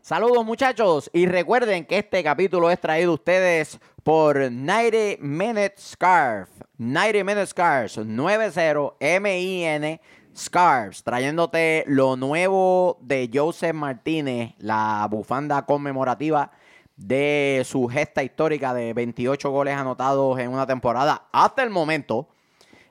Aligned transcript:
Saludos 0.00 0.44
muchachos 0.44 1.10
y 1.12 1.26
recuerden 1.26 1.84
que 1.84 1.98
este 1.98 2.22
capítulo 2.22 2.70
es 2.70 2.80
traído 2.80 3.12
ustedes 3.12 3.78
por 4.02 4.50
90 4.50 5.20
Minute 5.20 5.74
Scarf. 5.78 6.48
90 6.78 7.24
Minute 7.24 7.46
Scarves, 7.46 7.98
90 7.98 8.94
M-I-N 9.00 10.00
Scarves, 10.36 11.02
trayéndote 11.02 11.84
lo 11.88 12.16
nuevo 12.16 12.98
de 13.02 13.28
Joseph 13.32 13.74
Martínez, 13.74 14.54
la 14.58 15.06
bufanda 15.10 15.66
conmemorativa 15.66 16.52
de 16.96 17.62
su 17.64 17.88
gesta 17.88 18.22
histórica 18.22 18.72
de 18.72 18.94
28 18.94 19.50
goles 19.50 19.74
anotados 19.74 20.38
en 20.38 20.52
una 20.52 20.66
temporada 20.66 21.28
hasta 21.32 21.64
el 21.64 21.70
momento. 21.70 22.28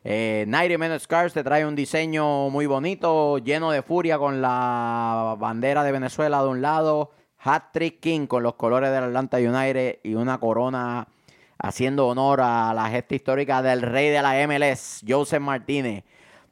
Eh, 0.09 0.45
90 0.47 0.77
Minute 0.77 0.99
Scars 0.99 1.33
te 1.33 1.43
trae 1.43 1.65
un 1.65 1.75
diseño 1.75 2.49
muy 2.49 2.65
bonito, 2.65 3.39
lleno 3.39 3.71
de 3.71 3.81
furia 3.81 4.17
con 4.17 4.41
la 4.41 5.35
bandera 5.37 5.83
de 5.83 5.91
Venezuela 5.91 6.41
de 6.41 6.47
un 6.47 6.61
lado, 6.61 7.11
Hat 7.39 7.73
Trick 7.73 7.99
King 7.99 8.25
con 8.25 8.41
los 8.41 8.55
colores 8.55 8.89
del 8.91 9.03
Atlanta 9.03 9.35
United 9.35 9.99
y 10.03 10.13
una 10.13 10.37
corona 10.37 11.09
haciendo 11.57 12.07
honor 12.07 12.39
a 12.39 12.73
la 12.73 12.89
gesta 12.89 13.15
histórica 13.15 13.61
del 13.61 13.81
rey 13.81 14.09
de 14.09 14.21
la 14.21 14.47
MLS, 14.47 15.03
Joseph 15.05 15.41
Martínez. 15.41 16.05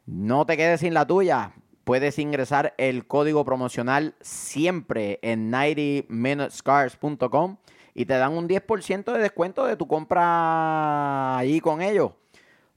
No 0.05 0.46
te 0.46 0.58
quedes 0.58 0.82
sin 0.82 0.94
la 0.94 1.08
tuya. 1.08 1.54
Puedes 1.85 2.20
ingresar 2.20 2.74
el 2.77 3.08
código 3.08 3.46
promocional 3.46 4.16
siempre 4.20 5.18
en 5.22 5.49
90minutescars.com 5.49 7.55
y 7.94 8.05
te 8.05 8.16
dan 8.16 8.34
un 8.34 8.49
10% 8.49 9.13
de 9.13 9.20
descuento 9.20 9.66
de 9.66 9.77
tu 9.77 9.88
compra 9.88 11.38
ahí 11.38 11.62
con 11.62 11.82
ellos. 11.82 12.12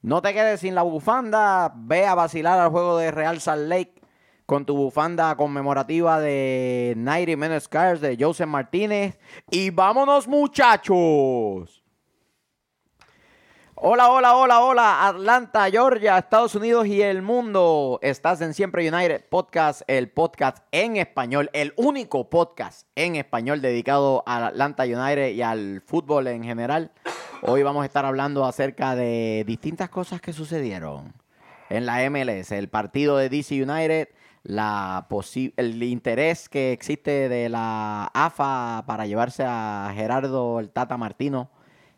No 0.03 0.23
te 0.23 0.33
quedes 0.33 0.61
sin 0.61 0.75
la 0.75 0.83
bufanda. 0.83 1.73
Ve 1.75 2.07
a 2.07 2.15
vacilar 2.15 2.59
al 2.59 2.71
juego 2.71 2.99
de 2.99 3.11
Real 3.11 3.41
Salt 3.41 3.69
Lake 3.69 3.95
con 4.47 4.65
tu 4.65 4.77
bufanda 4.77 5.37
conmemorativa 5.37 6.21
de 6.21 6.95
90 6.97 7.37
Minutes 7.37 7.65
Scars 7.65 8.01
de 8.01 8.17
Joseph 8.19 8.49
Martínez. 8.49 9.19
Y 9.51 9.71
vámonos, 9.71 10.29
muchachos. 10.29 11.83
Hola, 13.81 14.11
hola, 14.11 14.35
hola, 14.35 14.61
hola, 14.61 15.07
Atlanta, 15.07 15.71
Georgia, 15.71 16.19
Estados 16.19 16.55
Unidos 16.55 16.87
y 16.87 17.01
el 17.03 17.23
mundo. 17.23 18.01
Estás 18.03 18.41
en 18.41 18.55
Siempre 18.55 18.89
United 18.89 19.27
Podcast, 19.29 19.83
el 19.87 20.11
podcast 20.11 20.65
en 20.73 20.97
español, 20.97 21.49
el 21.53 21.75
único 21.77 22.29
podcast 22.29 22.89
en 22.97 23.15
español 23.15 23.61
dedicado 23.63 24.25
al 24.27 24.45
Atlanta 24.45 24.83
United 24.83 25.29
y 25.29 25.43
al 25.43 25.81
fútbol 25.81 26.27
en 26.27 26.43
general. 26.43 26.91
Hoy 27.43 27.63
vamos 27.63 27.85
a 27.85 27.87
estar 27.87 28.05
hablando 28.05 28.45
acerca 28.45 28.97
de 28.97 29.45
distintas 29.47 29.89
cosas 29.91 30.21
que 30.21 30.33
sucedieron 30.33 31.13
en 31.71 31.87
la 31.87 32.09
MLS, 32.11 32.51
el 32.51 32.69
partido 32.69 33.17
de 33.17 33.29
DC 33.29 33.63
United, 33.63 34.09
el 34.45 35.83
interés 35.85 36.49
que 36.49 36.73
existe 36.73 37.29
de 37.29 37.49
la 37.49 38.11
AFA 38.13 38.83
para 38.87 39.07
llevarse 39.07 39.45
a 39.47 39.93
Gerardo 39.95 40.59
el 40.59 40.71
Tata 40.71 40.97
Martino. 40.97 41.51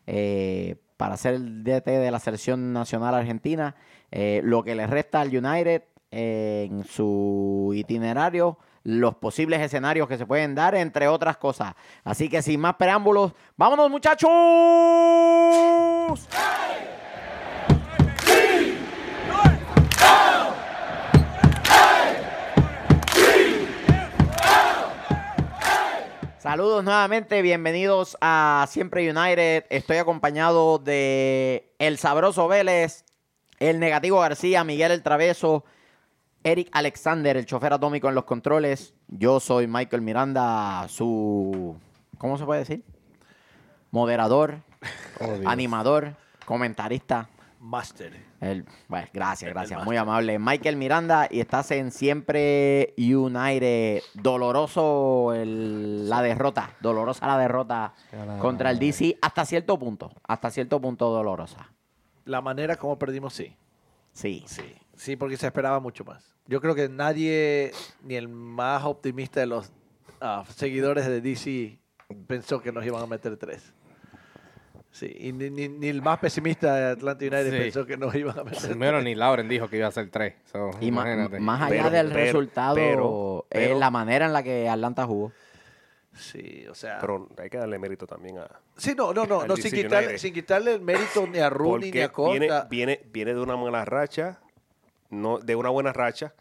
Eh, 0.07 0.77
para 0.99 1.17
ser 1.17 1.35
el 1.35 1.65
DT 1.65 1.87
de 1.87 2.11
la 2.11 2.19
selección 2.19 2.75
nacional 2.75 3.15
argentina, 3.15 3.75
eh, 4.11 4.43
lo 4.45 4.63
que 4.63 4.75
le 4.75 4.87
resta 4.87 5.23
al 5.23 5.29
United 5.29 5.85
eh, 6.11 6.67
en 6.71 6.85
su 6.85 7.73
itinerario, 7.75 8.59
los 8.99 9.15
posibles 9.15 9.61
escenarios 9.61 10.09
que 10.09 10.19
se 10.19 10.27
pueden 10.27 10.55
dar, 10.55 10.75
entre 10.75 11.07
otras 11.09 11.37
cosas. 11.37 11.75
Así 12.03 12.29
que 12.29 12.43
sin 12.43 12.61
más 12.61 12.75
preámbulos, 12.75 13.33
vámonos 13.57 13.91
muchachos. 13.91 14.31
Saludos 26.39 26.83
nuevamente, 26.83 27.43
bienvenidos 27.43 28.17
a 28.21 28.67
Siempre 28.69 29.09
United. 29.09 29.67
Estoy 29.71 29.99
acompañado 29.99 30.79
de 30.79 31.73
El 31.79 31.97
Sabroso 31.99 32.49
Vélez, 32.49 33.05
el 33.61 33.79
Negativo 33.79 34.19
García, 34.19 34.65
Miguel 34.65 34.91
El 34.91 35.03
Traveso, 35.03 35.65
Eric 36.43 36.69
Alexander, 36.73 37.37
el 37.37 37.47
chofer 37.47 37.73
atómico 37.73 38.09
en 38.09 38.15
los 38.15 38.25
controles. 38.25 38.95
Yo 39.09 39.41
soy 39.41 39.67
Michael 39.67 40.03
Miranda, 40.03 40.87
su... 40.89 41.77
¿Cómo 42.19 42.39
se 42.39 42.45
puede 42.45 42.61
decir? 42.61 42.85
Moderador, 43.91 44.63
oh, 45.21 45.49
animador, 45.49 46.15
comentarista. 46.47 47.29
Master. 47.61 48.19
El, 48.41 48.65
bueno, 48.89 49.07
gracias, 49.13 49.51
gracias. 49.53 49.85
Muy 49.85 49.97
amable. 49.97 50.39
Michael 50.39 50.77
Miranda 50.77 51.29
y 51.31 51.41
estás 51.41 51.71
en 51.73 51.91
Siempre 51.91 52.95
United. 52.97 54.03
Doloroso 54.15 55.35
la 55.35 56.23
derrota. 56.23 56.71
Dolorosa 56.81 57.27
la 57.27 57.37
derrota 57.37 57.93
contra 58.41 58.71
el 58.71 58.79
DC 58.79 59.19
hasta 59.21 59.45
cierto 59.45 59.79
punto. 59.79 60.11
Hasta 60.27 60.51
cierto 60.51 60.81
punto 60.81 61.11
dolorosa. 61.11 61.71
La 62.25 62.41
manera 62.41 62.77
como 62.77 62.99
perdimos, 62.99 63.35
sí. 63.35 63.55
Sí. 64.13 64.43
Sí. 64.47 64.75
Sí, 65.01 65.17
porque 65.17 65.39
se 65.39 65.47
esperaba 65.47 65.81
mucho 65.81 66.05
más. 66.05 66.37
Yo 66.47 66.61
creo 66.61 66.75
que 66.75 66.91
nadie, 66.91 67.73
ni 68.03 68.17
el 68.17 68.29
más 68.29 68.85
optimista 68.85 69.41
de 69.41 69.47
los 69.47 69.73
ah, 70.21 70.45
seguidores 70.55 71.07
de 71.07 71.23
DC, 71.23 71.79
pensó 72.27 72.61
que 72.61 72.71
nos 72.71 72.85
iban 72.85 73.03
a 73.03 73.07
meter 73.07 73.39
tres. 73.39 73.73
Sí, 74.91 75.11
y 75.19 75.33
ni, 75.33 75.89
el 75.89 76.03
más 76.03 76.19
pesimista 76.19 76.75
de 76.75 76.91
Atlanta 76.93 77.25
United 77.25 77.51
pensó 77.51 77.87
que 77.87 77.97
nos 77.97 78.15
iban 78.15 78.41
a 78.41 78.45
meter. 78.45 78.69
Primero 78.69 79.01
ni 79.01 79.15
Lauren 79.15 79.49
dijo 79.49 79.69
que 79.71 79.79
iba 79.79 79.87
a 79.87 79.91
ser 79.91 80.11
tres. 80.11 80.35
y 80.83 80.91
más 80.91 81.63
allá 81.63 81.89
del 81.89 82.11
resultado, 82.11 83.47
es 83.49 83.75
la 83.75 83.91
manera 83.91 84.27
en 84.27 84.35
la 84.35 84.43
que 84.43 84.69
Atlanta 84.69 85.07
jugó. 85.07 85.33
Sí, 86.13 86.67
o 86.69 86.75
sea. 86.75 86.99
Pero 87.01 87.27
hay 87.39 87.49
que 87.49 87.57
darle 87.57 87.79
mérito 87.79 88.07
también 88.07 88.37
a. 88.37 88.49
Sí, 88.77 88.95
no, 88.95 89.15
no, 89.15 89.25
no, 89.25 89.47
no 89.47 89.57
sin, 89.57 89.73
quitarle, 89.73 90.19
sin, 90.19 90.35
quitarle, 90.35 90.75
el 90.75 90.83
mérito 90.83 91.27
ni 91.27 91.39
a 91.39 91.49
Rooney 91.49 91.91
ni 91.91 92.01
a 92.01 92.13
Costa. 92.13 92.39
Viene, 92.39 92.65
viene, 92.69 93.01
viene 93.11 93.35
de 93.35 93.41
una 93.41 93.55
buena 93.55 93.85
racha, 93.87 94.41
no, 95.11 95.39
de 95.39 95.57
una 95.57 95.69
buena 95.69 95.93
racha. 95.93 96.35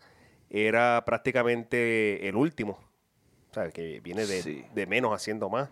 Era 0.49 1.03
prácticamente 1.05 2.27
el 2.27 2.35
último. 2.35 2.79
Sea, 3.51 3.69
que 3.69 3.99
viene 3.99 4.25
de, 4.25 4.65
de 4.73 4.87
menos 4.87 5.13
haciendo 5.13 5.49
más. 5.49 5.69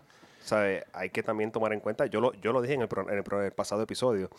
Hay 0.92 1.10
que 1.10 1.22
también 1.22 1.52
tomar 1.52 1.72
en 1.72 1.80
cuenta, 1.80 2.06
yo 2.06 2.20
lo, 2.20 2.32
yo 2.34 2.52
lo 2.52 2.62
dije 2.62 2.74
en 2.74 2.82
el, 2.82 2.88
en 3.10 3.44
el, 3.44 3.52
pasado 3.52 3.82
episodio, 3.82 4.30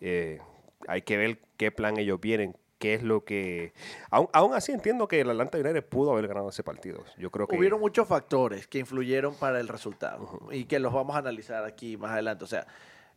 eh, 0.00 0.40
hay 0.88 1.02
que 1.02 1.16
ver 1.16 1.38
qué 1.56 1.70
plan 1.70 1.98
ellos 1.98 2.20
vienen, 2.20 2.56
qué 2.78 2.94
es 2.94 3.02
lo 3.02 3.24
que... 3.24 3.72
Aún, 4.10 4.54
así 4.54 4.72
entiendo 4.72 5.06
que 5.06 5.20
el 5.20 5.30
Atlanta 5.30 5.58
United 5.58 5.84
pudo 5.84 6.12
haber 6.12 6.26
ganado 6.26 6.48
ese 6.48 6.64
partido. 6.64 7.04
Yo 7.16 7.30
creo 7.30 7.46
que... 7.46 7.56
Hubieron 7.56 7.80
muchos 7.80 8.08
factores 8.08 8.66
que 8.66 8.78
influyeron 8.78 9.34
para 9.36 9.60
el 9.60 9.68
resultado 9.68 10.48
y 10.50 10.64
que 10.64 10.80
los 10.80 10.92
vamos 10.92 11.14
a 11.14 11.20
analizar 11.20 11.64
aquí 11.64 11.96
más 11.96 12.10
adelante. 12.12 12.44
O 12.44 12.48
sea, 12.48 12.66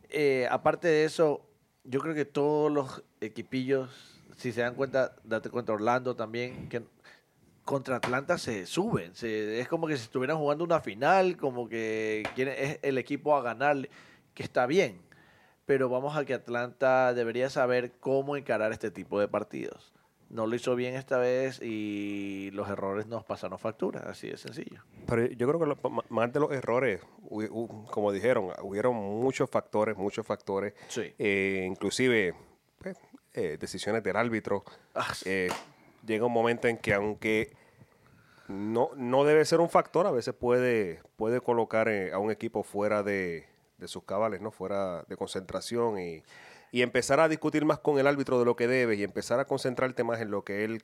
eh, 0.10 0.48
aparte 0.52 0.88
de 0.88 1.06
eso, 1.06 1.42
yo 1.84 2.00
creo 2.00 2.14
que 2.14 2.26
todos 2.26 2.72
los 2.72 3.04
equipillos, 3.22 4.15
si 4.38 4.52
se 4.52 4.62
dan 4.62 4.76
cuenta, 4.76 5.16
date 5.24 5.50
cuenta 5.50 5.74
Orlando 5.74 6.16
también, 6.16 6.70
que 6.70 6.84
contra 7.66 7.98
Atlanta 7.98 8.38
se 8.38 8.66
suben. 8.68 9.12
es 9.22 9.68
como 9.68 9.88
que 9.88 9.98
si 9.98 10.04
estuvieran 10.04 10.38
jugando 10.38 10.64
una 10.64 10.80
final, 10.80 11.36
como 11.36 11.68
que 11.68 12.24
es 12.36 12.80
el 12.82 12.98
equipo 12.98 13.36
a 13.36 13.42
ganarle, 13.42 13.90
que 14.34 14.44
está 14.44 14.68
bien. 14.68 15.02
Pero 15.66 15.90
vamos 15.90 16.16
a 16.16 16.26
que 16.26 16.36
Atlanta 16.36 17.14
debería 17.16 17.50
saber 17.50 17.94
cómo 18.00 18.38
encarar 18.38 18.72
este 18.72 18.92
tipo 18.92 19.20
de 19.20 19.28
partidos. 19.28 19.94
No 20.30 20.46
lo 20.46 20.56
hizo 20.56 20.76
bien 20.76 20.96
esta 20.96 21.18
vez 21.18 21.60
y 21.62 22.52
los 22.52 22.70
errores 22.70 23.08
nos 23.08 23.24
pasaron 23.24 23.58
factura, 23.58 24.02
así 24.08 24.30
de 24.30 24.38
sencillo. 24.38 24.84
Pero 25.08 25.26
yo 25.28 25.48
creo 25.48 25.60
que 25.60 25.90
más 26.10 26.34
de 26.34 26.40
los 26.40 26.52
errores, 26.52 27.02
como 27.90 28.12
dijeron, 28.12 28.52
hubieron 28.62 28.96
muchos 28.96 29.50
factores, 29.50 29.98
muchos 29.98 30.26
factores. 30.26 30.74
Eh, 30.98 31.66
inclusive 31.68 32.36
pues, 32.80 32.98
eh, 33.36 33.58
decisiones 33.60 34.02
del 34.02 34.16
árbitro. 34.16 34.64
Ah, 34.94 35.14
eh, 35.26 35.50
llega 36.06 36.26
un 36.26 36.32
momento 36.32 36.70
en 36.70 36.78
que 36.78 36.94
aunque 36.94 37.52
no, 38.48 38.92
no 38.96 39.26
debe 39.26 39.44
ser 39.44 39.60
un 39.60 39.70
factor, 39.70 40.08
a 40.08 40.12
veces 40.12 40.34
puede, 40.34 41.02
puede 41.18 41.42
colocar 41.42 41.90
eh, 41.90 42.14
a 42.14 42.18
un 42.20 42.32
equipo 42.32 42.64
fuera 42.64 43.04
de, 43.04 43.46
sus 43.88 44.04
cabales, 44.04 44.40
¿no? 44.40 44.52
Fuera 44.52 45.04
de 45.10 45.18
concentración 45.18 46.00
y, 46.00 46.24
empezar 46.72 47.22
a 47.22 47.30
discutir 47.30 47.64
más 47.64 47.80
con 47.80 48.00
el 48.00 48.08
árbitro 48.08 48.38
de 48.38 48.44
lo 48.44 48.58
que 48.58 48.68
debe 48.68 48.96
y 48.96 49.04
empezar 49.04 49.40
a 49.40 49.46
concentrarte 49.46 50.04
más 50.04 50.20
en 50.20 50.30
lo 50.30 50.44
que 50.44 50.66
él 50.66 50.84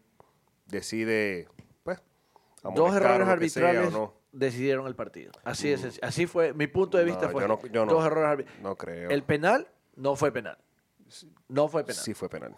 decide, 0.68 1.50
pues, 1.84 2.02
Dos 2.64 2.96
errores 2.96 3.28
arbitrales 3.28 3.94
decidieron 4.32 4.88
el 4.88 4.96
partido. 4.96 5.32
Así 5.44 5.70
es, 5.70 5.84
mm. 5.84 6.06
así 6.06 6.28
fue, 6.28 6.54
mi 6.54 6.68
punto 6.68 6.98
de 6.98 7.04
vista 7.04 7.30
fue 7.30 7.46
dos 7.46 8.06
errores 8.06 8.30
arbitrales. 8.30 8.62
No 8.62 8.76
creo. 8.76 9.10
El 9.10 9.24
penal 9.24 9.68
no 9.96 10.16
fue 10.16 10.32
penal. 10.32 10.58
No 11.48 11.68
fue 11.68 11.84
penal. 11.84 12.04
Sí 12.04 12.14
fue 12.14 12.30
penal. 12.30 12.56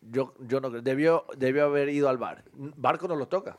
Yo, 0.00 0.34
yo 0.40 0.60
no 0.60 0.70
debió, 0.70 1.26
debió 1.36 1.64
haber 1.64 1.88
ido 1.88 2.08
al 2.08 2.18
bar. 2.18 2.44
Barco 2.52 3.08
no 3.08 3.16
lo 3.16 3.26
toca. 3.28 3.56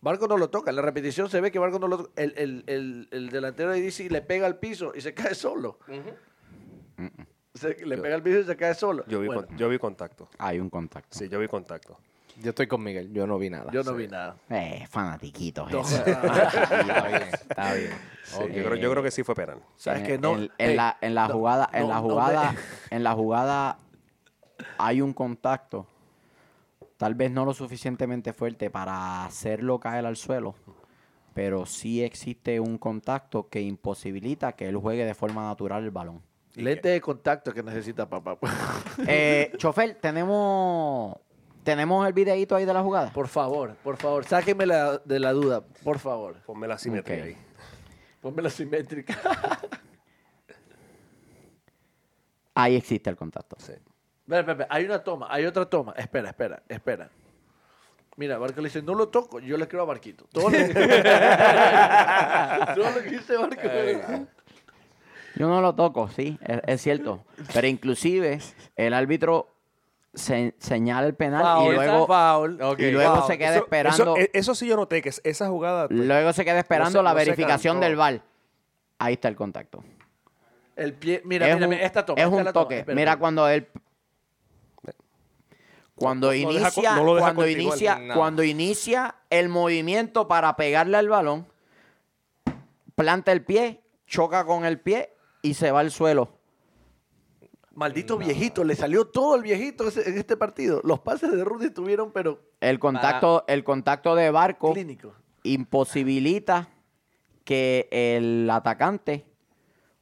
Barco 0.00 0.26
no 0.28 0.36
lo 0.36 0.50
toca. 0.50 0.70
En 0.70 0.76
la 0.76 0.82
repetición 0.82 1.28
se 1.28 1.40
ve 1.40 1.50
que 1.50 1.58
Barco 1.58 1.78
no 1.78 1.88
lo 1.88 1.98
toca. 1.98 2.22
El, 2.22 3.28
delantero 3.30 3.70
de 3.70 3.80
DC 3.80 4.10
le 4.10 4.22
pega 4.22 4.46
al 4.46 4.58
piso 4.58 4.92
y 4.94 5.00
se 5.00 5.14
cae 5.14 5.34
solo. 5.34 5.78
le 6.96 7.98
pega 7.98 8.14
al 8.14 8.22
piso 8.22 8.40
y 8.40 8.44
se 8.44 8.56
cae 8.56 8.74
solo. 8.74 9.04
Yo 9.06 9.20
vi, 9.20 9.28
yo 9.56 9.68
vi 9.68 9.78
contacto. 9.78 10.28
Hay 10.38 10.58
un 10.58 10.70
contacto. 10.70 11.18
Sí, 11.18 11.28
yo 11.28 11.38
vi 11.38 11.48
contacto. 11.48 11.98
Yo 12.42 12.50
estoy 12.50 12.66
con 12.66 12.82
Miguel, 12.82 13.12
yo 13.12 13.26
no 13.26 13.38
vi 13.38 13.50
nada. 13.50 13.70
Yo 13.72 13.82
no 13.82 13.94
vi 13.94 14.06
nada. 14.08 14.36
Eh, 14.48 14.86
fanatiquitos. 14.88 15.70
No, 15.70 15.80
eso. 15.80 15.96
está 16.06 17.06
bien, 17.08 17.22
está 17.32 17.74
bien. 17.74 17.90
Sí, 18.24 18.38
yo, 18.54 18.64
creo, 18.64 18.74
yo 18.76 18.90
creo 18.90 19.02
que 19.02 19.10
sí 19.10 19.22
fue 19.22 19.34
penal. 19.34 19.58
¿Sabes 19.76 20.00
en, 20.02 20.06
que 20.06 20.18
no? 20.18 20.32
en- 20.34 20.50
en 20.58 20.70
Ey, 20.70 20.76
la, 20.76 20.96
en 21.00 21.14
la 21.14 21.28
no, 21.28 21.34
jugada, 21.34 21.68
en 21.72 21.88
la 21.88 21.94
no 21.96 22.02
jugada, 22.02 22.54
en 22.90 23.02
la 23.04 23.12
jugada 23.12 23.78
hay 24.78 25.00
un 25.02 25.12
contacto, 25.12 25.86
tal 26.96 27.14
vez 27.14 27.30
no 27.30 27.44
lo 27.44 27.52
suficientemente 27.54 28.32
fuerte 28.32 28.70
para 28.70 29.24
hacerlo 29.24 29.78
caer 29.80 30.06
al 30.06 30.16
suelo, 30.16 30.54
pero 31.34 31.66
sí 31.66 32.02
existe 32.02 32.60
un 32.60 32.78
contacto 32.78 33.48
que 33.48 33.60
imposibilita 33.60 34.52
que 34.52 34.68
él 34.68 34.76
juegue 34.76 35.04
de 35.04 35.14
forma 35.14 35.42
natural 35.46 35.84
el 35.84 35.90
balón. 35.90 36.22
Lente 36.54 36.88
de 36.88 37.00
contacto 37.00 37.52
que 37.52 37.62
necesita 37.62 38.08
papá. 38.08 38.36
Eh, 39.06 39.52
chofer, 39.56 39.94
tenemos 40.00 41.16
tenemos 41.64 42.06
el 42.06 42.12
videíto 42.12 42.54
ahí 42.56 42.64
de 42.64 42.72
la 42.74 42.82
jugada. 42.82 43.12
Por 43.12 43.28
favor, 43.28 43.74
por 43.82 43.96
favor, 43.96 44.24
sáquenme 44.24 44.66
la- 44.66 44.98
de 44.98 45.18
la 45.20 45.32
duda, 45.32 45.62
por 45.84 45.98
favor. 45.98 46.36
Ponme 46.46 46.66
la 46.68 46.78
simetría 46.78 47.18
Ok. 47.18 47.24
ahí. 47.28 47.36
Ponme 48.20 48.42
la 48.42 48.50
simétrica. 48.50 49.16
Ahí 52.54 52.76
existe 52.76 53.08
el 53.08 53.16
contacto. 53.16 53.56
Sí. 53.58 53.72
Espera, 53.72 54.40
espera, 54.40 54.52
espera, 54.52 54.68
hay 54.70 54.84
una 54.84 55.02
toma, 55.02 55.26
hay 55.30 55.46
otra 55.46 55.64
toma. 55.66 55.92
Espera, 55.96 56.28
espera, 56.30 56.62
espera. 56.68 57.10
Mira, 58.16 58.36
Barco 58.38 58.60
le 58.60 58.68
dice, 58.68 58.82
no 58.82 58.94
lo 58.94 59.08
toco, 59.08 59.40
yo 59.40 59.56
le 59.56 59.66
creo 59.66 59.82
a 59.82 59.86
Barquito. 59.86 60.26
Todo 60.30 60.50
lo 60.50 60.58
que, 60.58 60.74
Todo 62.74 62.90
lo 62.90 63.02
que 63.02 63.10
dice 63.10 63.36
Barco. 63.36 64.26
Yo 65.36 65.48
no 65.48 65.62
lo 65.62 65.74
toco, 65.74 66.08
sí, 66.10 66.38
es, 66.42 66.60
es 66.66 66.82
cierto. 66.82 67.24
Pero 67.54 67.66
inclusive 67.66 68.40
el 68.76 68.92
árbitro 68.92 69.49
se- 70.14 70.54
señala 70.58 71.06
el 71.06 71.14
penal 71.14 71.42
Foul, 71.42 71.72
y 71.72 71.76
luego, 71.76 72.06
foul. 72.06 72.62
Ok. 72.62 72.78
y 72.80 72.90
luego 72.90 73.14
Foul. 73.16 73.26
se 73.26 73.38
queda 73.38 73.50
Eso- 73.54 73.64
esperando. 73.64 74.02
Eso, 74.02 74.16
e- 74.16 74.30
eso 74.34 74.54
sí 74.54 74.66
yo 74.66 74.76
noté, 74.76 75.02
que 75.02 75.08
es- 75.10 75.20
esa 75.24 75.48
jugada... 75.48 75.88
pues, 75.88 76.00
Luego 76.00 76.32
se 76.32 76.44
queda 76.44 76.58
esperando 76.58 76.98
se- 76.98 77.02
la 77.02 77.10
no 77.10 77.16
verificación 77.16 77.80
del 77.80 77.96
VAR. 77.96 78.22
Ahí 78.98 79.14
está 79.14 79.28
el 79.28 79.36
contacto. 79.36 79.82
El 80.76 80.94
pie, 80.94 81.22
mira, 81.24 81.46
es 81.48 81.54
mira, 81.54 81.66
un, 81.66 81.70
mira, 81.74 81.84
esta 81.86 82.04
toma. 82.06 82.20
es 82.20 82.24
esta 82.26 82.36
un 82.36 82.44
la 82.44 82.52
toque. 82.52 82.78
Espera, 82.80 82.94
Mira 82.96 83.16
cuando 83.18 83.48
él 83.48 83.68
cuando 85.94 86.32
inicia 86.32 86.96
no 86.96 87.14
deja 87.14 87.26
cuando 87.34 87.46
inicia 87.46 88.00
cuando 88.14 88.42
inicia 88.42 89.16
el 89.28 89.50
movimiento 89.50 90.26
para 90.28 90.56
pegarle 90.56 90.96
al 90.96 91.08
balón 91.10 91.46
planta 92.94 93.32
el 93.32 93.44
pie, 93.44 93.82
choca 94.06 94.46
con 94.46 94.64
el 94.64 94.80
pie 94.80 95.14
y 95.42 95.54
se 95.54 95.70
va 95.70 95.80
al 95.80 95.90
suelo. 95.90 96.39
Maldito 97.74 98.18
viejito, 98.18 98.64
le 98.64 98.74
salió 98.74 99.06
todo 99.06 99.36
el 99.36 99.42
viejito 99.42 99.86
ese- 99.88 100.08
en 100.08 100.18
este 100.18 100.36
partido. 100.36 100.80
Los 100.84 100.98
pases 101.00 101.30
de 101.32 101.44
Rudy 101.44 101.66
estuvieron, 101.66 102.10
pero 102.10 102.40
El 102.60 102.78
contacto 102.78 103.44
el 103.46 103.62
contacto 103.64 104.14
de 104.16 104.30
Barco 104.30 104.72
clínicos. 104.72 105.14
imposibilita 105.44 106.68
que 107.44 107.88
el 107.90 108.48
atacante 108.50 109.24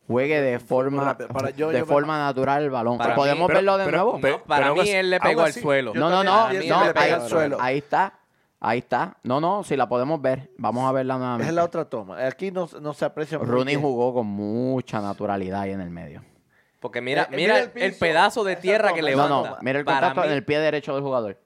juegue 0.06 0.40
de 0.40 0.58
forma 0.58 1.04
rápido. 1.04 1.28
Para- 1.28 1.50
yo- 1.50 1.68
de 1.68 1.80
yo 1.80 1.86
me- 1.86 1.92
forma 1.92 2.18
natural 2.18 2.62
el 2.64 2.70
balón. 2.70 2.96
Para 2.98 3.14
¿Podemos 3.14 3.48
mí- 3.48 3.54
verlo 3.54 3.76
de 3.78 3.84
pero- 3.84 3.96
nuevo? 4.04 4.18
pero- 4.20 4.38
No, 4.38 4.44
para 4.44 4.66
aún 4.68 4.74
mí 4.78 4.80
así- 4.82 4.90
él 4.92 5.10
le 5.10 5.20
pegó 5.20 5.40
aún 5.40 5.40
al 5.44 5.50
así- 5.50 5.60
suelo. 5.60 5.92
Yo 5.94 6.00
no, 6.00 6.10
no, 6.10 6.24
no, 6.24 6.44
no, 6.48 6.48
pega 6.92 7.00
ahí, 7.02 7.10
al 7.12 7.28
suelo. 7.28 7.58
ahí 7.60 7.78
está, 7.78 8.18
ahí 8.60 8.78
está. 8.78 9.18
No, 9.22 9.40
no, 9.40 9.62
si 9.62 9.76
la 9.76 9.88
podemos 9.88 10.20
ver, 10.22 10.50
vamos 10.56 10.88
a 10.88 10.92
verla 10.92 11.18
nuevamente. 11.18 11.48
Es 11.48 11.54
la 11.54 11.64
otra 11.64 11.84
toma. 11.84 12.26
Aquí 12.26 12.50
no, 12.50 12.68
no 12.80 12.94
se 12.94 13.04
aprecia 13.04 13.38
muy 13.38 13.46
Rooney 13.46 13.76
bien. 13.76 13.82
jugó 13.82 14.14
con 14.14 14.26
mucha 14.26 15.00
naturalidad 15.02 15.60
ahí 15.60 15.72
en 15.72 15.82
el 15.82 15.90
medio. 15.90 16.22
Porque 16.80 17.00
mira, 17.00 17.22
Eh, 17.22 17.26
eh, 17.32 17.36
mira 17.36 17.54
mira 17.54 17.64
el, 17.64 17.70
el 17.76 17.82
el 17.92 17.94
pedazo 17.98 18.44
de 18.44 18.56
tierra 18.56 18.92
que 18.92 19.00
esa 19.00 19.10
No, 19.10 19.16
levanta. 19.28 19.50
no, 19.50 19.56
mira 19.62 19.78
el 19.80 19.84
contacto 19.84 20.20
mí- 20.20 20.26
en 20.28 20.32
el 20.32 20.44
pie 20.44 20.58
derecho 20.60 20.94
del 20.94 21.02
jugador. 21.02 21.38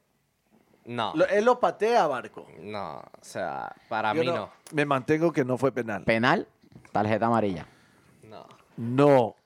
No, 0.84 1.12
Lo- 1.14 1.26
él 1.29 1.44
lo 1.44 1.61
patea 1.61 2.06
Barco. 2.06 2.46
no, 2.58 2.99
o 2.99 3.02
sea, 3.25 3.73
para 3.88 4.12
Yo 4.14 4.20
mí 4.20 4.26
no. 4.26 4.50
Me 4.73 4.84
mantengo 4.84 5.32
que 5.32 5.44
no 5.44 5.56
fue 5.56 5.70
penal. 5.73 6.02
Penal, 6.05 6.49
tarjeta 6.90 7.26
amarilla. 7.26 7.67
No. 8.25 8.46
No. 8.76 9.37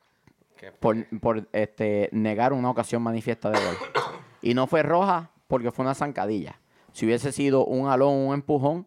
Por, 0.81 1.07
por, 1.21 1.47
este, 1.53 2.09
negar 2.13 2.53
una 2.55 2.71
ocasión 2.71 3.03
manifiesta 3.03 3.51
de 3.51 3.59
gol. 3.63 3.77
Y 4.43 4.55
no 4.55 4.67
fue 4.67 4.83
roja 4.83 5.31
porque 5.47 5.71
fue 5.71 5.85
una 5.85 5.95
zancadilla. 5.95 6.59
Si 6.93 7.05
hubiese 7.05 7.31
sido 7.31 7.65
un 7.67 7.89
alón, 7.89 8.15
un 8.15 8.35
empujón, 8.35 8.87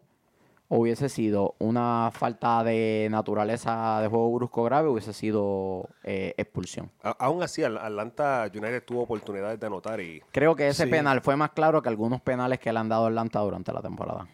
o 0.72 0.78
hubiese 0.78 1.08
sido 1.08 1.56
una 1.58 2.10
falta 2.14 2.62
de 2.62 3.08
naturaleza 3.10 4.00
de 4.00 4.06
juego 4.08 4.32
brusco 4.32 4.62
grave, 4.62 4.88
hubiese 4.88 5.12
sido 5.12 5.88
eh, 6.04 6.32
expulsión. 6.38 6.90
a- 7.02 7.10
aún 7.18 7.42
así, 7.42 7.62
Al- 7.64 7.76
Atlanta 7.76 8.44
United 8.54 8.84
tuvo 8.84 9.02
oportunidades 9.02 9.58
de 9.58 9.66
anotar 9.66 10.00
y... 10.00 10.22
Creo 10.30 10.54
que 10.54 10.68
ese 10.68 10.84
Sí. 10.84 10.90
penal 10.90 11.20
fue 11.22 11.34
más 11.36 11.50
claro 11.50 11.82
que 11.82 11.88
algunos 11.88 12.20
penales 12.20 12.60
que 12.60 12.72
le 12.72 12.78
han 12.78 12.88
dado 12.88 13.04
a 13.06 13.08
Atlanta 13.08 13.40
durante 13.40 13.72
la 13.72 13.82
temporada. 13.82 14.28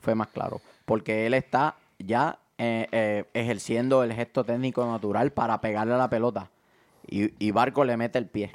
Fue 0.00 0.14
más 0.14 0.28
claro. 0.28 0.60
Porque 0.84 1.26
él 1.26 1.34
está 1.34 1.76
ya 1.98 2.38
eh, 2.58 2.86
eh, 2.92 3.24
ejerciendo 3.34 4.02
el 4.04 4.12
gesto 4.12 4.44
técnico 4.44 4.84
natural 4.86 5.32
para 5.32 5.60
pegarle 5.60 5.94
a 5.94 5.98
la 5.98 6.10
pelota. 6.10 6.50
Y, 7.06 7.32
y 7.44 7.50
Barco 7.52 7.84
le 7.84 7.96
mete 7.96 8.18
el 8.18 8.26
pie. 8.26 8.52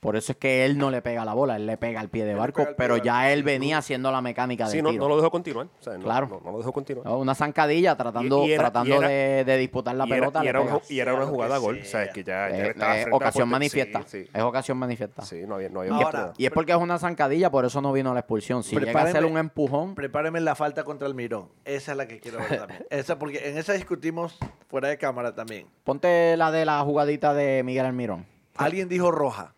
Por 0.00 0.16
eso 0.16 0.32
es 0.32 0.38
que 0.38 0.64
él 0.64 0.78
no 0.78 0.90
le 0.90 1.02
pega 1.02 1.26
la 1.26 1.34
bola, 1.34 1.56
él 1.56 1.66
le 1.66 1.76
pega 1.76 2.00
el 2.00 2.08
pie 2.08 2.24
de 2.24 2.34
Barco, 2.34 2.64
pie 2.64 2.74
pero 2.74 2.94
de 2.94 3.02
ya 3.02 3.30
él 3.32 3.42
venía 3.42 3.76
haciendo 3.76 4.10
la 4.10 4.22
mecánica 4.22 4.64
del 4.64 4.72
Sí, 4.72 4.80
no, 4.80 4.88
tiro. 4.92 5.02
no 5.02 5.08
lo 5.10 5.16
dejó 5.16 5.30
continuar. 5.30 5.66
o 5.66 5.82
sea, 5.82 5.98
no, 5.98 6.04
Claro. 6.04 6.26
no, 6.26 6.40
no 6.42 6.52
lo 6.52 6.58
dejó 6.58 6.72
continuar. 6.72 7.04
No, 7.04 7.18
Una 7.18 7.34
zancadilla 7.34 7.94
tratando, 7.98 8.44
Y- 8.46 8.48
y 8.48 8.52
era- 8.52 8.62
tratando 8.62 8.96
era- 8.96 9.08
de, 9.08 9.44
de 9.44 9.56
disputar 9.58 9.94
la 9.94 10.06
y, 10.06 10.12
era, 10.12 10.16
pelota. 10.20 10.42
y 10.42 10.48
era 10.48 10.60
una, 10.62 10.80
y 10.88 11.00
era 11.00 11.26
jugada 11.26 11.58
gol. 11.58 11.76
sea. 11.84 12.00
O 12.00 12.04
sea, 12.04 12.12
que 12.14 12.24
ya, 12.24 12.48
ya 12.48 12.56
Eh, 12.56 12.68
estaba 12.70 12.98
eh, 12.98 13.06
ocasión 13.12 13.48
manifiesta. 13.50 14.02
Sí, 14.06 14.24
sí. 14.24 14.30
Es 14.32 14.42
ocasión 14.42 14.78
manifiesta. 14.78 15.20
Sí, 15.22 15.42
no 15.46 15.56
había, 15.56 15.68
no 15.68 15.80
había 15.80 15.92
Ahora. 15.92 16.32
Y 16.38 16.46
es 16.46 16.50
porque 16.50 16.72
es 16.72 16.78
una 16.78 16.98
zancadilla, 16.98 17.50
por 17.50 17.66
eso 17.66 17.82
no 17.82 17.92
vino 17.92 18.14
la 18.14 18.20
expulsión. 18.20 18.62
Si 18.62 18.74
llega 18.74 18.98
a 19.02 19.06
ser 19.06 19.16
Prepárenme- 19.22 19.30
un 19.30 19.36
empujón, 19.36 19.94
Prepárenme 19.94 20.40
la 20.40 20.54
falta 20.54 20.82
contra 20.82 21.06
el 21.08 21.14
Mirón. 21.14 21.50
Esa 21.66 21.90
es 21.92 21.98
la 21.98 22.08
que 22.08 22.20
quiero 22.20 22.38
ver 22.38 22.56
también. 22.58 22.86
Esa, 22.90 23.18
porque 23.18 23.50
en 23.50 23.58
esa 23.58 23.74
discutimos 23.74 24.38
fuera 24.70 24.88
de 24.88 24.96
cámara 24.96 25.34
también. 25.34 25.66
ponte 25.84 26.38
la 26.38 26.50
de 26.50 26.64
la 26.64 26.80
jugadita 26.84 27.34
de 27.34 27.62
Miguel 27.64 27.84
Almirón. 27.84 28.24
Alguien 28.56 28.88
dijo 28.88 29.10
roja. 29.10 29.52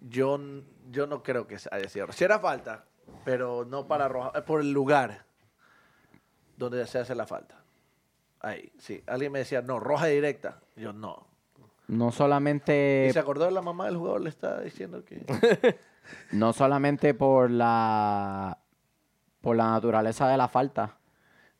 Yo, 0.00 0.38
yo 0.90 1.06
no 1.06 1.22
creo 1.22 1.46
que 1.46 1.56
haya 1.70 1.88
sido 1.88 2.06
roja. 2.06 2.18
Si 2.18 2.24
era 2.24 2.38
falta, 2.38 2.84
pero 3.24 3.64
no 3.64 3.86
para 3.86 4.08
roja. 4.08 4.32
Es 4.34 4.42
por 4.42 4.60
el 4.60 4.72
lugar 4.72 5.24
donde 6.56 6.86
se 6.86 6.98
hace 6.98 7.14
la 7.14 7.26
falta. 7.26 7.56
Ahí, 8.40 8.72
sí. 8.78 9.02
Alguien 9.06 9.32
me 9.32 9.40
decía, 9.40 9.62
no, 9.62 9.78
roja 9.80 10.06
directa. 10.06 10.60
Yo 10.76 10.92
no. 10.92 11.26
No 11.88 12.12
solamente, 12.12 13.06
¿Y 13.10 13.12
se 13.12 13.18
acordó 13.18 13.44
de 13.46 13.50
la 13.50 13.62
mamá 13.62 13.86
del 13.86 13.96
jugador? 13.96 14.20
Le 14.20 14.28
está 14.30 14.60
diciendo 14.60 15.04
que... 15.04 15.24
no 16.32 16.52
solamente 16.52 17.14
por 17.14 17.50
la 17.50 18.58
por 19.40 19.56
la 19.56 19.70
naturaleza 19.70 20.28
de 20.28 20.36
la 20.36 20.48
falta, 20.48 20.98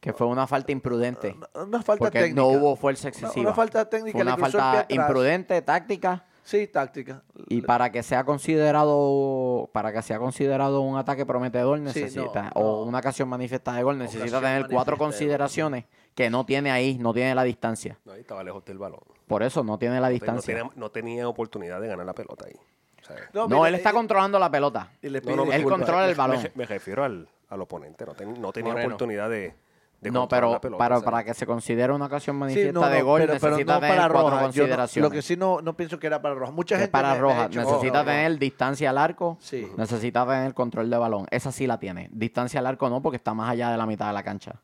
que 0.01 0.13
fue 0.13 0.27
una 0.27 0.47
falta 0.47 0.71
imprudente. 0.71 1.35
Una- 1.55 1.65
Una 1.65 1.83
falta 1.83 2.05
Porque 2.05 2.21
técnica. 2.21 2.41
no 2.41 2.49
hubo 2.49 2.77
fuerza 2.77 3.09
excesiva. 3.09 3.41
Una, 3.49 3.55
falta 3.55 3.89
técnica. 3.89 4.13
Fue 4.19 4.23
una 4.23 4.37
falta 4.37 4.87
imprudente, 4.89 5.61
táctica, 5.63 6.27
Sí, 6.43 6.67
táctica. 6.67 7.23
y 7.49 7.61
para 7.63 7.91
que 7.93 8.03
sea 8.03 8.25
considerado 8.25 9.69
para 9.73 9.93
que 9.93 10.03
sea 10.03 10.19
considerado 10.19 10.81
un 10.81 10.97
ataque 10.97 11.25
prometedor 11.27 11.79
Sí, 11.79 11.85
necesita 11.85 12.45
no, 12.45 12.51
o 12.61 12.63
no. 12.85 12.89
una 12.89 12.99
ocasión 12.99 13.29
manifiesta 13.29 13.73
de 13.75 13.83
gol 13.83 13.99
necesita 13.99 14.39
Ocasión 14.39 14.43
tener 14.43 14.67
cuatro 14.71 14.97
consideraciones 14.97 15.85
que 16.15 16.29
no 16.31 16.45
tiene 16.45 16.71
ahí, 16.71 16.99
no 16.99 17.13
tiene 17.15 17.35
la 17.35 17.45
distancia. 17.45 17.99
No, 18.05 18.13
ahí 18.13 18.21
estaba 18.21 18.43
lejos 18.43 18.65
del 18.65 18.79
balón. 18.79 19.01
Por 19.27 19.43
eso 19.43 19.63
no 19.63 19.79
tiene 19.79 20.01
la 20.01 20.09
No, 20.09 20.13
distancia. 20.13 20.55
tenía, 20.57 20.71
no 20.75 20.91
tenía 20.91 21.29
oportunidad 21.29 21.81
de 21.81 21.87
ganar 21.89 22.05
la 22.05 22.15
pelota 22.15 22.47
ahí. 22.47 22.57
O 23.01 23.05
sea, 23.05 23.17
No, 23.33 23.47
mira, 23.49 23.69
él 23.69 23.75
está 23.77 23.91
eh, 23.91 23.95
controlando 23.95 24.39
la 24.39 24.51
pelota. 24.51 24.91
y 25.03 25.09
le 25.09 25.21
no, 25.21 25.25
pide 25.27 25.37
no, 25.37 25.47
me- 25.47 25.55
él 25.57 25.65
controla 25.65 26.09
el 26.09 26.15
balón. 26.17 26.43
Me, 26.43 26.51
me 26.55 26.67
refiero 26.67 27.05
al, 27.05 27.29
al 27.49 27.61
oponente. 27.61 28.05
No, 28.05 28.15
ten- 28.15 28.41
no 28.41 28.53
tenía 28.53 28.73
Moreno. 28.73 28.89
oportunidad 28.89 29.31
de, 29.31 29.55
de 30.01 30.11
No, 30.11 30.27
pero 30.29 30.53
la 30.53 30.61
pelota, 30.61 30.79
para, 30.79 31.01
para 31.03 31.25
que 31.25 31.35
se 31.35 31.45
considere 31.45 31.93
una 31.93 32.07
ocasión 32.07 32.37
Sí, 32.37 32.41
manifiesta 32.41 32.73
no, 32.73 32.89
de 32.89 33.03
gol 33.03 33.21
pero- 33.21 33.35
pero 33.39 33.51
necesita 33.51 33.75
no 33.75 33.81
tener 33.81 33.97
para 33.97 34.09
cuatro 34.09 34.21
roja. 34.31 34.31
Yo 34.33 34.39
no- 34.41 34.47
consideraciones. 34.47 35.03
lo 35.11 35.15
que 35.15 35.21
sí 35.23 35.37
no, 35.37 35.61
no 35.61 35.77
pienso 35.77 35.99
que 35.99 36.07
era 36.07 36.23
para 36.23 36.35
roja. 36.35 36.53
Mucha 36.53 36.77
es 36.77 36.81
gente 36.81 36.93
para 36.93 37.13
me- 37.15 37.19
roja. 37.21 37.49
necesita 37.49 37.99
no, 37.99 38.05
no, 38.05 38.05
tener 38.11 38.39
distancia 38.39 38.89
al 38.91 38.97
arco. 38.99 39.37
Sí. 39.41 39.69
Necesita 39.77 40.27
tener 40.27 40.55
control 40.55 40.89
de 40.89 40.97
balón. 40.97 41.27
Esa 41.31 41.53
sí 41.53 41.67
la 41.67 41.79
tiene. 41.79 42.09
Distancia 42.13 42.61
al 42.61 42.67
arco 42.67 42.89
no, 42.89 43.03
porque 43.03 43.17
está 43.19 43.35
más 43.35 43.51
allá 43.51 43.71
de 43.71 43.77
la 43.77 43.85
mitad 43.85 44.07
de 44.07 44.15
la 44.15 44.23
cancha. 44.23 44.55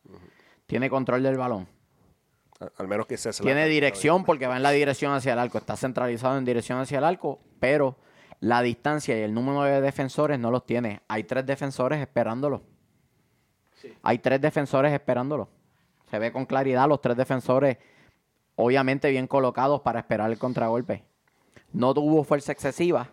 Tiene 0.66 0.88
control 0.88 1.22
del 1.22 1.36
balón. 1.36 1.68
Al 2.78 2.88
menos 2.88 3.04
que 3.04 3.18
sea 3.18 3.32
Tiene 3.32 3.66
dirección 3.66 4.24
porque 4.24 4.46
va 4.46 4.56
en 4.56 4.62
la 4.62 4.70
dirección 4.70 5.12
hacia 5.12 5.34
el 5.34 5.38
arco. 5.38 5.58
Está 5.58 5.76
centralizado 5.76 6.38
en 6.38 6.46
dirección 6.46 6.78
hacia 6.78 6.96
el 6.96 7.04
arco, 7.04 7.40
pero 7.60 7.98
la 8.40 8.62
distancia 8.62 9.18
y 9.18 9.20
el 9.20 9.34
número 9.34 9.62
de 9.64 9.82
defensores 9.82 10.38
no 10.38 10.50
los 10.50 10.64
tiene. 10.64 11.02
Hay 11.08 11.24
tres 11.24 11.44
defensores 11.44 12.00
esperándolo. 12.00 12.62
Hay 14.02 14.18
tres 14.18 14.40
defensores 14.40 14.92
esperándolo. 14.92 15.48
Se 16.10 16.18
ve 16.18 16.32
con 16.32 16.46
claridad 16.46 16.88
los 16.88 17.00
tres 17.00 17.16
defensores, 17.16 17.78
obviamente 18.54 19.10
bien 19.10 19.26
colocados 19.26 19.80
para 19.80 20.00
esperar 20.00 20.30
el 20.30 20.38
contragolpe. 20.38 21.04
No 21.72 21.92
tuvo 21.92 22.22
fuerza 22.24 22.52
excesiva, 22.52 23.08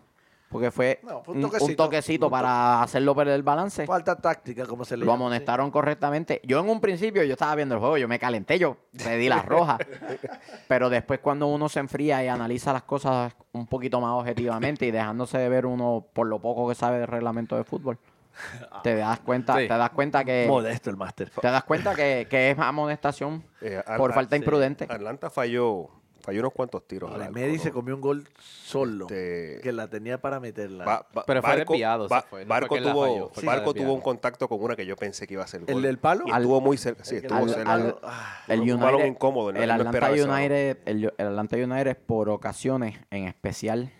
porque 0.48 0.70
fue, 0.70 1.00
No, 1.02 1.22
fue 1.24 1.34
un, 1.34 1.42
toquecito. 1.42 1.84
toquecito, 1.84 2.26
Un 2.26 2.30
to- 2.30 2.30
para 2.30 2.82
hacerlo 2.82 3.14
perder 3.16 3.34
el 3.34 3.42
balance. 3.42 3.84
Falta 3.86 4.14
táctica, 4.16 4.64
como 4.66 4.84
se 4.84 4.96
le 4.96 5.04
Lo 5.04 5.10
llama, 5.12 5.24
amonestaron 5.26 5.70
correctamente. 5.72 6.40
Yo 6.44 6.60
en 6.60 6.68
un 6.68 6.80
principio 6.80 7.24
yo 7.24 7.32
estaba 7.32 7.54
viendo 7.56 7.74
el 7.74 7.80
juego, 7.80 7.98
yo 7.98 8.06
me 8.06 8.18
calenté, 8.20 8.58
yo 8.58 8.76
pedí 8.96 9.28
la 9.28 9.42
roja. 9.42 9.78
Pero 10.68 10.88
después 10.88 11.18
cuando 11.20 11.48
uno 11.48 11.68
se 11.68 11.80
enfría 11.80 12.22
y 12.24 12.28
analiza 12.28 12.72
las 12.72 12.84
cosas 12.84 13.34
un 13.52 13.66
poquito 13.66 14.00
más 14.00 14.12
objetivamente 14.12 14.86
y 14.86 14.90
dejándose 14.92 15.36
de 15.38 15.48
ver 15.48 15.66
uno 15.66 16.06
por 16.12 16.28
lo 16.28 16.38
poco 16.38 16.68
que 16.68 16.74
sabe 16.76 16.98
del 16.98 17.08
reglamento 17.08 17.56
de 17.56 17.64
fútbol, 17.64 17.98
te 18.82 18.94
das 18.96 19.20
cuenta, 19.20 19.54
Sí. 19.58 19.68
te 19.68 19.74
das 19.78 19.90
cuenta 19.90 20.24
que 20.24 20.46
Modesto 20.48 20.90
el 20.90 20.96
máster. 20.96 21.30
te 21.30 21.48
das 21.48 21.64
cuenta 21.64 21.94
que, 21.94 22.26
que 22.28 22.50
es 22.50 22.58
amonestación 22.58 23.44
Eh, 23.60 23.82
por 23.96 24.12
falta 24.12 24.36
sí. 24.36 24.42
imprudente. 24.42 24.86
Atlanta 24.88 25.30
falló, 25.30 25.88
falló 26.20 26.40
unos 26.40 26.52
cuantos 26.52 26.86
tiros. 26.88 27.12
al 27.12 27.20
arco, 27.22 27.34
Remedy 27.34 27.58
se 27.58 27.70
comió 27.70 27.94
un 27.94 28.00
gol 28.00 28.26
solo. 28.38 29.04
Este- 29.08 29.60
Que 29.62 29.72
la 29.72 29.88
tenía 29.88 30.18
para 30.20 30.40
meterla. 30.40 30.84
Ba- 30.84 31.06
ba- 31.12 31.24
Pero 31.26 31.42
fue 31.42 31.56
desviado, 31.56 32.08
Ba- 32.08 32.22
se 32.22 32.26
fue, 32.28 32.40
no 32.40 32.46
fue 32.46 32.60
Barco, 32.60 32.76
tuvo, 32.76 33.02
falló, 33.06 33.30
fue 33.34 33.44
Barco 33.44 33.74
tuvo 33.74 33.92
un 33.92 34.00
contacto 34.00 34.48
con 34.48 34.62
una 34.62 34.74
que 34.74 34.86
yo 34.86 34.96
pensé 34.96 35.26
que 35.26 35.34
iba 35.34 35.44
a 35.44 35.46
ser 35.46 35.62
¿El 35.66 35.74
gol. 35.74 35.82
del 35.82 35.98
palo? 35.98 36.24
Y 36.26 36.30
Al- 36.30 36.42
estuvo 36.42 36.60
muy 36.60 36.76
cerca. 36.78 37.04
Sí, 37.04 37.16
estuvo 37.16 37.36
al- 37.38 37.50
cerca. 37.50 37.72
al- 37.72 37.96
Ah, 38.02 38.38
el 38.48 38.60
un 38.60 38.70
United, 38.70 38.84
balón 38.84 39.06
incómodo, 39.06 39.50
el 39.50 39.70
Atlanta. 39.70 40.10
United, 40.10 40.78
el, 40.86 41.12
el 41.16 41.26
Atlanta 41.26 41.56
United 41.56 41.98
por 42.06 42.28
ocasiones, 42.30 42.98
en 43.10 43.28
especial, 43.28 43.92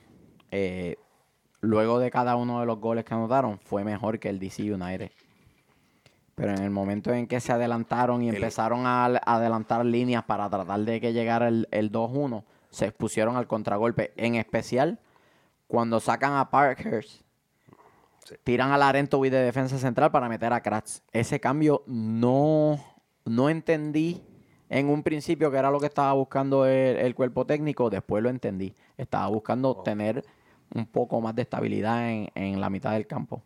eh, 0.50 0.96
luego 1.64 1.98
de 1.98 2.10
cada 2.10 2.36
uno 2.36 2.60
de 2.60 2.66
los 2.66 2.78
goles 2.80 3.04
que 3.04 3.14
anotaron, 3.14 3.58
fue 3.58 3.84
mejor 3.84 4.18
que 4.18 4.28
el 4.28 4.38
DC 4.38 4.62
United. 4.72 5.10
Pero 6.34 6.52
en 6.52 6.62
el 6.62 6.70
momento 6.70 7.12
en 7.12 7.26
que 7.26 7.40
se 7.40 7.52
adelantaron 7.52 8.22
y 8.22 8.28
El- 8.28 8.36
empezaron 8.36 8.86
a, 8.86 9.04
adelantar 9.06 9.84
líneas 9.84 10.24
para 10.24 10.48
tratar 10.50 10.80
de 10.80 11.00
que 11.00 11.12
llegara 11.12 11.48
el, 11.48 11.68
el 11.70 11.92
2-1, 11.92 12.42
se 12.70 12.86
expusieron 12.86 13.36
al 13.36 13.46
contragolpe. 13.46 14.12
En 14.16 14.34
especial, 14.34 14.98
cuando 15.68 16.00
sacan 16.00 16.34
a 16.34 16.50
Parkhurst, 16.50 17.22
Sí. 18.24 18.36
tiran 18.42 18.72
a 18.72 18.78
Larentovic 18.78 19.30
de 19.30 19.42
defensa 19.42 19.76
central 19.78 20.10
para 20.10 20.30
meter 20.30 20.50
a 20.54 20.62
Kratz. 20.62 21.02
Ese 21.12 21.40
cambio 21.40 21.82
no, 21.86 22.82
no 23.26 23.50
entendí 23.50 24.22
en 24.70 24.88
un 24.88 25.02
principio 25.02 25.50
que 25.50 25.58
era 25.58 25.70
lo 25.70 25.78
que 25.78 25.86
estaba 25.86 26.14
buscando 26.14 26.64
el, 26.64 26.96
el 26.96 27.14
cuerpo 27.14 27.44
técnico, 27.44 27.90
después 27.90 28.22
lo 28.22 28.30
entendí. 28.30 28.74
Estaba 28.96 29.26
buscando 29.28 29.70
Oh. 29.72 29.82
tener 29.82 30.24
un 30.74 30.86
poco 30.86 31.20
más 31.20 31.34
de 31.34 31.42
estabilidad 31.42 32.10
en, 32.10 32.28
en 32.34 32.60
la 32.60 32.70
mitad 32.70 32.92
del 32.92 33.06
campo. 33.06 33.42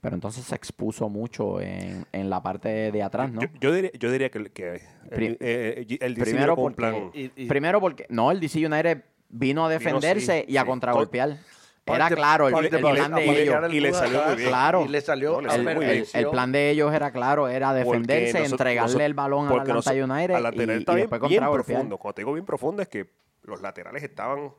Pero 0.00 0.14
entonces 0.16 0.44
se 0.44 0.54
expuso 0.54 1.08
mucho 1.08 1.60
en, 1.62 2.04
en 2.12 2.28
la 2.28 2.42
parte 2.42 2.92
de 2.92 3.02
atrás, 3.02 3.32
¿no? 3.32 3.40
Yo, 3.40 3.48
yo 3.58 3.72
diría, 3.72 3.90
yo 3.98 4.10
diría 4.12 4.30
que, 4.30 4.50
que 4.50 4.74
el, 4.74 4.80
Pri- 5.10 5.36
eh, 5.40 5.86
eh, 5.88 5.98
el 6.00 6.14
DC 6.14 6.30
primero 6.30 6.56
porque- 6.56 6.76
plan. 6.76 7.10
Y- 7.14 7.30
y- 7.36 7.46
Primero 7.46 7.80
porque, 7.80 8.06
no, 8.10 8.30
el 8.30 8.38
DC 8.38 8.66
United 8.66 9.02
vino 9.30 9.64
a 9.64 9.70
defenderse 9.70 10.44
sí, 10.46 10.52
y 10.52 10.56
a 10.58 10.60
sí. 10.62 10.66
contragolpear. 10.66 11.38
Era 11.86 12.08
claro, 12.10 12.48
el, 12.48 12.54
parte 12.54 12.76
el 12.76 12.80
plan 12.82 13.14
de 13.14 13.42
ellos. 13.42 13.56
el 13.64 13.74
Y 13.74 13.80
le 13.80 13.92
salió 13.92 14.12
muy 14.14 14.20
atrás, 14.22 14.36
bien. 14.36 14.48
Claro. 14.48 14.84
Y 14.84 14.88
le 14.88 15.00
salió 15.02 15.32
No, 15.32 15.40
le 15.42 15.48
a 15.48 15.50
salió 15.52 15.82
El, 16.14 16.30
plan 16.30 16.52
de 16.52 16.70
ellos 16.70 16.94
era 16.94 17.10
claro, 17.10 17.48
era 17.48 17.74
defenderse, 17.74 18.38
noso- 18.40 18.52
entregarle 18.52 19.04
el 19.06 19.12
balón 19.14 19.48
al 19.48 19.60
Atlanta 19.60 19.74
noso- 19.92 20.04
United 20.04 20.34
al 20.34 20.42
lateral 20.44 20.70
y, 20.70 20.72
y 20.72 20.78
está 20.80 20.94
bien, 20.94 21.08
después 21.10 21.20
bien 21.28 21.40
contragolpear. 21.40 21.76
profundo. 21.78 21.98
Cuando 21.98 22.14
te 22.14 22.20
digo 22.22 22.32
bien 22.34 22.44
profundo 22.46 22.82
es 22.82 22.88
que 22.88 23.10
los 23.42 23.60
laterales 23.60 24.02
estaban 24.02 24.50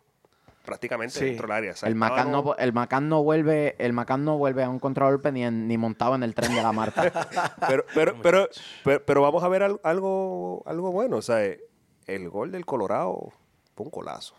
prácticamente 0.66 1.18
Sí. 1.20 1.26
dentro 1.26 1.48
del 1.48 1.56
área. 1.58 1.72
o 1.72 1.76
sea, 1.76 1.88
El 1.90 1.96
Macán, 1.96 2.32
no, 2.32 2.56
el 2.58 2.74
Macán 2.74 3.08
no 3.10 3.24
vuelve, 3.24 3.76
el 3.80 3.94
Macán 3.94 4.26
no 4.26 4.38
vuelve 4.38 4.64
a 4.64 4.70
un 4.70 4.80
contragolpe 4.80 5.32
ni, 5.32 5.44
en- 5.44 5.68
ni 5.68 5.78
montado 5.78 6.16
en 6.16 6.24
el 6.24 6.34
tren 6.36 6.54
de 6.56 6.62
la 6.62 6.72
Marta. 6.72 7.04
pero, 7.70 7.86
pero, 7.94 8.16
pero, 8.22 8.48
pero, 8.84 9.06
pero 9.06 9.22
vamos 9.22 9.44
a 9.44 9.48
ver 9.48 9.64
al- 9.64 9.80
algo, 9.84 10.64
algo 10.66 10.92
bueno. 10.92 11.18
O 11.18 11.22
sea, 11.22 11.44
eh, 11.46 11.62
el 12.08 12.30
gol 12.30 12.52
del 12.52 12.66
Colorado 12.66 13.32
fue 13.76 13.86
un 13.86 13.92
golazo. 13.92 14.36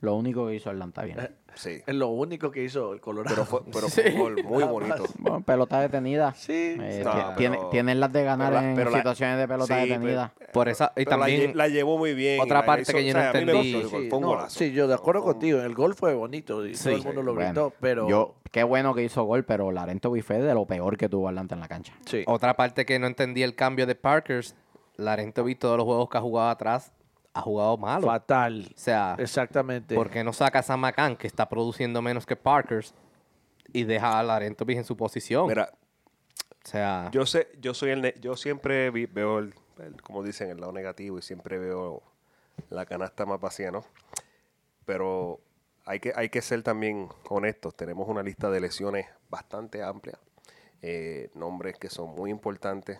Lo 0.00 0.14
único 0.14 0.46
que 0.46 0.54
hizo 0.54 0.70
Atlanta 0.70 1.02
bien. 1.02 1.36
Sí. 1.54 1.82
Es 1.86 1.94
lo 1.94 2.08
único 2.08 2.50
que 2.50 2.62
hizo 2.64 2.92
el 2.94 3.00
Colorado. 3.00 3.34
Pero 3.34 3.44
fue, 3.44 3.60
pero 3.72 3.88
fue 3.88 4.12
un 4.14 4.18
gol 4.18 4.44
muy 4.44 4.62
bonito. 4.64 5.04
Bueno, 5.18 5.40
pelota 5.42 5.80
detenida. 5.80 6.32
Sí. 6.34 6.76
Eh, 6.80 7.02
No, 7.04 7.10
ti- 7.10 7.16
pero- 7.18 7.34
tiene- 7.36 7.58
tienen 7.70 8.00
las 8.00 8.12
de 8.12 8.24
ganar 8.24 8.50
pero 8.50 8.60
la- 8.62 8.70
en 8.70 8.92
la- 8.92 8.98
situaciones 8.98 9.36
de 9.38 9.48
pelota 9.48 9.74
sí, 9.82 9.88
detenida. 9.88 10.32
Por 10.52 10.68
esa, 10.68 10.92
y 10.96 11.04
también 11.04 11.56
la 11.56 11.68
llevó 11.68 11.98
muy 11.98 12.14
bien. 12.14 12.40
otra 12.40 12.64
parte 12.64 12.82
hizo- 12.82 12.92
que 12.94 13.04
yo 13.04 13.12
no 13.12 13.18
o 13.18 13.22
sea, 13.22 13.30
entendí. 13.40 13.72
gustó 13.72 13.78
el 13.78 13.88
gol, 13.90 14.02
Sí, 14.02 14.08
fue 14.08 14.16
un 14.18 14.22
no, 14.22 14.28
golazo. 14.28 14.58
sí, 14.58 14.72
yo 14.72 14.88
de 14.88 14.94
acuerdo 14.94 15.22
contigo. 15.22 15.60
El 15.60 15.74
gol 15.74 15.94
fue 15.94 16.14
bonito 16.14 16.66
y 16.66 16.72
todo 16.72 16.92
el 16.94 17.00
Sí. 17.00 17.06
mundo 17.06 17.22
lo 17.22 17.34
Bueno, 17.34 17.48
gritó, 17.50 17.72
pero 17.80 18.08
yo, 18.08 18.36
qué 18.52 18.62
bueno 18.62 18.94
que 18.94 19.02
hizo 19.02 19.24
gol, 19.24 19.44
pero 19.44 19.70
Larento 19.72 20.12
fue 20.22 20.38
de 20.38 20.54
lo 20.54 20.64
peor 20.66 20.96
que 20.96 21.08
tuvo 21.10 21.28
Atlanta 21.28 21.56
en 21.56 21.60
la 21.60 21.68
cancha. 21.68 21.92
sí. 22.06 22.22
otra 22.26 22.54
parte 22.54 22.86
que 22.86 22.98
no 22.98 23.06
entendí 23.06 23.42
el 23.42 23.54
cambio 23.54 23.86
de 23.86 23.96
Parkers, 23.96 24.54
Larento 24.96 25.44
vi 25.44 25.56
todos 25.56 25.76
los 25.76 25.84
juegos 25.84 26.08
que 26.08 26.18
ha 26.18 26.20
jugado 26.20 26.48
atrás, 26.50 26.92
ha 27.32 27.40
jugado 27.42 27.76
malo. 27.76 28.06
O 28.06 28.10
fatal. 28.10 28.72
sea, 28.76 29.14
Exactamente. 29.18 29.94
¿por 29.94 30.10
qué 30.10 30.24
no 30.24 30.32
sacas 30.32 30.68
a 30.70 30.76
McCann, 30.76 31.16
que 31.16 31.26
está 31.26 31.48
produciendo 31.48 32.02
menos 32.02 32.26
que 32.26 32.36
Parkers, 32.36 32.94
y 33.72 33.84
deja 33.84 34.18
a 34.18 34.22
Larento 34.22 34.64
en 34.68 34.84
su 34.84 34.96
posición? 34.96 35.46
Mira, 35.46 35.70
o 35.72 36.68
sea, 36.68 37.08
yo 37.12 37.24
sé, 37.26 37.48
yo 37.60 37.72
soy 37.74 37.90
el, 37.90 38.02
ne- 38.02 38.14
yo 38.20 38.36
siempre 38.36 38.90
vi- 38.90 39.06
veo 39.06 39.38
el, 39.38 39.54
el- 39.78 40.02
como 40.02 40.22
dicen, 40.22 40.50
el 40.50 40.58
lado 40.60 40.72
negativo 40.72 41.18
y 41.18 41.22
siempre 41.22 41.58
veo 41.58 42.02
la 42.68 42.84
canasta 42.84 43.24
más 43.26 43.40
vacía, 43.40 43.70
¿no? 43.70 43.84
Pero 44.84 45.40
hay 45.86 46.00
que, 46.00 46.12
hay 46.14 46.28
que 46.28 46.42
ser 46.42 46.62
también 46.62 47.08
honestos. 47.28 47.74
Tenemos 47.76 48.08
una 48.08 48.22
lista 48.22 48.50
de 48.50 48.60
lesiones 48.60 49.06
bastante 49.28 49.82
amplia, 49.82 50.18
eh, 50.82 51.30
nombres 51.34 51.78
que 51.78 51.88
son 51.88 52.10
muy 52.14 52.30
importantes. 52.30 52.98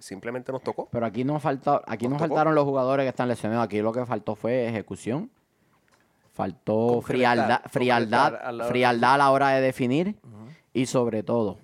Simplemente 0.00 0.52
nos 0.52 0.62
tocó. 0.62 0.88
Pero 0.90 1.04
aquí 1.06 1.24
no 1.24 1.38
falta, 1.40 1.82
aquí 1.86 2.04
Nos 2.06 2.14
no 2.14 2.18
faltaron 2.18 2.54
los 2.54 2.64
jugadores 2.64 3.04
que 3.04 3.08
están 3.10 3.28
lesionados. 3.28 3.64
Aquí 3.64 3.80
lo 3.80 3.92
que 3.92 4.04
faltó 4.06 4.34
fue 4.34 4.66
ejecución. 4.68 5.30
Faltó 6.32 7.00
frialdad, 7.02 7.60
frialdad, 7.68 8.34
a 8.36 8.52
la 8.52 8.54
hora 8.58 8.64
de- 8.64 8.70
frialdad 8.70 9.14
a 9.14 9.18
la 9.18 9.30
hora 9.32 9.48
de 9.50 9.60
definir. 9.60 10.16
Y 10.72 10.86
sobre 10.86 11.22
todo, 11.24 11.58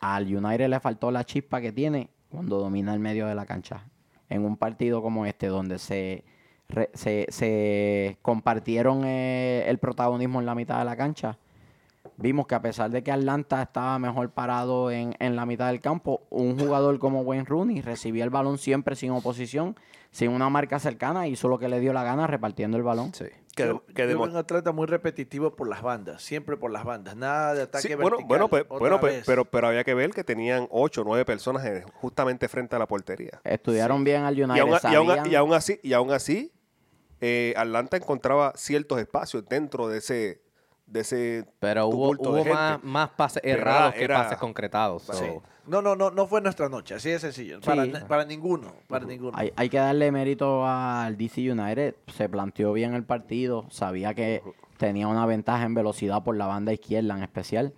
al 0.00 0.24
United 0.34 0.68
le 0.68 0.80
faltó 0.80 1.10
la 1.12 1.24
chispa 1.24 1.60
que 1.60 1.70
tiene 1.70 2.10
cuando 2.28 2.58
domina 2.58 2.92
el 2.94 3.00
medio 3.00 3.26
de 3.26 3.34
la 3.36 3.46
cancha. 3.46 3.84
En 4.28 4.44
un 4.44 4.56
partido 4.56 5.02
como 5.02 5.24
este, 5.26 5.46
donde 5.46 5.78
se, 5.78 6.24
re- 6.68 6.90
se, 6.94 7.26
se 7.28 8.18
compartieron 8.22 9.04
eh, 9.04 9.64
el 9.68 9.78
protagonismo 9.78 10.40
en 10.40 10.46
la 10.46 10.54
mitad 10.56 10.78
de 10.78 10.84
la 10.86 10.96
cancha, 10.96 11.38
vimos 12.22 12.46
que 12.46 12.54
a 12.54 12.62
pesar 12.62 12.90
de 12.90 13.02
que 13.02 13.12
Atlanta 13.12 13.60
estaba 13.62 13.98
mejor 13.98 14.30
parado 14.30 14.90
en, 14.90 15.14
en 15.18 15.36
la 15.36 15.44
mitad 15.44 15.66
del 15.68 15.80
campo, 15.80 16.22
un 16.30 16.58
jugador 16.58 16.98
como 16.98 17.20
Wayne 17.22 17.44
Rooney 17.44 17.80
recibía 17.82 18.24
el 18.24 18.30
balón 18.30 18.56
siempre 18.58 18.96
sin 18.96 19.10
oposición, 19.10 19.76
sin 20.10 20.30
una 20.30 20.48
marca 20.48 20.78
cercana, 20.78 21.26
hizo 21.28 21.48
lo 21.48 21.58
que 21.58 21.68
le 21.68 21.80
dio 21.80 21.92
la 21.92 22.04
gana 22.04 22.26
repartiendo 22.26 22.76
el 22.76 22.82
balón. 22.82 23.12
sí. 23.14 23.26
Que, 23.54 23.66
yo, 23.66 23.84
que 23.94 24.14
un 24.16 24.34
atleta 24.34 24.72
muy 24.72 24.86
repetitivo 24.86 25.54
por 25.54 25.68
las 25.68 25.82
bandas, 25.82 26.22
siempre 26.22 26.56
por 26.56 26.70
las 26.70 26.84
bandas, 26.84 27.16
nada 27.16 27.52
de 27.52 27.60
ataque 27.60 27.86
Sí, 27.88 27.94
bueno, 27.94 28.16
vertical. 28.16 28.26
bueno, 28.28 28.48
pe- 28.48 28.62
bueno 28.62 28.98
pe- 28.98 29.22
pero, 29.26 29.44
pero 29.44 29.66
había 29.68 29.84
que 29.84 29.92
ver 29.92 30.08
que 30.12 30.24
tenían 30.24 30.66
ocho 30.70 31.02
o 31.02 31.04
nueve 31.04 31.26
personas 31.26 31.62
justamente 31.92 32.48
frente 32.48 32.76
a 32.76 32.78
la 32.78 32.88
portería. 32.88 33.42
Estudiaron 33.44 34.04
bien 34.04 34.22
al 34.22 34.32
United, 34.42 34.56
Y 34.56 34.58
aún, 34.60 34.70
y 34.70 34.94
aún- 34.94 35.06
sabían- 35.08 35.30
y 35.30 35.34
aún 35.34 35.52
así, 35.52 35.78
y 35.82 35.92
aún 35.92 36.12
así 36.12 36.50
eh, 37.20 37.52
Atlanta 37.56 37.96
encontraba 37.98 38.52
ciertos 38.56 38.98
espacios 38.98 39.44
dentro 39.48 39.86
de 39.86 39.98
ese, 39.98 40.41
de 40.92 41.00
ese 41.00 41.46
Pero 41.58 41.86
hubo, 41.88 42.14
de 42.34 42.44
más, 42.52 42.72
gente. 42.72 42.86
más 42.86 43.10
pases 43.10 43.42
Pero 43.42 43.58
errados 43.62 43.88
era- 43.90 43.98
que 43.98 44.04
era- 44.04 44.22
pases 44.22 44.38
concretados. 44.38 45.02
Sí. 45.02 45.12
so- 45.16 45.42
No, 45.66 45.80
no, 45.80 45.94
no, 45.94 46.10
no 46.10 46.26
fue 46.26 46.40
nuestra 46.40 46.68
noche, 46.68 46.94
así 46.94 47.08
de 47.10 47.18
sencillo. 47.20 47.60
Para, 47.60 47.84
Sí. 47.84 47.90
na- 47.92 48.06
para 48.08 48.24
ninguno, 48.24 48.72
para 48.88 49.04
ninguno. 49.06 49.32
Hay, 49.36 49.52
hay 49.54 49.68
que 49.68 49.78
darle 49.78 50.10
mérito 50.10 50.66
al 50.66 51.16
DC 51.16 51.50
United. 51.52 51.94
Se 52.08 52.28
planteó 52.28 52.72
bien 52.72 52.94
el 52.94 53.04
partido. 53.04 53.66
Sabía 53.70 54.12
que 54.14 54.42
tenía 54.76 55.06
una 55.06 55.24
ventaja 55.24 55.64
en 55.64 55.74
velocidad 55.74 56.22
por 56.24 56.36
la 56.36 56.46
banda 56.46 56.72
izquierda 56.72 57.16
en 57.16 57.22
especial. 57.22 57.72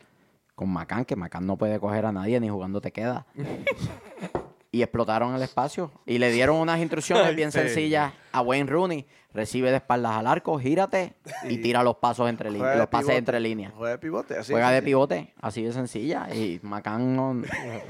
Con 0.54 0.70
Macán, 0.70 1.04
que 1.04 1.14
Macán 1.16 1.46
no 1.46 1.56
puede 1.58 1.78
coger 1.78 2.06
a 2.06 2.12
nadie 2.12 2.40
ni 2.40 2.48
jugando 2.48 2.80
te 2.80 2.90
queda. 2.92 3.26
y 4.74 4.82
explotaron 4.82 5.34
el 5.34 5.42
espacio. 5.42 5.92
Y 6.06 6.18
le 6.18 6.30
dieron 6.32 6.56
unas 6.56 6.80
instrucciones 6.80 7.34
bien 7.36 7.52
sencillas 7.52 8.12
a 8.32 8.40
Wayne 8.40 8.68
Rooney. 8.70 9.06
Recibe 9.32 9.70
de 9.70 9.78
espaldas 9.78 10.12
al 10.12 10.28
arco, 10.28 10.58
gírate 10.60 11.14
y 11.48 11.58
tira 11.58 11.82
los 11.82 11.96
pasos 11.96 12.28
entre 12.28 12.52
líneas, 12.52 12.76
los 12.78 12.86
pases 12.86 13.06
pivote, 13.06 13.18
entre 13.18 13.40
líneas. 13.40 13.72
Juega 13.76 13.90
de 13.92 13.98
pivote, 13.98 14.38
así 14.38 14.52
Juega 14.52 14.70
de 14.70 14.80
pivote, 14.82 15.34
así 15.40 15.62
de 15.64 15.72
sencilla. 15.72 16.28
Y 16.32 16.60
Macán 16.62 17.16
no, 17.16 17.42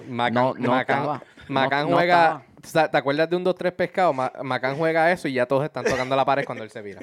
Macán, 0.09 0.35
no, 0.35 0.55
no 0.55 0.71
Macán- 0.71 0.81
estaba. 1.00 1.23
Macán 1.49 1.85
No- 1.85 1.91
no 1.91 1.97
juega. 1.97 2.43
estaba. 2.62 2.88
¿Te 2.91 2.97
acuerdas 2.97 3.29
de 3.29 3.37
un 3.37 3.45
2-3 3.45 3.73
pescado? 3.73 4.14
Ma- 4.14 4.33
Macán 4.43 4.76
juega 4.79 5.12
eso 5.12 5.29
y 5.29 5.35
ya 5.35 5.45
todos 5.45 5.64
están 5.64 5.85
tocando 5.85 6.17
la 6.17 6.25
pared 6.25 6.47
cuando 6.47 6.64
él 6.64 6.71
se 6.71 6.81
vira. 6.81 7.00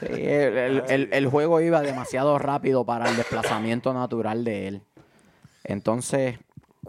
Sí, 0.00 0.06
el, 0.10 0.58
el- 0.58 0.82
el- 0.88 1.08
el 1.12 1.26
juego 1.26 1.58
iba 1.62 1.80
demasiado 1.80 2.38
rápido 2.38 2.84
para 2.84 3.08
el 3.08 3.16
desplazamiento 3.16 3.94
natural 3.94 4.44
de 4.44 4.68
él. 4.68 4.82
Entonces, 5.64 6.38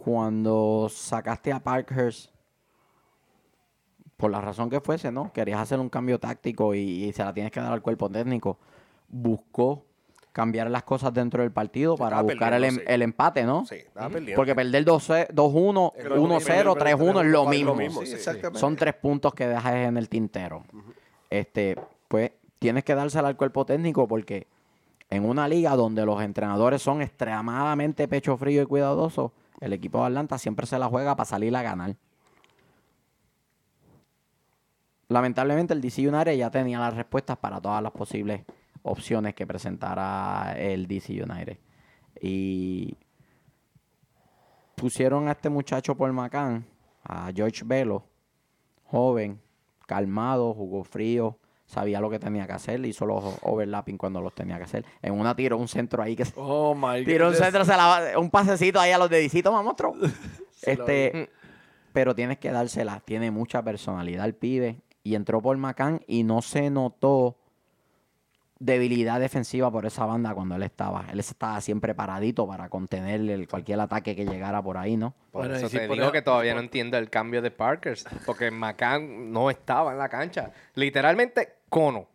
cuando 0.04 0.88
sacaste 0.90 1.52
a 1.52 1.60
Parkhurst, 1.60 2.30
por 4.16 4.32
la 4.32 4.42
razón 4.42 4.70
que 4.70 4.80
fuese, 4.82 5.12
¿no? 5.12 5.32
Querías 5.32 5.60
hacer 5.60 5.80
un 5.80 5.90
cambio 5.90 6.20
táctico 6.20 6.74
y, 6.74 6.80
y 7.06 7.14
se 7.14 7.24
la 7.24 7.34
tienes 7.34 7.52
que 7.52 7.60
dar 7.60 7.72
al 7.72 7.82
cuerpo 7.82 8.10
técnico. 8.10 8.58
Buscó 9.08 9.86
cambiar 10.32 10.70
las 10.72 10.84
cosas 10.84 11.14
dentro 11.14 11.42
del 11.44 11.52
partido 11.52 11.96
para 11.98 12.22
buscar 12.22 12.54
el, 12.54 12.64
em- 12.64 12.76
sí. 12.76 12.82
el 12.88 13.02
empate, 13.02 13.44
¿no? 13.44 13.66
Sí, 13.66 13.76
estaba 13.76 14.10
perdiendo. 14.10 14.36
Porque 14.36 14.56
perder 14.56 14.86
2-1, 14.86 15.28
2-1, 15.30 15.94
Es 15.98 16.06
lo 16.06 16.16
mismo, 16.16 16.40
1-0, 16.40 16.44
pero 16.46 16.76
3-1 16.76 17.22
es 17.26 17.32
lo 17.32 17.46
mismo. 17.48 17.76
mismo, 17.76 18.02
Sí. 18.06 18.16
Son 18.54 18.76
tres 18.76 18.94
puntos 18.96 19.34
que 19.34 19.48
dejas 19.48 19.74
en 19.76 19.98
el 19.98 20.10
tintero. 20.10 20.64
Este, 21.30 21.76
pues 22.08 22.32
tienes 22.60 22.84
que 22.84 22.96
dársela 22.96 23.28
al 23.28 23.38
cuerpo 23.38 23.66
técnico 23.66 24.08
porque 24.08 24.48
en 25.10 25.26
una 25.26 25.48
liga 25.48 25.76
donde 25.76 26.06
los 26.06 26.22
entrenadores 26.22 26.82
son 26.82 27.02
extremadamente 27.02 28.08
pecho 28.08 28.36
frío 28.38 28.62
y 28.64 28.66
cuidadosos, 28.66 29.32
el 29.60 29.74
equipo 29.74 30.00
de 30.00 30.08
Atlanta 30.08 30.38
siempre 30.38 30.66
se 30.66 30.78
la 30.80 30.88
juega 30.88 31.16
para 31.16 31.26
salir 31.26 31.56
a 31.56 31.62
ganar. 31.62 31.96
Lamentablemente 35.10 35.74
el 35.74 35.82
DC 35.82 36.08
United 36.08 36.36
ya 36.36 36.52
tenía 36.52 36.80
las 36.80 36.96
respuestas 36.96 37.38
para 37.38 37.62
todas 37.62 37.82
las 37.82 37.92
posibles 37.92 38.44
opciones 38.84 39.34
que 39.36 39.48
presentara 39.48 40.54
el 40.58 40.88
DC 40.88 41.24
United. 41.24 41.58
Y 42.22 42.98
pusieron 44.76 45.28
a 45.28 45.32
este 45.32 45.50
muchacho 45.50 45.96
por 45.96 46.12
Macán, 46.12 46.66
a 47.04 47.32
George 47.34 47.64
Velo, 47.66 48.04
joven, 48.86 49.42
calmado, 49.86 50.54
jugó 50.54 50.84
frío, 50.84 51.38
sabía 51.68 52.00
lo 52.00 52.10
que 52.10 52.18
tenía 52.18 52.48
que 52.48 52.54
hacer, 52.54 52.84
hizo 52.86 53.06
los 53.06 53.24
overlapping 53.42 53.98
cuando 53.98 54.22
los 54.22 54.34
tenía 54.34 54.58
que 54.58 54.64
hacer. 54.64 54.86
En 55.02 55.14
una 55.14 55.36
tiró 55.36 55.58
un 55.58 55.68
centro 55.68 56.02
ahí 56.02 56.16
que 56.16 56.26
oh 56.36 56.74
my 56.74 57.04
tiró 57.06 57.28
un 57.28 57.36
centro, 57.36 57.64
se 57.64 57.72
la, 57.72 58.14
un 58.18 58.32
pasecito 58.32 58.80
ahí 58.80 58.92
a 58.92 58.98
los 58.98 59.10
dedicitos, 59.10 59.54
vamos, 59.54 59.76
este, 60.64 61.30
pero 61.94 62.16
tienes 62.16 62.40
que 62.40 62.52
dársela, 62.52 63.02
tiene 63.02 63.30
mucha 63.30 63.62
personalidad 63.62 64.26
el 64.26 64.34
pibe 64.34 64.82
y 65.04 65.16
entró 65.16 65.42
por 65.42 65.56
Macán 65.58 66.02
y 66.08 66.24
no 66.24 66.42
se 66.42 66.70
notó 66.70 67.38
debilidad 68.60 69.20
defensiva 69.20 69.72
por 69.72 69.86
esa 69.86 70.06
banda 70.06 70.34
cuando 70.34 70.56
él 70.56 70.64
estaba. 70.64 71.06
Él 71.12 71.20
estaba 71.20 71.62
siempre 71.62 71.94
paradito 71.94 72.48
para 72.48 72.70
contener 72.70 73.48
cualquier 73.48 73.80
ataque 73.80 74.16
que 74.16 74.26
llegara 74.26 74.62
por 74.62 74.78
ahí, 74.78 74.98
¿no? 74.98 75.14
Por 75.32 75.44
bueno, 75.44 75.56
eso 75.56 75.70
te 75.70 75.88
digo 75.88 76.12
que 76.12 76.22
todavía 76.22 76.54
no 76.54 76.62
entiendo 76.62 76.98
el 76.98 77.10
cambio 77.10 77.42
de 77.42 77.52
Parkers, 77.52 78.06
porque 78.26 78.50
McCann 78.52 79.32
no 79.32 79.50
estaba 79.50 79.92
en 79.92 80.00
la 80.00 80.10
cancha. 80.10 80.52
Literalmente, 80.74 81.57
cono. 81.70 82.08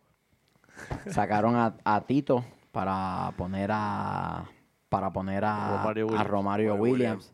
Sacaron 1.07 1.55
a, 1.55 2.01
Tito 2.07 2.43
para 2.71 3.31
poner 3.37 3.69
a 3.71 4.45
para 4.89 5.11
poner 5.11 5.45
a 5.45 6.23
Romario 6.23 6.75
Williams. 6.75 7.33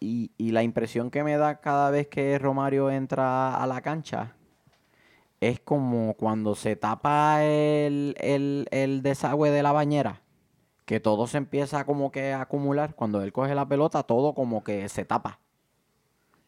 Y, 0.00 0.32
y 0.38 0.52
la 0.52 0.62
impresión 0.62 1.10
que 1.10 1.22
me 1.22 1.36
da 1.36 1.60
cada 1.60 1.90
vez 1.90 2.08
que 2.08 2.38
Romario 2.38 2.90
entra 2.90 3.54
a 3.54 3.66
la 3.66 3.82
cancha 3.82 4.34
es 5.40 5.58
como 5.58 6.14
cuando 6.14 6.54
se 6.54 6.76
tapa 6.76 7.42
el, 7.42 8.14
desagüe 9.02 9.50
de 9.50 9.62
la 9.62 9.72
bañera, 9.72 10.20
que 10.84 11.00
todo 11.00 11.26
se 11.26 11.38
empieza 11.38 11.84
como 11.84 12.10
que 12.12 12.32
a 12.32 12.42
acumular. 12.42 12.94
Cuando 12.94 13.22
él 13.22 13.32
coge 13.32 13.54
la 13.54 13.66
pelota, 13.66 14.02
todo 14.02 14.34
como 14.34 14.62
que 14.62 14.88
se 14.88 15.04
tapa. 15.04 15.40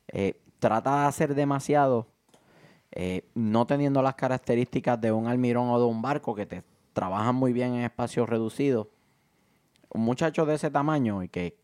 Eh, 0.08 0.40
trata 0.58 1.00
de 1.02 1.06
hacer 1.06 1.34
demasiado, 1.34 2.06
eh, 2.92 3.24
no 3.34 3.66
teniendo 3.66 4.02
las 4.02 4.14
características 4.14 5.00
de 5.00 5.12
un 5.12 5.26
almirón 5.26 5.68
o 5.70 5.78
de 5.78 5.86
un 5.86 6.02
barco 6.02 6.34
que 6.34 6.46
te 6.46 6.62
trabajan 6.92 7.34
muy 7.34 7.52
bien 7.52 7.74
en 7.74 7.82
espacios 7.82 8.28
reducidos. 8.28 8.88
Un 9.90 10.02
muchacho 10.02 10.46
de 10.46 10.54
ese 10.54 10.70
tamaño 10.70 11.22
y 11.22 11.28
que 11.28 11.56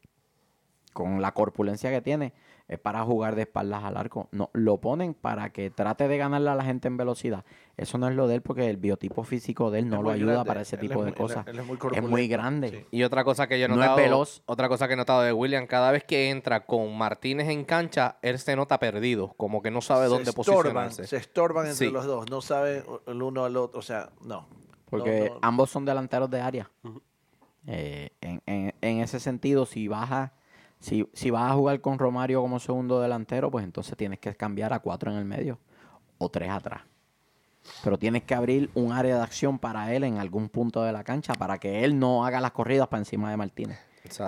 con 0.92 1.20
la 1.20 1.32
corpulencia 1.32 1.90
que 1.90 2.00
tiene, 2.00 2.32
es 2.68 2.78
para 2.78 3.02
jugar 3.02 3.34
de 3.34 3.42
espaldas 3.42 3.82
al 3.82 3.96
arco. 3.96 4.28
No, 4.30 4.50
lo 4.52 4.78
ponen 4.78 5.14
para 5.14 5.50
que 5.50 5.70
trate 5.70 6.06
de 6.06 6.18
ganarle 6.18 6.50
a 6.50 6.54
la 6.54 6.64
gente 6.64 6.86
en 6.86 6.98
velocidad. 6.98 7.44
Eso 7.78 7.96
no 7.96 8.08
es 8.08 8.14
lo 8.14 8.28
de 8.28 8.36
él 8.36 8.42
porque 8.42 8.68
el 8.68 8.76
biotipo 8.76 9.24
físico 9.24 9.70
de 9.70 9.78
él 9.78 9.88
no 9.88 10.02
lo 10.02 10.10
ayuda 10.10 10.44
para 10.44 10.60
ese 10.60 10.76
tipo 10.76 11.02
de 11.02 11.14
cosas. 11.14 11.46
es, 11.46 12.02
muy 12.02 12.28
grande. 12.28 12.86
Y 12.90 13.04
otra 13.04 13.24
cosa 13.24 13.46
que 13.46 13.58
yo 13.58 13.64
he 13.64 13.68
notado, 13.68 13.96
veloz. 13.96 14.42
otra 14.44 14.68
cosa 14.68 14.86
que 14.86 14.94
he 14.94 14.96
notado 14.96 15.22
de 15.22 15.32
William, 15.32 15.66
cada 15.66 15.90
vez 15.90 16.04
que 16.04 16.28
entra 16.28 16.66
con 16.66 16.96
Martínez 16.96 17.48
en 17.48 17.64
cancha, 17.64 18.18
él 18.20 18.38
se 18.38 18.54
nota 18.54 18.78
perdido, 18.78 19.32
como 19.38 19.62
que 19.62 19.70
no 19.70 19.80
sabe 19.80 20.06
dónde 20.06 20.32
posicionarse. 20.32 21.06
Se 21.06 21.16
estorban 21.16 21.68
entre 21.68 21.90
los 21.90 22.04
dos, 22.04 22.30
no 22.30 22.42
sabe 22.42 22.84
el 23.06 23.22
uno 23.22 23.46
al 23.46 23.56
otro, 23.56 23.78
o 23.78 23.82
sea, 23.82 24.10
no. 24.22 24.46
Porque 24.90 25.32
ambos 25.40 25.70
son 25.70 25.86
delanteros 25.86 26.30
de 26.30 26.40
área. 26.40 26.70
Eh, 27.66 28.10
en, 28.20 28.42
en 28.46 29.00
ese 29.00 29.20
sentido, 29.20 29.66
si 29.66 29.88
baja 29.88 30.32
si, 30.80 31.08
si 31.12 31.30
vas 31.30 31.50
a 31.50 31.54
jugar 31.54 31.80
con 31.80 31.98
Romario 31.98 32.40
como 32.40 32.58
segundo 32.60 33.00
delantero, 33.00 33.50
pues 33.50 33.64
entonces 33.64 33.96
tienes 33.96 34.18
que 34.18 34.34
cambiar 34.34 34.72
a 34.72 34.80
cuatro 34.80 35.10
en 35.10 35.18
el 35.18 35.24
medio 35.24 35.58
o 36.18 36.28
tres 36.28 36.50
atrás. 36.50 36.82
Pero 37.84 37.98
tienes 37.98 38.22
que 38.22 38.34
abrir 38.34 38.70
un 38.74 38.92
área 38.92 39.16
de 39.16 39.22
acción 39.22 39.58
para 39.58 39.94
él 39.94 40.04
en 40.04 40.18
algún 40.18 40.48
punto 40.48 40.82
de 40.82 40.92
la 40.92 41.04
cancha 41.04 41.34
para 41.34 41.58
que 41.58 41.84
él 41.84 41.98
no 41.98 42.24
haga 42.24 42.40
las 42.40 42.52
corridas 42.52 42.88
para 42.88 43.00
encima 43.00 43.30
de 43.30 43.36
Martínez. 43.36 43.78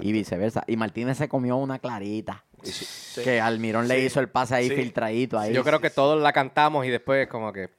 Y 0.02 0.12
viceversa. 0.12 0.62
Y 0.66 0.76
Martínez 0.76 1.16
se 1.16 1.28
comió 1.28 1.56
una 1.56 1.78
clarita. 1.78 2.44
Que 3.24 3.40
Almirón 3.40 3.88
le 3.88 4.00
hizo 4.00 4.20
el 4.20 4.28
pase 4.28 4.54
ahí 4.54 4.68
filtradito. 4.68 5.38
Ahí. 5.38 5.54
Yo 5.54 5.64
creo 5.64 5.80
que 5.80 5.88
todos 5.88 6.20
la 6.20 6.32
cantamos 6.32 6.84
y 6.84 6.90
después 6.90 7.28
como 7.28 7.52
que... 7.52 7.70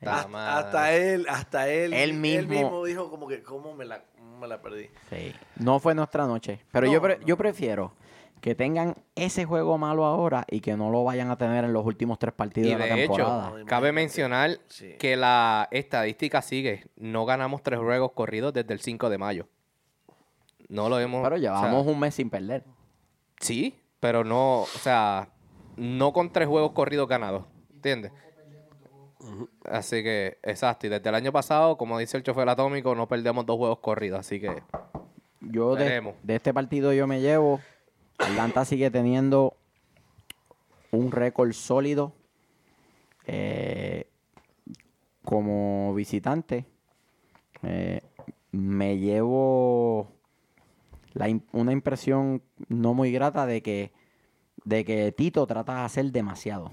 hasta, 0.00 0.94
él, 0.94 1.26
hasta 1.28 1.68
él, 1.68 1.92
él 1.92 2.14
mismo, 2.14 2.84
dijo 2.86 3.10
como 3.10 3.28
que, 3.28 3.42
¿cómo 3.42 3.74
me 3.74 3.84
la 3.84 4.02
me 4.36 4.46
la 4.48 4.60
perdí. 4.60 4.88
Sí. 5.10 5.34
No 5.56 5.80
fue 5.80 5.94
nuestra 5.94 6.26
noche. 6.26 6.60
Pero 6.70 6.90
yo, 6.90 7.00
yo 7.24 7.36
prefiero 7.36 7.92
que 8.40 8.54
tengan 8.54 8.94
ese 9.14 9.44
juego 9.44 9.78
malo 9.78 10.04
ahora 10.04 10.44
y 10.48 10.60
que 10.60 10.76
no 10.76 10.90
lo 10.90 11.04
vayan 11.04 11.30
a 11.30 11.36
tener 11.36 11.64
en 11.64 11.72
los 11.72 11.84
últimos 11.84 12.18
tres 12.18 12.34
partidos 12.34 12.78
de, 12.78 12.88
la 12.88 12.94
temporada. 12.94 13.52
Hecho, 13.56 13.66
cabe 13.66 13.92
mencionar 13.92 14.58
que 14.98 15.16
la 15.16 15.68
estadística 15.70 16.42
sigue. 16.42 16.84
No 16.96 17.24
ganamos 17.24 17.62
tres 17.62 17.80
juegos 17.80 18.12
corridos 18.12 18.52
desde 18.52 18.72
el 18.72 18.80
5 18.80 19.10
de 19.10 19.18
mayo. 19.18 19.48
No 20.68 20.88
lo 20.88 20.98
hemos... 20.98 21.22
Pero 21.22 21.36
llevamos 21.36 21.86
un 21.86 21.98
mes 21.98 22.14
sin 22.14 22.30
perder. 22.30 22.64
Sí, 23.40 23.78
pero 24.00 24.24
no, 24.24 24.62
o 24.62 24.66
sea, 24.66 25.28
no 25.76 26.12
con 26.12 26.30
tres 26.30 26.48
juegos 26.48 26.72
corridos 26.72 27.08
ganados. 27.08 27.44
¿Entiendes? 27.72 28.12
Así 29.64 30.02
que, 30.02 30.38
exacto. 30.42 30.86
Y 30.86 30.90
desde 30.90 31.08
el 31.08 31.14
año 31.14 31.32
pasado, 31.32 31.76
como 31.76 31.98
dice 31.98 32.16
el 32.16 32.22
chofer 32.22 32.48
atómico, 32.48 32.94
no 32.94 33.08
perdemos 33.08 33.46
dos 33.46 33.56
juegos 33.56 33.78
corridos. 33.80 34.20
Así 34.20 34.40
que. 34.40 34.62
Yo 35.40 35.76
de, 35.76 36.14
este 36.28 36.52
partido 36.52 36.92
yo 36.92 37.06
me 37.06 37.20
llevo. 37.20 37.60
Atlanta 38.18 38.64
sigue 38.64 38.90
teniendo 38.90 39.56
un 40.90 41.12
récord 41.12 41.52
sólido 41.52 42.12
eh, 43.26 44.06
como 45.24 45.94
visitante. 45.94 46.64
Eh, 47.62 48.00
me 48.52 48.98
llevo 48.98 50.08
una 51.52 51.72
impresión 51.72 52.42
no 52.68 52.94
muy 52.94 53.12
grata 53.12 53.46
de 53.46 53.62
que, 53.62 53.92
de 54.64 54.84
que 54.84 55.12
Tito 55.12 55.46
trata 55.46 55.76
de 55.76 55.80
hacer 55.82 56.12
demasiado 56.12 56.72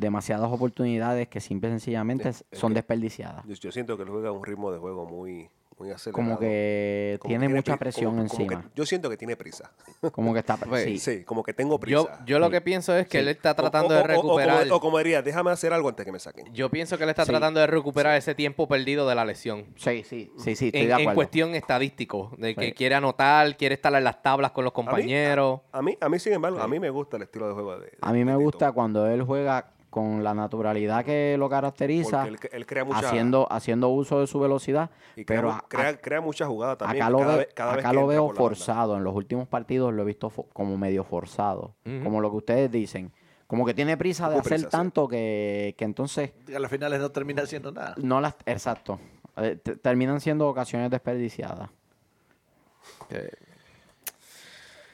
demasiadas 0.00 0.50
oportunidades 0.50 1.28
que 1.28 1.40
simple 1.40 1.68
y 1.68 1.72
sencillamente 1.72 2.32
son 2.52 2.74
desperdiciadas. 2.74 3.44
Yo, 3.46 3.70
siento 3.70 3.96
que 3.96 4.02
él 4.02 4.08
juega 4.08 4.32
un 4.32 4.44
ritmo 4.44 4.72
de 4.72 4.78
juego 4.78 5.04
muy, 5.04 5.50
muy 5.78 5.90
acelerado. 5.90 6.24
Como 6.24 6.38
que 6.38 7.20
tiene 7.22 7.48
mucha 7.48 7.76
presión 7.76 8.18
encima. 8.18 8.64
yo 8.74 8.86
siento 8.86 9.10
que 9.10 9.18
tiene 9.18 9.36
prisa. 9.36 9.70
Como 10.12 10.32
que 10.32 10.40
está... 10.40 10.58
sí. 10.84 10.98
sí. 10.98 11.24
como 11.24 11.42
que 11.42 11.52
tengo 11.52 11.78
prisa. 11.78 12.24
Yo, 12.24 12.38
lo 12.38 12.50
que 12.50 12.62
pienso 12.62 12.96
es 12.96 13.06
que 13.06 13.18
él 13.18 13.28
está 13.28 13.54
tratando 13.54 13.94
de 13.94 14.02
recuperar... 14.02 14.66
O, 14.70 14.80
como, 14.80 14.98
diría, 14.98 15.20
déjame 15.20 15.50
hacer 15.50 15.72
algo 15.74 15.90
antes 15.90 16.06
que 16.06 16.12
me 16.12 16.18
saquen. 16.18 16.52
Yo 16.54 16.70
pienso 16.70 16.96
que 16.96 17.04
él 17.04 17.10
está 17.10 17.26
tratando 17.26 17.60
de 17.60 17.66
recuperar 17.66 18.16
ese 18.16 18.34
tiempo 18.34 18.66
perdido 18.66 19.06
de 19.06 19.14
la 19.14 19.24
lesión. 19.26 19.66
Sí, 19.76 20.02
sí, 20.04 20.32
sí, 20.38 20.56
sí, 20.56 20.66
estoy 20.66 20.80
en, 20.82 20.86
de 20.88 20.94
acuerdo. 20.94 21.10
En 21.10 21.14
cuestión 21.14 21.54
estadístico, 21.54 22.32
de 22.38 22.54
que 22.54 22.72
quiere 22.72 22.94
anotar, 22.94 23.56
quiere 23.56 23.74
estar 23.74 23.94
en 23.94 24.04
las 24.04 24.22
tablas 24.22 24.52
con 24.52 24.64
los 24.64 24.72
compañeros. 24.72 25.60
A 25.72 25.82
mí, 25.82 25.96
a, 26.00 26.08
mí, 26.08 26.18
sin 26.18 26.32
embargo, 26.32 26.60
a 26.60 26.68
mí 26.68 26.80
me 26.80 26.88
gusta 26.88 27.18
el 27.18 27.24
estilo 27.24 27.48
de 27.48 27.54
juego 27.54 27.78
de... 27.78 27.92
a 28.00 28.12
mí 28.12 28.24
me 28.24 28.36
gusta 28.36 28.72
cuando 28.72 29.06
él 29.06 29.22
juega 29.22 29.66
con 29.90 30.22
la 30.22 30.34
naturalidad 30.34 31.04
que 31.04 31.36
lo 31.36 31.50
caracteriza, 31.50 32.26
él, 32.26 32.66
crea 32.66 32.86
haciendo, 32.92 33.46
haciendo 33.50 33.88
uso 33.88 34.20
de 34.20 34.26
su 34.26 34.38
velocidad. 34.38 34.90
Y 35.16 35.24
pero 35.24 35.58
crea, 35.68 36.00
crea, 36.00 36.20
muchas 36.20 36.48
jugadas 36.48 36.78
también. 36.78 37.02
Acá 37.02 37.10
lo, 37.10 37.20
acá 37.20 37.92
lo 37.92 38.06
veo 38.06 38.32
forzado. 38.32 38.96
En 38.96 39.04
los 39.04 39.14
últimos 39.14 39.48
partidos 39.48 39.92
lo 39.92 40.02
he 40.02 40.06
visto 40.06 40.30
como 40.52 40.78
medio 40.78 41.04
forzado. 41.04 41.74
Como 41.84 42.20
lo 42.20 42.30
que 42.30 42.36
ustedes 42.36 42.70
dicen. 42.70 43.12
Como 43.46 43.66
que 43.66 43.74
tiene 43.74 43.96
prisa 43.96 44.30
de 44.30 44.38
hacer 44.38 44.68
tanto 44.68 45.08
que, 45.08 45.74
que, 45.76 45.84
entonces... 45.84 46.30
A 46.54 46.60
las 46.60 46.70
finales 46.70 47.00
no 47.00 47.10
termina 47.10 47.42
haciendo 47.42 47.72
nada. 47.72 47.96
No 47.96 48.20
las, 48.20 48.36
exacto. 48.46 49.00
Eh, 49.36 49.56
terminan 49.56 50.20
siendo 50.20 50.46
ocasiones 50.46 50.88
desperdiciadas. 50.88 51.68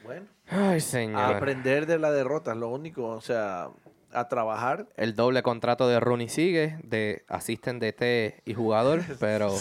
Bueno. 0.02 0.26
Ay, 0.48 0.80
señor. 0.80 1.34
aprender 1.34 1.86
de 1.86 1.98
la 1.98 2.10
derrota 2.10 2.52
es 2.52 2.56
lo 2.56 2.68
único. 2.68 3.08
O 3.08 3.20
sea, 3.20 3.68
a 4.16 4.28
trabajar. 4.28 4.86
El 4.96 5.14
doble 5.14 5.42
contrato 5.42 5.86
de 5.88 6.00
Rooney 6.00 6.28
sigue, 6.28 6.78
de 6.82 7.24
asistente 7.28 7.92
DT 7.92 8.42
y 8.44 8.54
jugador, 8.54 9.02
pero 9.20 9.52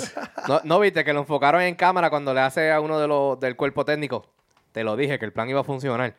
no, 0.64 0.80
viste 0.80 1.04
que 1.04 1.14
lo 1.14 1.20
enfocaron 1.20 1.62
en 1.62 1.76
cámara 1.76 2.10
cuando 2.10 2.34
le 2.34 2.40
hace 2.40 2.72
a 2.72 2.80
uno 2.80 3.00
de 3.00 3.08
los 3.08 3.40
del 3.40 3.56
cuerpo 3.56 3.86
técnico. 3.86 4.26
Te 4.72 4.84
lo 4.84 4.96
dije 4.96 5.20
que 5.20 5.26
el 5.26 5.34
plan 5.34 5.50
iba 5.50 5.62
a 5.62 5.64
funcionar. 5.64 6.16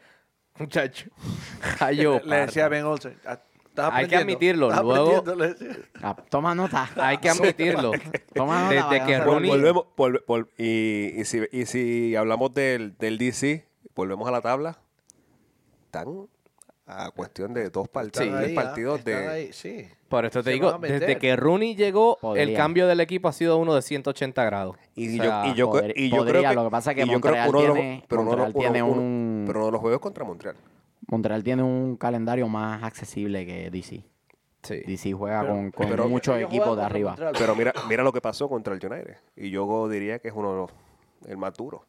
Muchacho. 0.58 1.10
le, 1.90 2.20
le 2.20 2.36
decía 2.36 2.68
Ben 2.68 2.84
Olsen. 2.84 3.18
Ah, 3.26 3.40
hay 3.92 4.06
que 4.06 4.16
admitirlo. 4.16 4.70
Luego, 4.70 5.22
ah, 6.02 6.16
toma 6.30 6.54
nota. 6.54 6.88
Hay 6.96 7.18
que 7.18 7.28
admitirlo. 7.28 7.92
toma 8.32 8.72
nota. 8.72 8.90
Desde 8.90 9.06
que 9.06 9.20
Rooney... 9.20 9.50
Volvemos, 9.50 9.86
y, 10.56 11.20
y, 11.20 11.24
si, 11.26 11.42
y 11.52 11.66
si 11.66 12.16
hablamos 12.16 12.54
del, 12.54 12.96
del 12.96 13.18
DC, 13.18 13.66
volvemos 13.94 14.26
a 14.28 14.30
la 14.30 14.40
tabla. 14.40 14.78
Tan 15.90 16.26
a 16.86 17.10
cuestión 17.10 17.52
de 17.52 17.68
dos 17.70 17.88
partidos, 17.88 18.48
partidos 18.52 19.04
de... 19.04 19.50
sí. 19.52 19.88
Por 20.08 20.24
eso 20.24 20.42
te 20.42 20.50
digo, 20.50 20.78
desde 20.78 21.18
que 21.18 21.34
Rooney 21.34 21.74
llegó, 21.74 22.18
el 22.36 22.54
cambio 22.54 22.86
del 22.86 23.00
equipo 23.00 23.28
ha 23.28 23.32
sido 23.32 23.58
uno 23.58 23.74
de 23.74 23.82
180 23.82 24.44
grados. 24.44 24.76
Y, 24.94 25.16
yo, 25.18 25.24
y 25.46 25.54
yo, 25.54 25.72
y 25.94 26.10
yo 26.10 26.24
creo 26.24 26.42
que... 26.42 26.54
Lo 26.54 26.64
que 26.64 26.70
pasa 26.70 26.92
es 26.92 26.96
que 26.96 27.06
Montreal, 27.06 27.50
tiene, 27.52 28.04
pero 28.06 28.22
Montreal 28.22 28.54
tiene 28.54 28.82
un... 28.82 29.44
Pero 29.48 29.60
no 29.60 29.70
los 29.72 29.80
juegos 29.80 30.00
contra 30.00 30.24
Montreal. 30.24 30.56
Montreal 31.08 31.42
tiene 31.42 31.62
un 31.64 31.96
calendario 31.96 32.48
más 32.48 32.82
accesible 32.84 33.44
que 33.44 33.70
DC. 33.70 34.04
Sí. 34.62 34.80
DC 34.86 35.12
juega 35.12 35.46
con, 35.46 35.72
con 35.72 36.10
muchos 36.10 36.38
equipos 36.38 36.76
de 36.76 36.84
arriba. 36.84 37.16
Pero 37.36 37.56
mira, 37.56 37.72
mira 37.88 38.04
lo 38.04 38.12
que 38.12 38.20
pasó 38.20 38.48
contra 38.48 38.74
el 38.74 38.84
United. 38.84 39.16
Y 39.34 39.50
yo 39.50 39.88
diría 39.88 40.20
que 40.20 40.28
es 40.28 40.34
uno 40.34 40.52
de 40.52 40.56
los... 40.58 40.70
El 41.26 41.36
más 41.36 41.54
duro. 41.54 41.84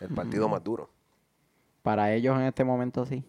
El 0.00 0.08
partido 0.10 0.48
más 0.48 0.62
duro 0.62 0.88
para 1.88 2.12
ellos 2.12 2.36
en 2.36 2.42
este 2.42 2.64
momento 2.64 3.06
sí. 3.06 3.24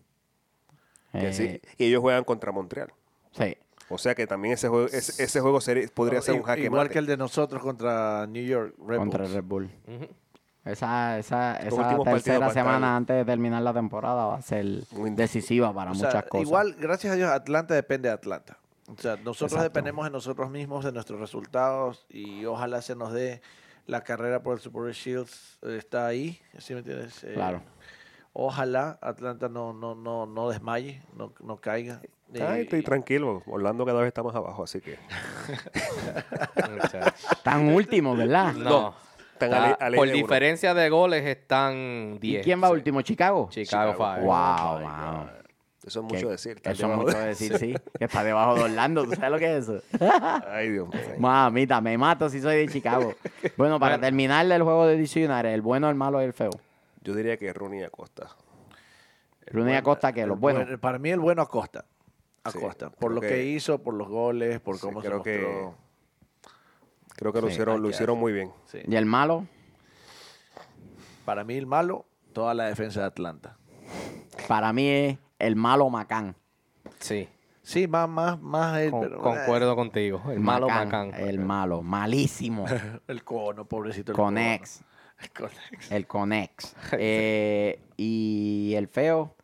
Eh, 1.14 1.34
sí. 1.34 1.62
Y 1.78 1.86
ellos 1.86 2.02
juegan 2.02 2.24
contra 2.24 2.52
Montreal. 2.52 2.92
sí. 3.32 3.56
O 3.92 3.98
sea 3.98 4.14
que 4.14 4.28
también 4.28 4.54
ese 4.54 4.68
juego, 4.68 4.86
ese, 4.86 5.24
ese 5.24 5.42
juego 5.42 5.60
sería- 5.60 5.88
podría 5.92 6.22
ser 6.22 6.36
un 6.36 6.44
jaque 6.44 6.62
Igual 6.66 6.82
mate. 6.84 6.94
que 6.94 7.00
el 7.00 7.08
de 7.08 7.18
nosotros 7.18 7.60
contra 7.64 8.28
New 8.28 8.46
York 8.46 8.76
Red 8.86 8.98
contra 8.98 9.22
Bulls. 9.24 9.34
Red 9.34 9.44
Bull. 9.44 9.72
Ujú. 9.88 10.08
Esa, 10.64 11.18
esa, 11.18 11.56
esa 11.58 11.98
tercera 12.04 12.52
semana 12.52 12.96
antes 12.96 13.16
de 13.16 13.26
terminar 13.26 13.64
la 13.64 13.74
temporada 13.74 14.26
va 14.28 14.36
a 14.36 14.42
ser 14.44 14.84
Muy 14.92 15.10
decisiva 15.10 15.74
para 15.74 15.90
O 15.90 15.96
sea, 15.96 16.06
muchas 16.10 16.24
cosas. 16.26 16.46
Igual, 16.48 16.76
gracias 16.80 17.14
a 17.14 17.16
Dios, 17.16 17.32
Atlanta 17.32 17.74
depende 17.74 18.10
de 18.10 18.14
Atlanta. 18.14 18.60
O 18.88 18.96
sea, 19.02 19.16
nosotros 19.16 19.54
Exacto. 19.54 19.64
dependemos 19.64 20.06
de 20.06 20.12
nosotros 20.12 20.52
mismos, 20.52 20.86
de 20.86 20.92
nuestros 20.92 21.20
resultados 21.20 22.06
y 22.10 22.46
ojalá 22.46 22.84
se 22.84 22.96
nos 22.96 23.12
dé 23.12 23.42
la 23.88 24.04
carrera 24.04 24.44
por 24.44 24.54
el 24.54 24.60
Super 24.60 24.82
Bowl 24.84 24.92
Shields. 24.92 25.58
eh, 25.64 25.78
está 25.80 26.06
ahí, 26.06 26.40
¿sí 26.60 26.74
me 26.74 26.80
entiendes? 26.82 27.24
Eh, 27.24 27.32
Claro. 27.34 27.64
Ojalá 28.42 28.98
Atlanta 29.02 29.50
no, 29.50 29.74
no, 29.74 29.96
no, 29.96 30.26
no 30.26 30.50
desmaye, 30.50 31.02
no, 31.16 31.34
no 31.44 31.58
caiga. 31.58 32.00
Ay, 32.34 32.42
Eh, 32.42 32.62
estoy 32.62 32.84
tranquilo. 32.84 33.44
Orlando 33.48 33.86
cada 33.86 34.00
vez 34.00 34.08
está 34.08 34.24
más 34.24 34.34
abajo, 34.36 34.64
así 34.64 34.80
que. 34.80 34.98
Tan 37.44 37.68
último, 37.74 38.16
¿verdad? 38.16 38.54
No. 38.54 38.94
Están 39.34 39.72
Está- 39.72 39.90
por 39.96 40.12
diferencia 40.12 40.74
de 40.74 40.90
goles 40.90 41.26
están 41.26 42.16
¿Y 42.16 42.20
10. 42.20 42.44
quién 42.44 42.62
va 42.64 42.68
Sí. 42.68 42.74
último? 42.74 43.02
¿Chicago? 43.02 43.48
Chicago, 43.52 43.94
Fire. 43.94 44.24
Wow, 44.24 44.80
wow. 44.82 45.30
Eso 45.86 46.02
es 46.02 46.06
Que- 46.08 46.14
mucho 46.14 46.30
decir. 46.30 46.58
están 46.58 46.74
Eso 46.74 46.92
es 46.92 46.98
mucho 46.98 47.18
de- 47.18 47.26
decir, 47.28 47.58
sí. 47.58 47.74
Que 47.98 48.06
está 48.06 48.24
debajo 48.24 48.56
de 48.56 48.64
Orlando. 48.64 49.06
¿Tú 49.06 49.16
sabes 49.16 49.32
lo 49.32 49.40
que 49.40 49.58
es 49.58 49.70
eso? 49.70 49.82
Ay, 50.52 50.70
Dios 50.70 50.88
mío. 50.90 51.00
Mamita, 51.18 51.80
me 51.82 51.98
mato 51.98 52.30
si 52.30 52.42
soy 52.42 52.58
de 52.58 52.68
Chicago. 52.68 53.14
Bueno, 53.58 53.80
para 53.80 53.98
terminar 54.00 54.46
el 54.52 54.62
juego 54.64 54.86
de 54.88 54.96
United, 54.96 55.46
el 55.46 55.62
bueno, 55.62 55.90
el 55.90 55.96
malo 55.96 56.22
y 56.22 56.26
el 56.26 56.34
feo. 56.34 56.52
Yo 57.02 57.14
diría 57.16 57.38
que 57.38 57.52
Rooney 57.54 57.84
Acosta. 57.84 58.36
Rooney 59.48 59.76
Acosta, 59.76 60.12
que 60.14 60.26
los 60.26 60.40
buenos. 60.40 60.66
buen- 60.68 60.80
para 60.80 61.00
mí 61.00 61.10
el 61.10 61.20
bueno 61.20 61.42
Acosta. 61.42 61.86
Acosta. 62.44 62.90
por 62.90 63.12
lo 63.12 63.22
que, 63.22 63.28
que- 63.28 63.46
hizo, 63.46 63.82
por 63.84 63.94
los 63.94 64.08
goles, 64.08 64.60
por 64.60 64.76
Sí, 64.78 64.82
cómo 64.82 65.02
se 65.02 65.08
creo 65.08 65.22
que- 65.24 65.40
mostró. 65.40 65.76
Creo 67.16 67.34
que 67.34 67.42
lo 67.42 67.48
Sí, 67.48 67.54
hicieron, 67.54 67.82
lo 67.82 67.90
que 67.90 67.94
hicieron 67.96 68.18
muy 68.18 68.32
bien. 68.32 68.52
Sí. 68.66 68.80
Y 68.88 68.96
el 68.96 69.06
malo, 69.06 69.46
Para 71.26 71.44
mí 71.44 71.56
el 71.56 71.66
malo, 71.68 72.06
toda 72.34 72.54
la 72.54 72.66
defensa 72.66 73.02
de 73.02 73.06
Atlanta. 73.08 73.58
para 74.48 74.74
mí 74.74 74.88
es 74.88 75.18
el 75.38 75.56
malo 75.56 75.90
Macán. 75.90 76.36
Sí, 77.00 77.28
Sí, 77.62 77.88
más, 77.88 78.10
más, 78.10 78.42
más 78.42 78.80
él, 78.80 78.90
con- 78.90 79.02
pero, 79.02 79.18
eh, 79.18 79.22
concuerdo 79.22 79.76
contigo. 79.76 80.24
El 80.32 80.40
malo 80.40 80.68
Macán, 80.70 81.10
Macán. 81.10 81.22
El 81.22 81.38
malo, 81.40 81.84
malísimo. 81.84 82.66
El 83.08 83.24
cono, 83.24 83.66
pobrecito. 83.66 84.12
el 84.12 84.16
Conex. 84.16 84.78
cono. 84.80 84.89
El 85.22 85.30
Conex. 85.32 85.92
El 85.92 86.08
Conex. 86.08 86.76
Eh, 86.94 87.80
y 87.98 88.74
el 88.76 88.88
feo, 88.88 89.36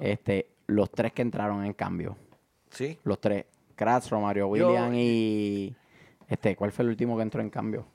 este, 0.00 0.48
los 0.66 0.90
tres 0.90 1.12
que 1.12 1.22
entraron 1.22 1.64
en 1.64 1.72
cambio. 1.72 2.16
Sí. 2.70 2.98
Los 3.04 3.20
tres. 3.20 3.44
Kratz, 3.74 4.10
Romario 4.10 4.44
Yo- 4.54 4.68
Williams 4.68 4.94
y. 4.96 5.74
Este, 6.28 6.54
¿cuál 6.56 6.72
fue 6.72 6.84
el 6.84 6.90
último 6.90 7.16
que 7.16 7.22
entró 7.22 7.40
en 7.40 7.50
cambio? 7.50 7.86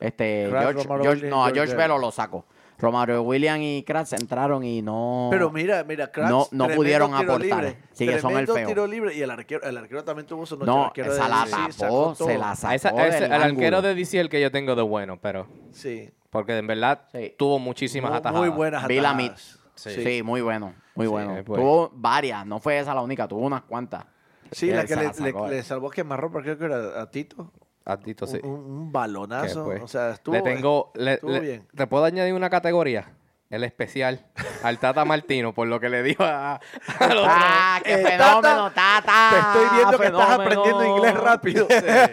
Este, 0.00 0.46
Kratz, 0.50 0.86
George, 0.86 1.28
no, 1.28 1.44
a 1.44 1.50
George. 1.50 1.74
Velo 1.74 1.98
lo 1.98 2.10
saco. 2.10 2.44
Romario 2.78 3.22
Williams 3.22 3.60
y 3.62 3.82
Kratz 3.82 4.12
entraron 4.12 4.62
y 4.64 4.82
no. 4.82 5.28
Pero 5.30 5.50
mira, 5.50 5.82
mira, 5.84 6.10
Kratz, 6.12 6.52
No- 6.52 6.68
pudieron 6.68 7.10
tiro 7.18 7.32
aportar. 7.34 7.64
libre, 7.64 7.78
Sí, 7.92 8.06
que 8.06 8.20
son 8.20 8.36
el 8.36 8.46
feo. 8.46 8.66
tiro 8.68 8.86
libre 8.86 9.14
y 9.16 9.20
el 9.22 9.30
arquero, 9.30 9.62
el 9.64 9.76
arquero 9.76 10.04
también 10.04 10.26
tuvo 10.26 10.46
su 10.46 10.56
noche. 10.56 10.66
no, 10.66 10.84
arquero 10.86 11.12
esa 11.12 11.24
de 11.24 11.28
la 11.30 11.46
tapó, 11.76 12.14
se 12.14 12.38
la 12.38 12.54
sacó. 12.54 12.74
esa- 12.74 13.06
ese- 13.08 13.24
el 13.26 13.32
arquero 13.32 13.82
de 13.82 13.94
DC 13.94 14.20
el 14.20 14.28
que 14.28 14.40
yo 14.40 14.50
tengo 14.52 14.76
de 14.76 14.82
bueno, 14.82 15.18
pero 15.20 15.48
Sí. 15.72 16.08
porque 16.30 16.56
en 16.56 16.66
verdad 16.68 17.02
Sí. 17.12 17.34
tuvo 17.36 17.58
muchísimas 17.58 18.10
Muy, 18.10 18.18
atajadas. 18.18 18.40
muy 18.46 18.56
buenas 18.56 18.84
atajadas. 18.84 19.58
Sí. 19.74 19.90
Sí. 20.02 20.22
muy 20.24 20.40
bueno, 20.40 20.74
muy 20.96 21.06
Sí, 21.06 21.10
bueno. 21.10 21.34
pues. 21.44 21.60
Tuvo 21.60 21.90
varias, 21.94 22.44
no 22.46 22.58
fue 22.60 22.78
esa 22.80 22.94
la 22.94 23.00
única, 23.00 23.26
tuvo 23.28 23.46
unas 23.46 23.62
cuantas. 23.62 24.04
Sí, 24.50 24.70
la 24.70 24.84
que 24.86 24.96
le, 24.96 25.10
le- 25.20 25.50
le 25.50 25.62
salvó 25.62 25.88
a 25.88 25.90
Quemarropa, 25.92 26.40
creo 26.42 26.58
que 26.58 26.64
era 26.64 27.00
a 27.02 27.10
Tito. 27.10 27.52
A 27.88 27.96
Tito, 27.96 28.26
sí. 28.26 28.38
Un, 28.42 28.92
balonazo. 28.92 29.64
Que, 29.64 29.70
pues, 29.78 29.82
o 29.82 29.88
sea, 29.88 30.10
estuvo. 30.10 30.34
le 30.34 30.42
tengo, 30.42 30.92
le- 30.94 31.14
estuvo 31.14 31.30
le- 31.32 31.40
bien. 31.40 31.68
¿Te 31.74 31.86
puedo 31.86 32.04
añadir 32.04 32.34
una 32.34 32.50
categoría? 32.50 33.12
El 33.50 33.64
especial 33.64 34.26
al 34.62 34.78
Tata 34.78 35.06
Martino, 35.06 35.54
por 35.54 35.66
lo 35.68 35.80
que 35.80 35.88
le 35.88 36.02
dijo 36.02 36.22
a, 36.22 36.56
a 36.56 37.14
los 37.14 37.24
¡Ah, 37.26 37.80
qué 37.82 37.94
Eh, 37.94 38.06
fenómeno, 38.06 38.70
Tata! 38.72 39.30
Te 39.30 39.38
estoy 39.38 39.76
viendo 39.78 39.98
que 39.98 40.06
estás 40.06 40.30
aprendiendo 40.32 40.84
inglés 40.84 41.14
rápido. 41.14 41.66
Eh, 41.70 42.08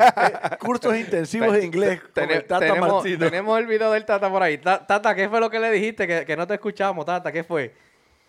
Cursos 0.60 0.96
intensivos 0.96 1.52
de 1.52 1.66
inglés. 1.66 2.00
con 2.14 2.32
el 2.32 2.46
Tata 2.46 2.60
tenemos, 2.66 2.90
Martino. 2.90 3.20
tenemos 3.20 3.60
el 3.60 3.68
video 3.68 3.92
del 3.92 4.06
Tata 4.06 4.30
por 4.30 4.42
ahí. 4.44 4.58
Ta- 4.60 4.88
Tata, 4.88 5.14
¿qué 5.14 5.28
fue 5.28 5.42
lo 5.42 5.50
que 5.50 5.60
le 5.60 5.70
dijiste? 5.72 6.08
Que, 6.08 6.26
que 6.26 6.38
no 6.38 6.48
te 6.48 6.54
escuchamos, 6.54 7.06
Tata, 7.06 7.34
¿qué 7.34 7.44
fue? 7.44 7.76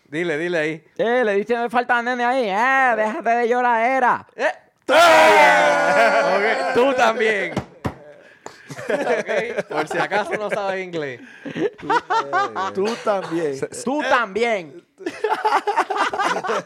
Dile, 0.09 0.37
dile 0.37 0.59
ahí. 0.59 0.85
Eh, 0.99 1.23
le 1.25 1.35
diste 1.35 1.71
falta 1.71 1.99
a 1.99 2.03
nene 2.03 2.25
ahí. 2.25 2.49
Eh, 2.49 2.97
déjate 2.97 3.31
de 3.31 3.49
lloradera. 3.49 4.27
Eh, 4.35 4.47
ok, 6.37 6.75
Tú 6.75 6.95
también. 6.95 7.53
Ok, 8.89 9.67
Por 9.69 9.89
si 9.89 9.99
acaso 9.99 10.33
no 10.35 10.51
sabes 10.51 10.85
inglés. 10.85 11.21
Tú 12.75 12.89
también. 13.05 13.61
Tú 13.85 14.01
también. 14.03 14.85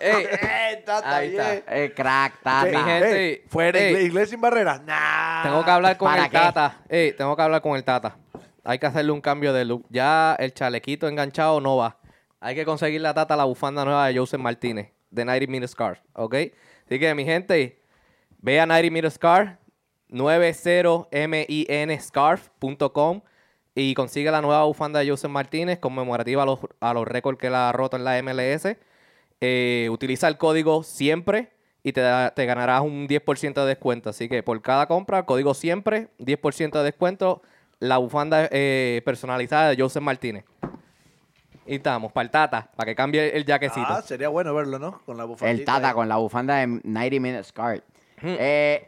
Ey, 0.01 0.27
Eh, 0.31 0.83
Tata, 0.85 1.17
Ahí 1.17 1.37
está. 1.37 1.55
Eh, 1.77 1.93
crack. 1.95 2.41
Tata. 2.43 2.67
Mi 2.67 2.77
gente- 2.77 3.33
Eh, 3.33 3.45
fuera 3.49 3.79
Ey. 3.79 3.89
inglés, 3.91 4.05
inglés 4.07 4.31
sin 4.31 4.41
barreras. 4.41 4.83
Nah. 4.83 5.43
Tengo 5.43 5.65
que 5.65 5.71
hablar 5.71 5.97
con 5.97 6.09
¿Para 6.11 6.25
el 6.25 6.31
qué? 6.31 6.37
Tata. 6.39 6.77
Ey, 6.89 7.13
tengo 7.13 7.35
que 7.37 7.43
hablar 7.43 7.63
con 7.63 7.77
el 7.77 7.85
Tata. 7.85 8.17
Hay 8.65 8.79
que 8.79 8.87
hacerle 8.87 9.13
un 9.13 9.21
cambio 9.21 9.53
de 9.53 9.65
look. 9.65 9.87
Ya 9.89 10.37
el 10.39 10.53
chalequito 10.53 11.09
enganchado 11.09 11.61
no 11.61 11.77
va. 11.77 11.97
Hay 12.41 12.55
que 12.55 12.65
conseguir 12.65 13.01
la 13.01 13.15
Tata 13.15 13.37
la 13.37 13.45
bufanda 13.45 13.85
nueva 13.85 14.07
de 14.09 14.17
Joseph 14.19 14.41
Martínez, 14.41 14.91
de 15.11 15.25
90 15.25 15.51
Minute 15.51 15.69
Scar. 15.69 16.03
¿Ok? 16.15 16.35
Así 16.87 16.99
que, 16.99 17.15
mi 17.15 17.25
gente, 17.25 17.80
ve 18.43 18.61
a 18.61 18.67
90 18.67 18.91
Minute 18.91 19.11
Scar, 19.11 19.59
90minscarf.com 21.91 23.21
y 23.75 23.95
consigue 23.95 24.31
la 24.31 24.41
nueva 24.43 24.65
bufanda 24.65 25.01
de 25.01 25.09
Joseph 25.09 25.31
Martínez 25.31 25.79
conmemorativa 25.79 26.43
a 26.43 26.47
los, 26.47 26.59
a 26.81 26.93
los 26.95 27.07
récords 27.07 27.39
que 27.39 27.51
la 27.51 27.69
ha 27.69 27.73
roto 27.73 27.97
en 27.97 28.05
la 28.05 28.21
MLS. 28.23 28.77
Eh, 29.41 29.89
utiliza 29.91 30.29
el 30.29 30.37
código 30.37 30.83
siempre 30.83 31.51
y 31.83 31.93
te, 31.93 32.01
da- 32.03 32.31
te 32.35 32.45
ganarás 32.47 32.83
un 32.83 33.07
10% 33.09 33.55
de 33.63 33.67
descuento. 33.67 34.11
Así 34.11 34.29
que 34.29 34.43
por 34.43 34.61
cada 34.61 34.87
compra, 34.87 35.25
código 35.25 35.55
siempre, 35.55 36.09
10% 36.19 36.79
de 36.79 36.85
descuento, 36.85 37.43
la 37.79 37.97
bufanda 37.99 38.49
eh, 38.51 39.01
personalizada 39.05 39.71
de 39.71 39.81
Joseph 39.83 40.03
Martínez. 40.03 40.45
Y 41.67 41.77
estamos, 41.77 42.11
para 42.13 42.25
el 42.25 42.31
Tata, 42.31 42.71
para 42.75 42.87
que 42.87 42.97
cambie 42.97 43.35
el 43.37 43.45
jaquecito. 43.45 43.87
Ah, 43.89 44.03
sería 44.03 44.29
bueno 44.29 44.53
verlo, 44.53 44.79
¿no? 44.79 45.01
Con 45.07 45.17
la 45.17 45.25
bufandita. 45.25 45.51
El 45.61 45.65
Tata 45.65 45.89
ahí. 45.91 45.95
con 45.95 46.09
la 46.09 46.17
bufanda 46.17 46.57
de 46.57 46.67
90 46.67 47.21
Minutes 47.21 47.53
Card. 47.53 47.81
Eh, 48.23 48.87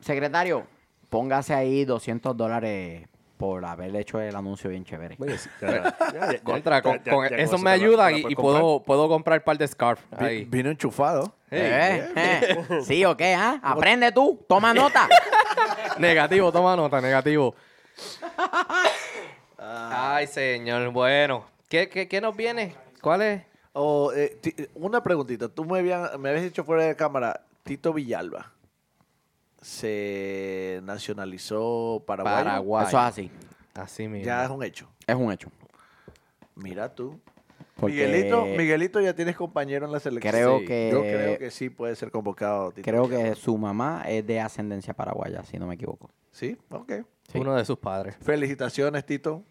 secretario, 0.00 0.66
póngase 1.10 1.54
ahí 1.54 1.84
200 1.84 2.36
dólares 2.36 3.06
por 3.36 3.64
haber 3.64 3.94
hecho 3.96 4.20
el 4.20 4.34
anuncio 4.36 4.70
bien 4.70 4.84
chévere. 4.84 5.16
Oye, 5.18 5.36
sí, 5.38 5.50
ya- 5.60 5.96
ya- 6.12 6.32
ya- 6.32 6.40
Contra, 6.42 6.80
con, 6.82 6.98
con 7.00 7.26
eso 7.34 7.58
me 7.58 7.70
ayuda 7.70 8.12
y, 8.12 8.34
puedo, 8.36 8.80
puedo 8.82 9.08
comprar 9.08 9.38
un 9.40 9.44
par 9.44 9.58
de 9.58 9.66
scarf. 9.66 10.00
Ahí. 10.16 10.44
Vino 10.44 10.70
enchufado. 10.70 11.34
Eh, 11.50 12.08
eh. 12.16 12.80
¿Sí 12.84 13.04
o 13.04 13.16
qué? 13.16 13.34
ah? 13.34 13.58
Aprende 13.62 14.12
tú, 14.12 14.44
toma 14.48 14.72
nota. 14.74 15.08
Negativo, 15.98 16.50
toma 16.52 16.74
nota, 16.76 17.00
negativo. 17.00 17.54
Ay, 19.58 20.26
señor. 20.26 20.90
Bueno, 20.90 21.44
¿qué, 21.68 21.88
qué, 21.88 22.08
qué 22.08 22.20
nos 22.20 22.36
viene? 22.36 22.74
¿Cuál 23.00 23.22
es? 23.22 23.42
O, 23.72 24.12
eh, 24.14 24.38
una 24.74 25.02
preguntita. 25.02 25.48
Tú 25.48 25.64
me, 25.64 25.78
habían- 25.80 26.20
me 26.20 26.30
habías 26.30 26.44
dicho 26.44 26.64
fuera 26.64 26.84
de 26.84 26.96
cámara, 26.96 27.40
Tito 27.64 27.92
Villalba 27.92 28.52
se 29.60 30.80
nacionalizó 30.84 32.02
paraguayo. 32.06 32.44
Paraguay. 32.44 32.86
Eso 32.86 32.98
es 32.98 33.02
así. 33.04 33.30
Así 33.74 34.08
mismo. 34.08 34.26
Ya 34.26 34.44
es 34.44 34.50
un 34.50 34.62
hecho. 34.62 34.88
Es 35.06 35.16
un 35.16 35.32
hecho. 35.32 35.48
Mira 36.54 36.94
tú. 36.94 37.18
Porque 37.76 38.06
Miguelito, 38.06 38.44
Miguelito 38.44 39.00
ya 39.00 39.14
tienes 39.14 39.34
compañero 39.36 39.86
en 39.86 39.92
la 39.92 39.98
selección. 39.98 40.32
Creo 40.32 40.58
Sí. 40.60 40.64
que- 40.66 40.90
Yo 40.92 41.00
creo 41.00 41.38
que 41.38 41.50
sí 41.50 41.70
puede 41.70 41.96
ser 41.96 42.10
convocado. 42.10 42.70
Tito 42.70 42.84
creo 42.84 43.08
que 43.08 43.34
su 43.34 43.56
mamá 43.58 44.04
es 44.06 44.24
de 44.26 44.40
ascendencia 44.40 44.94
paraguaya, 44.94 45.42
si 45.42 45.58
no 45.58 45.66
me 45.66 45.74
equivoco. 45.74 46.10
Sí, 46.30 46.56
ok. 46.70 46.92
Sí. 47.32 47.38
Uno 47.38 47.54
de 47.56 47.64
sus 47.64 47.78
padres. 47.78 48.16
Felicitaciones, 48.20 49.04
Tito. 49.06 49.42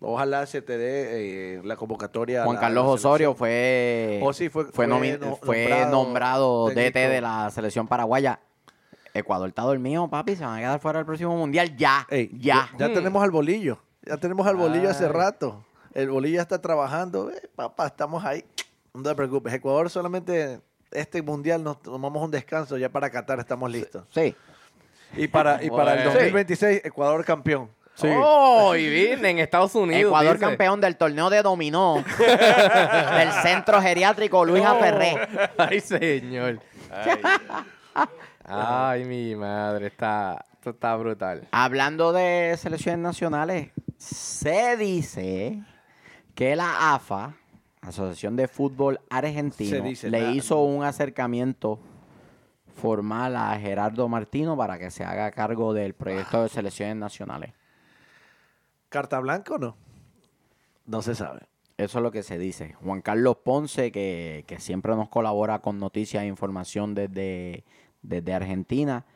Ojalá 0.00 0.46
se 0.46 0.62
te 0.62 0.78
dé 0.78 1.56
eh, 1.58 1.60
la 1.62 1.76
convocatoria. 1.76 2.44
Juan 2.44 2.54
la- 2.56 2.60
Carlos 2.60 2.84
la 2.86 2.90
Osorio 2.92 3.34
fue, 3.34 4.18
Oh, 4.22 4.32
sí, 4.32 4.48
fue- 4.48 4.64
fue, 4.64 4.72
fue 4.72 4.86
nomi- 4.88 5.18
no- 5.18 5.36
fue 5.36 5.86
nombrado 5.90 6.68
DT 6.70 7.08
de 7.08 7.20
la 7.20 7.50
selección 7.50 7.86
paraguaya. 7.86 8.40
Ecuador 9.12 9.48
está 9.48 9.62
dormido, 9.62 10.08
papi. 10.08 10.36
Se 10.36 10.44
van 10.44 10.56
a 10.56 10.60
quedar 10.60 10.80
fuera 10.80 11.00
del 11.00 11.06
próximo 11.06 11.36
mundial. 11.36 11.76
Ya, 11.76 12.06
Ey, 12.10 12.30
ya. 12.38 12.70
Ya, 12.78 12.88
Hmm. 12.88 12.94
tenemos 12.94 13.22
al 13.22 13.30
bolillo. 13.30 13.78
Ya 14.06 14.16
tenemos 14.16 14.46
al 14.46 14.56
bolillo 14.56 14.88
hace 14.88 15.06
rato. 15.08 15.64
El 15.92 16.08
bolillo 16.10 16.36
ya 16.36 16.42
está 16.42 16.60
trabajando. 16.62 17.30
Eh, 17.30 17.50
papá, 17.54 17.88
estamos 17.88 18.24
ahí. 18.24 18.44
No 18.94 19.02
te 19.02 19.14
preocupes. 19.14 19.52
Ecuador 19.52 19.90
solamente 19.90 20.60
este 20.92 21.20
mundial 21.22 21.62
nos 21.62 21.82
tomamos 21.82 22.22
un 22.22 22.30
descanso. 22.30 22.78
Ya 22.78 22.88
para 22.88 23.10
Qatar 23.10 23.38
estamos 23.40 23.70
listos. 23.70 24.04
Sí, 24.14 24.34
Y 25.16 25.26
para, 25.28 25.62
y 25.62 25.68
para 25.70 25.92
el 25.94 25.98
Bueno. 26.04 26.12
2026, 26.12 26.82
Ecuador 26.84 27.24
campeón. 27.24 27.68
Oh, 28.08 28.74
y 28.76 28.88
vine 28.88 29.30
en 29.30 29.38
Estados 29.38 29.74
Unidos. 29.74 30.04
Ecuador 30.04 30.34
dice. 30.34 30.46
campeón 30.46 30.80
del 30.80 30.96
torneo 30.96 31.30
de 31.30 31.42
dominó 31.42 32.04
del 32.18 33.32
centro 33.42 33.80
geriátrico 33.80 34.44
Luis 34.44 34.62
Oh. 34.64 34.68
Aferré. 34.68 35.16
Ay, 35.58 35.80
señor. 35.80 36.60
Ay, 38.44 39.04
mi 39.04 39.34
madre, 39.36 39.88
está, 39.88 40.44
esto 40.52 40.70
está 40.70 40.96
brutal. 40.96 41.46
Hablando 41.52 42.12
de 42.12 42.56
selecciones 42.58 43.00
nacionales, 43.00 43.70
se 43.96 44.76
dice 44.76 45.62
que 46.34 46.56
la 46.56 46.94
AFA, 46.94 47.34
Asociación 47.82 48.36
de 48.36 48.48
Fútbol 48.48 49.00
Argentino, 49.08 49.82
dice, 49.84 50.10
le 50.10 50.32
hizo 50.32 50.60
un 50.62 50.84
acercamiento 50.84 51.78
formal 52.80 53.36
a 53.36 53.58
Gerardo 53.58 54.08
Martino 54.08 54.56
para 54.56 54.78
que 54.78 54.90
se 54.90 55.04
haga 55.04 55.30
cargo 55.30 55.72
del 55.74 55.94
proyecto 55.94 56.42
de 56.42 56.48
selecciones 56.48 56.96
nacionales. 56.96 57.52
¿Carta 58.90 59.18
blanca 59.20 59.54
o 59.54 59.58
no? 59.58 59.76
No 60.86 61.00
se 61.00 61.14
sabe. 61.14 61.40
Eso 61.78 61.98
es 61.98 62.02
lo 62.02 62.10
que 62.10 62.22
se 62.22 62.36
dice. 62.38 62.74
Juan 62.84 63.00
Carlos 63.00 63.38
Ponce, 63.42 63.90
que, 63.90 64.44
que 64.46 64.60
siempre 64.60 64.94
nos 64.94 65.08
colabora 65.08 65.60
con 65.60 65.78
noticias 65.78 66.22
e 66.22 66.26
información 66.26 66.94
desde, 66.94 67.64
desde 68.02 68.34
Argentina, 68.34 69.06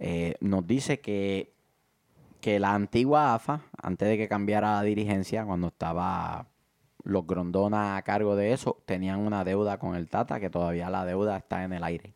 eh, 0.00 0.34
nos 0.40 0.66
dice 0.66 0.98
que, 1.00 1.52
que 2.40 2.58
la 2.58 2.74
antigua 2.74 3.34
AFA, 3.34 3.60
antes 3.80 4.08
de 4.08 4.16
que 4.18 4.26
cambiara 4.28 4.72
la 4.72 4.82
dirigencia, 4.82 5.44
cuando 5.44 5.68
estaba 5.68 6.46
los 7.04 7.24
Grondona 7.26 7.96
a 7.96 8.02
cargo 8.02 8.34
de 8.34 8.52
eso, 8.52 8.78
tenían 8.84 9.20
una 9.20 9.44
deuda 9.44 9.78
con 9.78 9.94
el 9.94 10.08
Tata, 10.08 10.40
que 10.40 10.50
todavía 10.50 10.90
la 10.90 11.04
deuda 11.04 11.36
está 11.36 11.62
en 11.62 11.72
el 11.72 11.84
aire. 11.84 12.14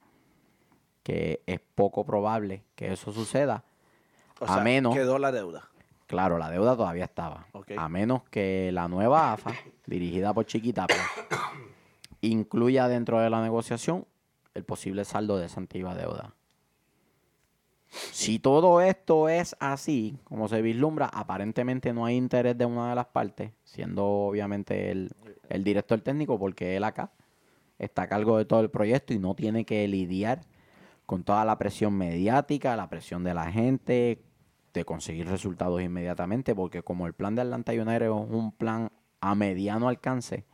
Que 1.05 1.43
es 1.47 1.61
poco 1.77 2.05
probable 2.05 2.65
que 2.75 2.93
eso 2.93 3.13
suceda, 3.13 3.63
O 4.41 4.47
A 4.47 4.55
sea, 4.55 4.65
menos- 4.65 4.95
quedó 4.95 5.19
la 5.19 5.31
deuda. 5.31 5.69
Claro, 6.07 6.39
la 6.39 6.51
deuda 6.51 6.77
todavía 6.77 7.05
estaba. 7.05 7.47
A 7.77 7.89
menos 7.89 8.23
que 8.31 8.71
la 8.73 8.89
nueva 8.89 9.33
AFA, 9.33 9.53
dirigida 9.87 10.33
por 10.33 10.47
Chiquitapa, 10.47 10.95
incluya 12.21 12.89
dentro 12.89 13.21
de 13.21 13.31
la 13.31 13.43
negociación 13.43 14.07
el 14.55 14.65
posible 14.65 15.05
saldo 15.05 15.37
de 15.39 15.47
esa 15.47 15.61
antigua 15.61 15.95
deuda. 15.95 16.35
Si 17.89 18.39
todo 18.39 18.81
esto 18.81 19.29
es 19.29 19.57
así, 19.61 20.19
como 20.25 20.49
se 20.49 20.63
vislumbra, 20.63 21.07
aparentemente 21.07 21.93
no 21.93 22.05
hay 22.05 22.17
interés 22.17 22.57
de 22.57 22.65
una 22.65 22.91
de 22.91 22.95
las 22.95 23.07
partes, 23.07 23.53
siendo 23.65 24.05
obviamente 24.05 24.91
el, 24.91 25.13
el 25.49 25.65
director 25.65 26.01
técnico, 26.01 26.39
porque 26.39 26.77
él 26.77 26.85
acá 26.85 27.13
está 27.79 28.03
a 28.03 28.09
cargo 28.09 28.39
de 28.39 28.45
todo 28.45 28.61
el 28.61 28.71
proyecto 28.71 29.13
y 29.13 29.19
no 29.19 29.35
tiene 29.35 29.65
que 29.65 29.87
lidiar 29.89 30.43
con 31.05 31.23
toda 31.23 31.45
la 31.45 31.59
presión 31.59 31.95
mediática, 31.95 32.77
la 32.77 32.89
presión 32.89 33.23
de 33.23 33.35
la 33.35 33.51
gente, 33.53 34.21
de 34.81 34.85
conseguir 34.85 35.29
resultados 35.29 35.81
inmediatamente, 35.83 36.55
porque 36.55 36.83
como 36.83 37.07
el 37.07 37.13
plan 37.13 37.35
de 37.35 37.43
Atlanta 37.43 37.73
United 37.73 38.03
es 38.03 38.11
un 38.11 38.53
plan 38.53 38.91
a 39.21 39.35
mediano 39.35 39.89
alcance, 39.89 40.45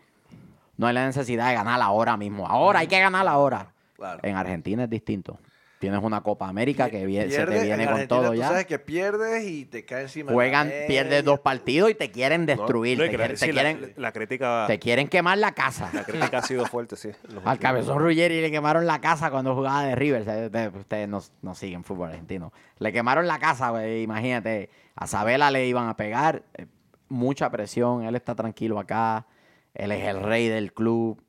no 0.76 0.86
hay 0.86 0.94
la 0.94 1.06
necesidad 1.06 1.48
de 1.48 1.54
ganar 1.54 1.80
ahora 1.80 2.16
mismo. 2.16 2.46
Ahora 2.46 2.80
hay 2.80 2.86
que 2.86 2.98
ganar 2.98 3.26
ahora. 3.28 3.72
Claro. 3.96 4.20
En 4.22 4.36
Argentina 4.36 4.84
es 4.84 4.90
distinto. 4.90 5.38
Tienes 5.82 6.00
una 6.00 6.20
Copa 6.20 6.48
América 6.48 6.88
que 6.88 7.04
vie- 7.04 7.28
se 7.28 7.44
te 7.44 7.60
viene 7.64 7.82
en 7.82 7.90
con 7.90 8.06
todo 8.06 8.28
tú 8.30 8.34
ya. 8.36 8.46
sabes 8.48 8.66
que 8.66 8.78
pierdes 8.78 9.44
y 9.44 9.64
te 9.64 9.84
cae 9.84 10.02
encima. 10.02 10.26
de 10.30 10.32
la 10.32 10.34
Juegan, 10.36 10.68
media. 10.68 10.86
pierdes 10.86 11.24
dos 11.24 11.40
partidos 11.40 11.90
y 11.90 11.94
te 11.96 12.12
quieren 12.12 12.46
destruir. 12.46 12.98
No, 12.98 13.02
te, 13.04 13.10
quieren, 13.10 13.36
sí, 13.36 13.46
la- 13.50 13.62
quieren- 13.62 13.94
la, 13.96 14.12
crítica, 14.12 14.64
te 14.68 14.78
quieren 14.78 15.08
quemar 15.08 15.38
la 15.38 15.50
casa. 15.52 15.90
la 15.92 16.04
crítica 16.04 16.38
ha 16.38 16.42
sido 16.42 16.66
fuerte, 16.66 16.94
sí. 16.94 17.10
Al 17.44 17.58
cabezón 17.58 17.98
Ruggeri 17.98 18.40
le 18.40 18.52
quemaron 18.52 18.86
la 18.86 19.00
casa 19.00 19.30
cuando 19.32 19.56
jugaba 19.56 19.82
de 19.84 19.96
River. 19.96 20.70
Ustedes, 20.76 21.08
no, 21.08 21.20
no 21.42 21.54
siguen 21.56 21.82
fútbol 21.82 22.10
argentino. 22.10 22.52
Le 22.78 22.92
quemaron 22.92 23.26
la 23.26 23.40
casa, 23.40 23.70
güey. 23.70 24.02
Imagínate. 24.04 24.70
A 24.94 25.08
Sabela 25.08 25.50
le 25.50 25.66
iban 25.66 25.88
a 25.88 25.96
pegar. 25.96 26.44
eh, 26.54 26.66
mucha 27.08 27.50
presión. 27.50 28.04
Él 28.04 28.14
está 28.14 28.36
tranquilo 28.36 28.78
acá. 28.78 29.26
Él 29.74 29.90
es 29.90 30.04
el 30.04 30.22
rey 30.22 30.48
del 30.48 30.72
club. 30.72 31.20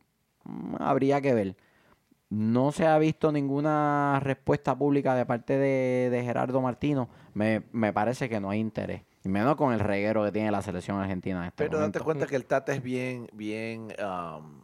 Mm, 0.43 0.75
Habría 0.79 1.21
que 1.21 1.33
ver. 1.33 1.55
No 2.33 2.71
se 2.71 2.87
ha 2.87 2.97
visto 2.97 3.31
ninguna 3.31 4.19
respuesta 4.23 4.75
pública 4.75 5.13
de 5.13 5.23
parte 5.23 5.55
de, 5.55 6.09
de 6.09 6.23
Gerardo 6.23 6.61
Martino. 6.61 7.07
Me, 7.35 7.61
me 7.71 7.93
parece 7.93 8.27
que 8.27 8.39
no 8.39 8.49
hay 8.49 8.59
interés. 8.59 9.03
Y 9.23 9.29
menos 9.29 9.55
con 9.55 9.71
el 9.71 9.79
reguero 9.79 10.23
que 10.25 10.31
tiene 10.31 10.49
la 10.49 10.63
selección 10.63 10.97
argentina 10.99 11.39
en 11.41 11.45
este 11.45 11.63
Pero 11.63 11.79
date 11.79 11.99
cuenta 11.99 12.25
que 12.25 12.35
el 12.35 12.45
Tata 12.45 12.73
es 12.73 12.81
bien, 12.81 13.29
bien 13.33 13.93
am, 14.03 14.61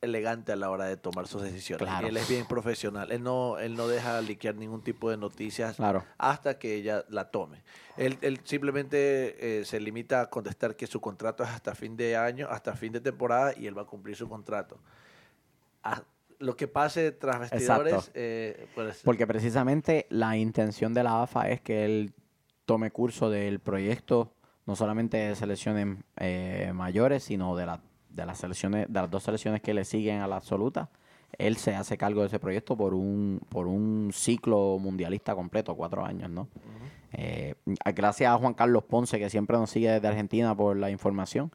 elegante 0.00 0.50
a 0.50 0.56
la 0.56 0.68
hora 0.68 0.86
de 0.86 0.96
tomar 0.96 1.28
sus 1.28 1.42
decisiones. 1.42 1.86
Claro. 1.86 2.08
Él 2.08 2.16
es 2.16 2.28
bien 2.28 2.44
profesional. 2.44 3.12
Él 3.12 3.22
no, 3.22 3.56
él 3.58 3.76
no 3.76 3.86
deja 3.86 4.20
liquear 4.20 4.56
ningún 4.56 4.82
tipo 4.82 5.08
de 5.08 5.16
noticias 5.16 5.76
Claro. 5.76 6.04
hasta 6.18 6.58
que 6.58 6.74
ella 6.74 7.04
la 7.08 7.30
tome. 7.30 7.62
Él, 7.96 8.18
él 8.20 8.40
simplemente 8.42 9.60
eh, 9.60 9.64
se 9.64 9.78
limita 9.78 10.22
a 10.22 10.26
contestar 10.28 10.74
que 10.74 10.88
su 10.88 11.00
contrato 11.00 11.44
es 11.44 11.50
hasta 11.50 11.72
fin 11.76 11.96
de 11.96 12.16
año, 12.16 12.48
hasta 12.50 12.74
fin 12.74 12.92
de 12.92 13.00
temporada 13.00 13.54
y 13.56 13.68
él 13.68 13.78
va 13.78 13.82
a 13.82 13.86
cumplir 13.86 14.16
su 14.16 14.28
contrato. 14.28 14.76
Ah, 15.84 16.02
lo 16.42 16.56
que 16.56 16.68
pase 16.68 17.12
tras 17.12 17.40
vestidores, 17.40 18.10
eh, 18.14 18.66
pues, 18.74 19.00
Porque 19.04 19.26
precisamente 19.26 20.06
la 20.10 20.36
intención 20.36 20.92
de 20.94 21.02
la 21.04 21.22
AFA 21.22 21.48
es 21.50 21.60
que 21.60 21.84
él 21.84 22.12
tome 22.66 22.90
curso 22.90 23.30
del 23.30 23.60
proyecto, 23.60 24.32
no 24.66 24.76
solamente 24.76 25.16
de 25.16 25.34
selecciones 25.34 25.98
eh, 26.18 26.72
mayores, 26.74 27.24
sino 27.24 27.56
de, 27.56 27.66
la- 27.66 27.80
de 28.10 28.26
las 28.26 28.38
selecciones, 28.38 28.86
de 28.88 29.00
las 29.00 29.10
dos 29.10 29.22
selecciones 29.22 29.60
que 29.62 29.74
le 29.74 29.84
siguen 29.84 30.20
a 30.20 30.26
la 30.28 30.36
absoluta. 30.36 30.90
Él 31.38 31.56
se 31.56 31.74
hace 31.74 31.96
cargo 31.96 32.20
de 32.20 32.26
ese 32.26 32.38
proyecto 32.38 32.76
por 32.76 32.92
un, 32.92 33.40
por 33.48 33.66
un 33.66 34.10
ciclo 34.12 34.78
mundialista 34.78 35.34
completo, 35.34 35.74
cuatro 35.74 36.04
años, 36.04 36.28
¿no? 36.30 36.46
Eh, 37.14 37.54
gracias 37.94 38.30
a 38.32 38.36
Juan 38.38 38.54
Carlos 38.54 38.84
Ponce, 38.84 39.18
que 39.18 39.30
siempre 39.30 39.56
nos 39.56 39.70
sigue 39.70 39.90
desde 39.90 40.08
Argentina 40.08 40.54
por 40.56 40.76
la 40.76 40.90
información. 40.90 41.50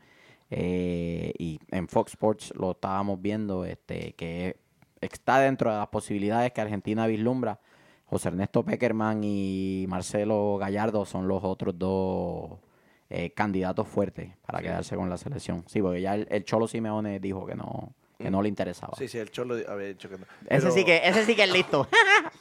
eh, 0.50 1.34
y 1.38 1.60
en 1.72 1.88
Fox 1.88 2.12
Sports 2.14 2.54
lo 2.56 2.72
estábamos 2.72 3.22
viendo, 3.22 3.66
este, 3.66 4.14
que 4.14 4.58
está 5.02 5.40
dentro 5.40 5.72
de 5.72 5.78
las 5.78 5.88
posibilidades 5.88 6.52
que 6.52 6.62
Argentina 6.62 7.08
vislumbra. 7.08 7.60
José 8.06 8.30
Ernesto 8.30 8.64
Peckerman 8.64 9.22
y 9.24 9.86
Marcelo 9.90 10.58
Gallardo 10.58 11.06
son 11.06 11.28
los 11.28 11.44
otros 11.44 11.78
dos 11.78 12.52
eh, 13.10 13.32
candidatos 13.32 13.88
fuertes 13.88 14.32
para 14.46 14.62
quedarse 14.62 14.96
con 14.96 15.10
la 15.10 15.18
selección. 15.18 15.64
Sí, 15.68 15.82
porque 15.82 16.02
ya 16.02 16.16
el, 16.16 16.26
el 16.32 16.46
Cholo 16.46 16.68
Simeone 16.68 17.20
dijo 17.20 17.46
que 17.46 17.56
no, 17.56 17.94
que 18.18 18.32
no 18.32 18.42
le 18.42 18.48
interesaba. 18.50 18.94
sí, 18.98 19.08
sí, 19.10 19.18
el 19.18 19.30
Cholo 19.30 19.56
había 19.68 19.88
dicho 19.88 20.08
que 20.10 20.18
no. 20.18 20.26
ese, 20.50 20.72
sí 20.72 20.86
que, 20.86 21.02
ese 21.04 21.26
sí 21.26 21.36
que 21.36 21.44
es 21.44 21.52
listo. 21.52 21.88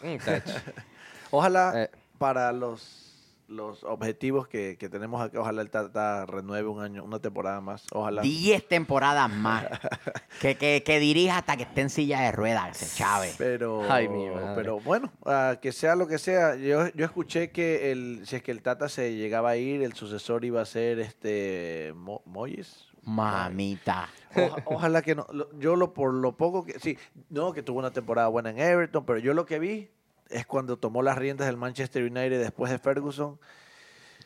Ojalá 1.30 1.72
Eh. 1.84 1.90
para 2.18 2.52
los, 2.52 3.05
los 3.48 3.84
objetivos 3.84 4.48
que, 4.48 4.76
que 4.78 4.88
tenemos 4.88 5.20
acá, 5.20 5.40
ojalá 5.40 5.62
el 5.62 5.70
Tata 5.70 6.26
renueve 6.26 6.68
un 6.68 6.82
año, 6.82 7.04
una 7.04 7.18
temporada 7.20 7.60
más. 7.60 7.86
Ojalá. 7.92 8.22
10 8.22 8.66
temporadas 8.68 9.30
más. 9.30 9.66
que, 10.40 10.56
que, 10.56 10.82
que 10.84 10.98
dirija 10.98 11.38
hasta 11.38 11.56
que 11.56 11.62
esté 11.64 11.82
en 11.82 11.90
silla 11.90 12.20
de 12.22 12.32
ruedas, 12.32 12.82
ese 12.82 12.96
Chávez. 12.98 13.34
Pero, 13.38 13.82
Ay, 13.90 14.08
mi 14.08 14.26
madre. 14.28 14.52
pero 14.56 14.80
bueno, 14.80 15.12
ah, 15.24 15.56
que 15.62 15.72
sea 15.72 15.94
lo 15.94 16.06
que 16.08 16.18
sea. 16.18 16.56
Yo, 16.56 16.88
yo 16.94 17.04
escuché 17.04 17.50
que 17.50 17.92
el, 17.92 18.22
si 18.26 18.36
es 18.36 18.42
que 18.42 18.50
el 18.50 18.62
Tata 18.62 18.88
se 18.88 19.14
llegaba 19.14 19.50
a 19.50 19.56
ir, 19.56 19.82
el 19.82 19.92
sucesor 19.94 20.44
iba 20.44 20.60
a 20.60 20.64
ser 20.66 20.98
este 20.98 21.92
Mo- 21.94 22.22
Moyes. 22.26 22.86
Mamita. 23.04 24.08
Oja- 24.34 24.62
ojalá 24.66 25.02
que 25.02 25.14
no. 25.14 25.26
lo- 25.32 25.48
yo 25.58 25.76
lo 25.76 25.94
por 25.94 26.12
lo 26.12 26.36
poco 26.36 26.64
que 26.64 26.78
sí, 26.80 26.98
no 27.30 27.52
que 27.52 27.62
tuvo 27.62 27.78
una 27.78 27.90
temporada 27.92 28.28
buena 28.28 28.50
en 28.50 28.58
Everton, 28.58 29.04
pero 29.06 29.18
yo 29.20 29.32
lo 29.34 29.46
que 29.46 29.58
vi 29.58 29.90
es 30.30 30.46
cuando 30.46 30.76
tomó 30.76 31.02
las 31.02 31.16
riendas 31.18 31.46
del 31.46 31.56
Manchester 31.56 32.02
United 32.02 32.40
después 32.40 32.70
de 32.70 32.78
Ferguson. 32.78 33.38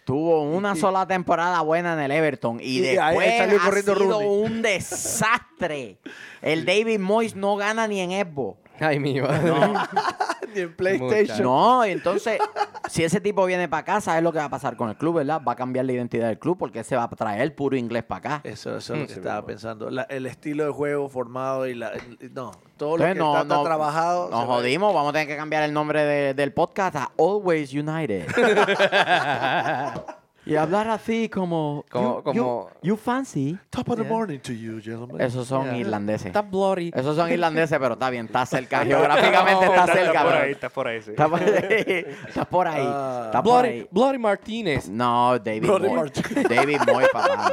Tuvo 0.04 0.42
una 0.42 0.72
y- 0.74 0.80
sola 0.80 1.06
temporada 1.06 1.60
buena 1.60 1.92
en 1.94 2.00
el 2.00 2.10
Everton 2.10 2.58
y, 2.60 2.80
después 2.80 3.36
salió 3.36 3.60
ha 3.60 3.72
sido 3.72 3.94
Rooney. 3.94 4.28
un 4.28 4.62
desastre. 4.62 5.98
El 6.42 6.64
David 6.64 6.98
Moyes 6.98 7.36
no 7.36 7.56
gana 7.56 7.86
ni 7.86 8.00
en 8.00 8.10
Xbox. 8.10 8.58
Ay, 8.80 8.98
mi 8.98 9.20
madre. 9.20 9.52
Ni 10.54 10.60
en 10.62 10.74
PlayStation. 10.74 11.42
No, 11.44 11.84
entonces, 11.84 12.40
si 12.88 13.04
ese 13.04 13.20
tipo 13.20 13.46
viene 13.46 13.68
para 13.68 13.82
acá, 13.82 14.00
¿sabes 14.00 14.20
lo 14.24 14.32
que 14.32 14.38
va 14.38 14.46
a 14.46 14.50
pasar 14.50 14.76
con 14.76 14.88
el 14.88 14.96
club, 14.96 15.16
verdad? 15.16 15.40
Va 15.46 15.52
a 15.52 15.56
cambiar 15.56 15.84
la 15.84 15.92
identidad 15.92 16.26
del 16.26 16.40
club 16.40 16.58
porque 16.58 16.82
se 16.82 16.96
va 16.96 17.04
a 17.04 17.08
traer 17.08 17.54
puro 17.54 17.76
inglés 17.76 18.02
para 18.02 18.18
acá. 18.18 18.40
Eso, 18.42 18.76
eso 18.76 18.94
es 18.94 18.98
lo 18.98 19.04
Mm. 19.04 19.06
que 19.06 19.12
estaba 19.12 19.46
pensando. 19.46 19.90
La- 19.90 20.02
el 20.02 20.26
estilo 20.26 20.64
de 20.64 20.72
juego 20.72 21.08
formado 21.08 21.68
y 21.68 21.74
la. 21.74 21.90
el- 21.90 22.18
No, 22.34 22.50
todo 22.76 22.94
Entonces, 22.96 23.00
lo 23.00 23.14
que 23.14 23.14
no, 23.20 23.32
Tata 23.34 23.44
no, 23.54 23.60
ha 23.60 23.64
trabajado. 23.64 24.30
Nos 24.30 24.40
se 24.40 24.46
va- 24.46 24.54
jodimos, 24.54 24.92
vamos 24.94 25.10
a 25.10 25.12
tener 25.12 25.28
que 25.28 25.36
cambiar 25.36 25.62
el 25.62 25.72
nombre 25.72 26.02
de- 26.04 26.34
del 26.34 26.52
podcast 26.52 26.96
a 26.96 27.10
Always 27.16 27.72
United. 27.72 28.26
y 30.52 30.56
hablar 30.56 30.88
así 30.88 31.28
como. 31.28 31.84
Como- 31.90 32.16
you, 32.18 32.22
como- 32.22 32.34
you- 32.34 32.68
you 32.82 32.96
fancy. 32.96 33.56
Top 33.70 33.88
of 33.90 33.96
the 33.98 34.04
morning 34.04 34.38
to 34.40 34.52
you, 34.52 34.80
gentlemen. 34.82 35.20
Esos 35.20 35.46
son 35.46 35.64
Yeah. 35.66 35.76
irlandeses. 35.78 36.26
Está 36.26 36.42
bloody. 36.42 36.90
Esos 36.94 37.14
son 37.16 37.30
irlandeses, 37.30 37.78
pero 37.78 37.94
está 37.94 38.10
bien, 38.10 38.26
está 38.26 38.44
cerca. 38.46 38.84
Geográficamente 38.84 39.64
está 39.66 39.80
Está- 39.84 39.92
cerca. 39.92 40.10
Está 40.10 40.22
por 40.24 40.34
ahí, 40.34 40.50
está 40.52 40.68
por 40.68 40.88
ahí, 40.88 41.02
sí. 41.02 41.10
Está 41.10 41.28
por 41.28 41.40
ahí. 41.40 42.04
Está 42.28 42.44
por 42.44 42.68
ahí. 42.68 42.86
Ah. 42.88 43.22
Está 43.26 43.42
por 43.42 43.52
Bloody, 43.52 43.68
ahí. 43.68 43.88
bloody 43.90 44.18
Martínez. 44.18 44.88
No, 44.88 45.38
David 45.38 45.62
Moy. 45.68 45.90
Martin. 45.90 46.42
David 46.48 46.80
Moy, 46.92 47.04
papá. 47.12 47.50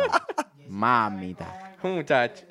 Mamita. 0.67 1.75
Muchacho. 1.83 2.45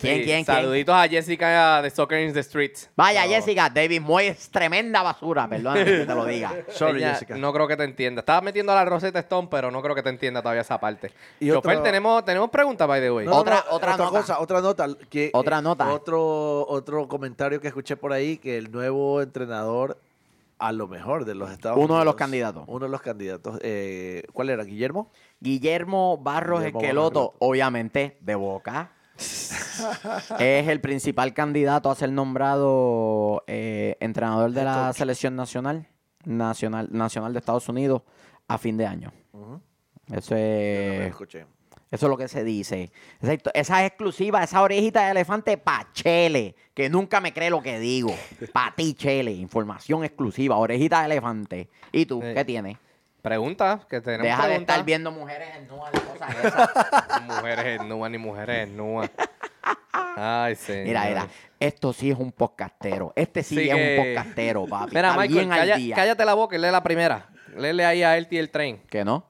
¿Quién, 0.00 0.16
Sí, 0.18 0.24
quién, 0.24 0.44
quién? 0.44 0.56
Saluditos 0.56 0.94
a 0.94 1.06
Jessica 1.08 1.82
de 1.82 1.90
Soccer 1.90 2.26
in 2.26 2.32
the 2.32 2.42
Streets. 2.42 2.88
Vaya, 2.96 3.22
Jessica, 3.24 3.68
David 3.68 4.00
Moy 4.00 4.26
es 4.26 4.48
tremenda 4.50 5.02
basura, 5.02 5.46
perdóname 5.48 5.84
que 5.84 6.06
te 6.06 6.14
lo 6.14 6.24
diga. 6.24 6.52
Sorry, 6.70 6.98
ella 6.98 7.12
Jessica. 7.14 7.36
No 7.36 7.52
creo 7.52 7.68
que 7.68 7.76
te 7.76 7.84
entienda. 7.84 8.20
Estaba 8.20 8.40
metiendo 8.40 8.72
a 8.72 8.76
la 8.76 8.84
Rosetta 8.84 9.18
Stone, 9.20 9.48
pero 9.50 9.70
no 9.70 9.82
creo 9.82 9.94
que 9.94 10.02
te 10.02 10.08
entienda 10.10 10.40
todavía 10.42 10.62
esa 10.62 10.78
parte. 10.80 11.12
Y 11.38 11.50
otra- 11.50 11.82
tenemos, 11.82 12.24
tenemos 12.24 12.48
preguntas, 12.50 12.88
by 12.88 13.00
the 13.00 13.10
way. 13.10 13.26
No, 13.26 13.36
Otra- 13.36 13.64
no, 13.70 13.76
otra 13.76 13.96
nota. 13.96 14.10
cosa, 14.10 14.40
otra 14.40 14.60
nota. 14.60 14.86
Que, 15.08 15.30
Otra 15.34 15.58
eh, 15.58 15.62
nota. 15.62 15.92
Otro, 15.92 16.66
otro 16.66 17.06
comentario 17.06 17.60
que 17.60 17.68
escuché 17.68 17.96
por 17.96 18.12
ahí, 18.12 18.38
que 18.38 18.56
el 18.58 18.70
nuevo 18.72 19.20
entrenador, 19.22 19.98
a 20.58 20.72
lo 20.72 20.88
mejor 20.88 21.24
de 21.24 21.34
los 21.34 21.50
Estados 21.50 21.76
Uno 21.78 21.98
de 21.98 22.04
los 22.04 22.14
Unidos, 22.14 22.16
candidatos. 22.16 22.64
Uno 22.66 22.84
de 22.86 22.90
los 22.90 23.00
candidatos. 23.02 23.58
eh, 23.62 24.22
¿Cuál 24.32 24.50
era? 24.50 24.62
¿Guillermo? 24.64 25.10
Guillermo 25.40 26.18
Barros 26.18 26.60
Guillermo 26.60 26.80
Esqueloto, 26.80 27.20
Barros 27.20 27.36
obviamente, 27.40 28.18
de 28.20 28.34
Boca. 28.34 28.92
Es 30.38 30.68
el 30.68 30.80
principal 30.80 31.32
candidato 31.34 31.90
a 31.90 31.94
ser 31.94 32.10
nombrado 32.10 33.44
eh, 33.46 33.96
entrenador 34.00 34.52
de 34.52 34.64
la 34.64 34.92
selección 34.92 35.36
nacional, 35.36 35.88
nacional, 36.24 36.88
nacional 36.90 37.32
de 37.32 37.38
Estados 37.38 37.68
Unidos 37.68 38.02
a 38.48 38.58
fin 38.58 38.76
de 38.76 38.86
año. 38.86 39.12
Eso 40.12 40.34
es, 40.34 41.08
escuché. 41.08 41.46
eso 41.90 42.06
es 42.06 42.10
lo 42.10 42.16
que 42.16 42.26
se 42.26 42.42
dice. 42.42 42.90
Esa 43.54 43.84
es 43.84 43.86
exclusiva, 43.86 44.42
esa 44.42 44.60
orejita 44.62 45.04
de 45.04 45.12
elefante 45.12 45.56
pa' 45.56 45.88
Chele, 45.92 46.56
que 46.74 46.88
nunca 46.90 47.20
me 47.20 47.32
cree 47.32 47.50
lo 47.50 47.62
que 47.62 47.78
digo. 47.78 48.14
Pa' 48.52 48.74
ti, 48.76 48.94
Chele. 48.94 49.32
Información 49.32 50.04
exclusiva, 50.04 50.56
orejita 50.56 51.00
de 51.00 51.06
elefante. 51.06 51.68
¿Y 51.92 52.06
tú, 52.06 52.20
qué 52.20 52.44
tienes? 52.44 52.76
Preguntas, 53.22 53.84
que 53.86 54.00
tenemos 54.00 54.24
Deja 54.26 54.48
de 54.48 54.56
estar 54.56 54.84
viendo 54.84 55.10
mujeres 55.12 55.48
en 55.56 55.68
nua 55.68 55.90
y 55.92 55.98
cosas 55.98 56.44
esas. 56.44 56.70
Mujeres 57.22 57.82
nuas 57.84 58.10
ni 58.10 58.18
mujeres 58.18 58.68
nuas. 58.68 59.10
Ay, 60.16 60.54
señor. 60.56 60.86
Mira, 60.86 61.04
mira, 61.04 61.28
esto 61.58 61.92
sí 61.92 62.10
es 62.10 62.18
un 62.18 62.32
podcastero. 62.32 63.12
Este 63.14 63.42
sí, 63.42 63.56
Sí 63.56 63.68
es 63.68 63.74
que- 63.76 63.98
un 63.98 64.04
podcastero, 64.06 64.66
papi. 64.66 64.94
Mira, 64.94 65.10
Está 65.10 65.20
Michael, 65.20 65.48
calla- 65.48 65.94
cállate 65.94 66.24
la 66.24 66.34
boca 66.34 66.56
y 66.56 66.58
lee 66.58 66.70
la 66.70 66.82
primera. 66.82 67.28
Léele 67.56 67.84
ahí 67.84 68.02
a 68.02 68.18
y 68.18 68.36
el 68.38 68.50
tren. 68.50 68.82
¿Que 68.88 69.04
no? 69.04 69.24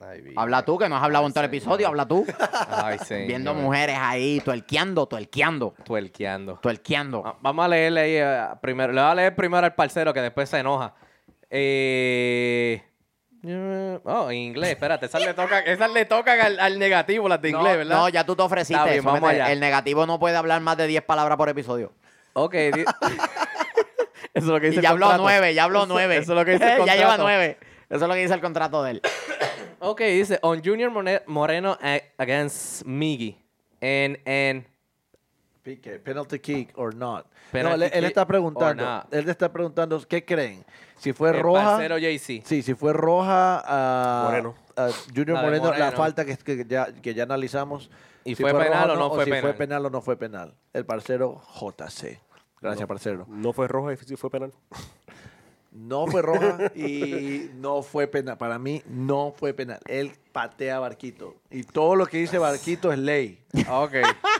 Ay. 0.00 0.32
Habla 0.36 0.64
tú, 0.64 0.78
que 0.78 0.88
no 0.88 0.96
has 0.96 1.02
hablado 1.02 1.26
en 1.26 1.32
todo 1.32 1.44
el 1.44 1.50
Ay, 1.50 1.56
episodio, 1.58 1.88
habla 1.88 2.06
tú. 2.06 2.24
Ay, 2.70 2.98
señor. 3.04 3.26
Viendo 3.26 3.54
mujeres 3.54 3.96
ahí, 4.00 4.40
tuerqueando, 4.40 5.06
tuerqueando, 5.06 5.74
Tuerqueando. 5.84 6.58
tuerqueando. 6.60 7.22
Ah, 7.26 7.36
Vamos 7.40 7.64
a 7.64 7.68
leerle 7.68 8.00
ahí 8.00 8.14
eh, 8.16 8.46
primero. 8.62 8.92
Le 8.92 9.00
voy 9.02 9.10
a 9.10 9.14
leer 9.14 9.34
primero 9.36 9.64
al 9.66 9.74
parcero 9.74 10.14
que 10.14 10.20
después 10.22 10.48
se 10.48 10.58
enoja. 10.58 10.94
Eh... 11.50 12.82
Oh, 14.04 14.30
en 14.30 14.36
inglés, 14.36 14.70
espérate, 14.70 15.06
esas 15.06 15.24
le 15.24 15.32
tocan, 15.32 15.62
esas 15.66 15.90
le 15.90 16.04
tocan 16.04 16.38
al, 16.40 16.60
al 16.60 16.78
negativo, 16.78 17.26
las 17.26 17.40
de 17.40 17.52
no, 17.52 17.58
inglés, 17.60 17.76
¿verdad? 17.78 17.96
no, 17.96 18.08
ya 18.10 18.24
tú 18.24 18.36
te 18.36 18.42
ofreciste. 18.42 18.82
Bien, 18.84 19.02
Sométete. 19.02 19.12
vamos 19.20 19.30
allá. 19.30 19.50
El 19.52 19.60
negativo 19.60 20.04
no 20.06 20.18
puede 20.18 20.36
hablar 20.36 20.60
más 20.60 20.76
de 20.76 20.86
10 20.86 21.02
palabras 21.04 21.38
por 21.38 21.48
episodio. 21.48 21.92
Ok. 22.34 22.54
Eso 22.54 22.84
es 24.34 24.44
lo 24.44 24.60
que 24.60 24.66
Y 24.66 24.70
dice 24.70 24.82
ya 24.82 24.88
el 24.90 24.92
habló 24.94 25.06
contrato. 25.06 25.22
nueve, 25.22 25.54
ya 25.54 25.64
habló 25.64 25.78
Eso- 25.80 25.86
nueve. 25.88 26.16
Eso 26.18 26.32
es 26.32 26.38
lo 26.38 26.44
que 26.44 26.50
dice 26.52 26.72
el 26.76 26.78
ya 26.86 26.94
lleva 26.94 27.16
contrato. 27.16 27.22
nueve. 27.22 27.58
Eso 27.88 28.04
es 28.04 28.08
lo 28.08 28.14
que 28.14 28.20
dice 28.20 28.34
el 28.34 28.40
contrato 28.40 28.82
de 28.82 28.90
él. 28.92 29.02
Ok, 29.80 30.00
dice, 30.02 30.38
on 30.42 30.62
Junior 30.62 30.90
Moreno 31.26 31.78
a- 31.82 32.00
against 32.18 32.84
Miggy. 32.84 33.36
And, 33.80 34.18
and 34.26 34.66
Pique, 35.70 35.98
penalty 36.00 36.38
kick 36.38 36.72
or 36.76 36.94
not. 36.94 37.26
Penalty 37.52 37.78
no, 37.78 37.84
él, 37.86 37.90
él 37.92 38.04
está 38.04 38.26
preguntando. 38.26 38.84
not. 38.84 39.12
Él 39.14 39.28
está 39.28 39.52
preguntando, 39.52 40.00
¿qué 40.08 40.24
creen? 40.24 40.64
Si 40.96 41.12
fue 41.12 41.30
el 41.30 41.40
roja. 41.40 41.76
parcero 41.76 41.96
JC. 41.98 42.42
Sí, 42.44 42.62
si 42.62 42.74
fue 42.74 42.92
roja 42.92 43.62
a, 43.64 44.24
Moreno. 44.24 44.54
a 44.76 44.90
Junior 45.14 45.36
La 45.36 45.40
de 45.40 45.46
Moreno, 45.46 45.64
la 45.70 45.78
Moreno. 45.78 45.96
falta 45.96 46.24
que, 46.24 46.36
que 46.36 46.66
ya, 46.68 46.92
que 46.92 47.14
ya 47.14 47.22
analizamos. 47.22 47.90
¿Y 48.24 48.34
si 48.34 48.42
fue 48.42 48.52
penal 48.52 48.88
roja 48.88 48.92
o 48.92 48.96
no 48.96 49.14
fue 49.14 49.24
si 49.24 49.30
penal? 49.30 49.42
fue 49.42 49.52
penal 49.54 49.86
o 49.86 49.90
no 49.90 50.00
fue 50.02 50.16
penal. 50.16 50.54
El 50.72 50.84
parcero 50.84 51.40
JC. 51.54 52.20
Gracias, 52.60 52.86
parcero. 52.86 53.26
No 53.28 53.52
fue 53.52 53.68
roja 53.68 53.92
y 53.92 53.96
sí 53.96 54.16
fue 54.16 54.28
penal. 54.28 54.52
No 55.72 56.06
fue 56.08 56.20
roja 56.20 56.58
y 56.74 57.48
no 57.54 57.82
fue 57.82 58.08
penal. 58.08 58.36
Para 58.36 58.58
mí, 58.58 58.82
no 58.88 59.32
fue 59.36 59.54
penal. 59.54 59.78
Él 59.86 60.12
patea 60.32 60.76
a 60.76 60.80
Barquito. 60.80 61.36
Y 61.48 61.62
todo 61.62 61.94
lo 61.94 62.06
que 62.06 62.18
dice 62.18 62.38
Barquito 62.38 62.92
es 62.92 62.98
ley. 62.98 63.40
Ok. 63.68 63.92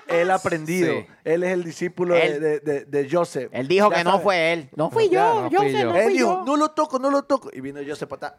Él 0.08 0.30
ha 0.32 0.34
aprendido. 0.34 0.92
Sí. 0.92 1.06
Él 1.24 1.44
es 1.44 1.52
el 1.52 1.62
discípulo 1.62 2.14
de- 2.16 2.26
Él- 2.26 2.40
de, 2.40 2.60
de- 2.60 2.84
de 2.84 3.08
Joseph. 3.08 3.48
Él 3.52 3.68
dijo 3.68 3.90
Ya 3.90 3.98
que 3.98 4.04
no 4.04 4.18
fue 4.20 4.52
él. 4.52 4.68
No 4.74 4.90
fui 4.90 5.08
yo, 5.08 5.42
no 5.42 5.50
yo 5.50 5.60
fui 5.60 5.70
sé, 5.72 5.78
yo. 5.82 5.84
no 5.90 5.94
Él 5.96 6.02
fui 6.04 6.12
dijo, 6.14 6.38
yo. 6.40 6.44
no 6.44 6.56
lo 6.56 6.70
toco, 6.72 6.98
no 6.98 7.10
lo 7.10 7.22
toco. 7.22 7.48
Y 7.52 7.60
vino 7.60 7.80
Joseph 7.86 8.10
huevón. 8.10 8.34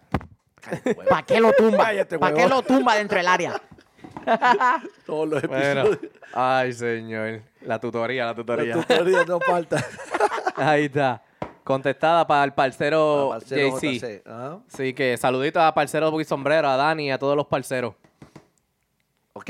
¿Para 1.10 1.24
qué 1.24 1.40
lo 1.40 1.54
tumba? 1.54 1.86
Cállate, 1.86 2.20
¿Para 2.20 2.36
qué 2.36 2.44
huevón. 2.44 2.58
lo 2.58 2.62
tumba 2.64 2.96
dentro 2.96 3.18
del 3.18 3.28
área? 3.28 3.62
Todos 5.06 5.30
los 5.30 5.42
Bueno. 5.44 5.82
episodios. 5.84 6.12
Ay, 6.34 6.74
señor. 6.74 7.42
La 7.62 7.80
tutoría, 7.80 8.24
la 8.26 8.32
La 8.32 8.36
tutoría. 8.36 8.74
tutoría 8.74 9.24
no 9.26 9.40
falta. 9.40 9.84
Ahí 10.56 10.86
está. 10.86 11.24
Contestada 11.72 12.28
para 12.28 12.44
el 12.44 12.54
parcero, 12.54 13.30
Parcero 13.32 13.78
JC. 13.80 13.94
JC, 14.00 14.22
ajá. 14.28 14.60
Sí, 14.68 14.94
que 14.94 15.16
saluditos 15.18 15.62
a 15.64 15.74
parcero 15.74 16.12
Buggy 16.12 16.26
Sombrero, 16.26 16.68
a 16.68 16.76
Dani 16.78 17.08
y 17.08 17.12
a 17.12 17.18
todos 17.18 17.36
los 17.36 17.48
parceros. 17.48 17.96
Ok, 19.34 19.50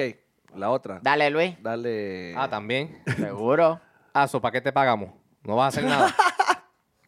la 0.56 0.70
otra. 0.70 1.00
Dale, 1.02 1.30
Luis. 1.30 1.56
Dale. 1.62 2.34
Ah, 2.38 2.48
también. 2.50 3.02
Seguro. 3.18 3.80
Ah, 4.14 4.28
so, 4.28 4.40
¿para 4.42 4.52
qué 4.54 4.62
te 4.62 4.72
pagamos? 4.72 5.10
No 5.44 5.56
vas 5.56 5.66
a 5.66 5.80
hacer 5.80 5.90
nada. 5.90 6.14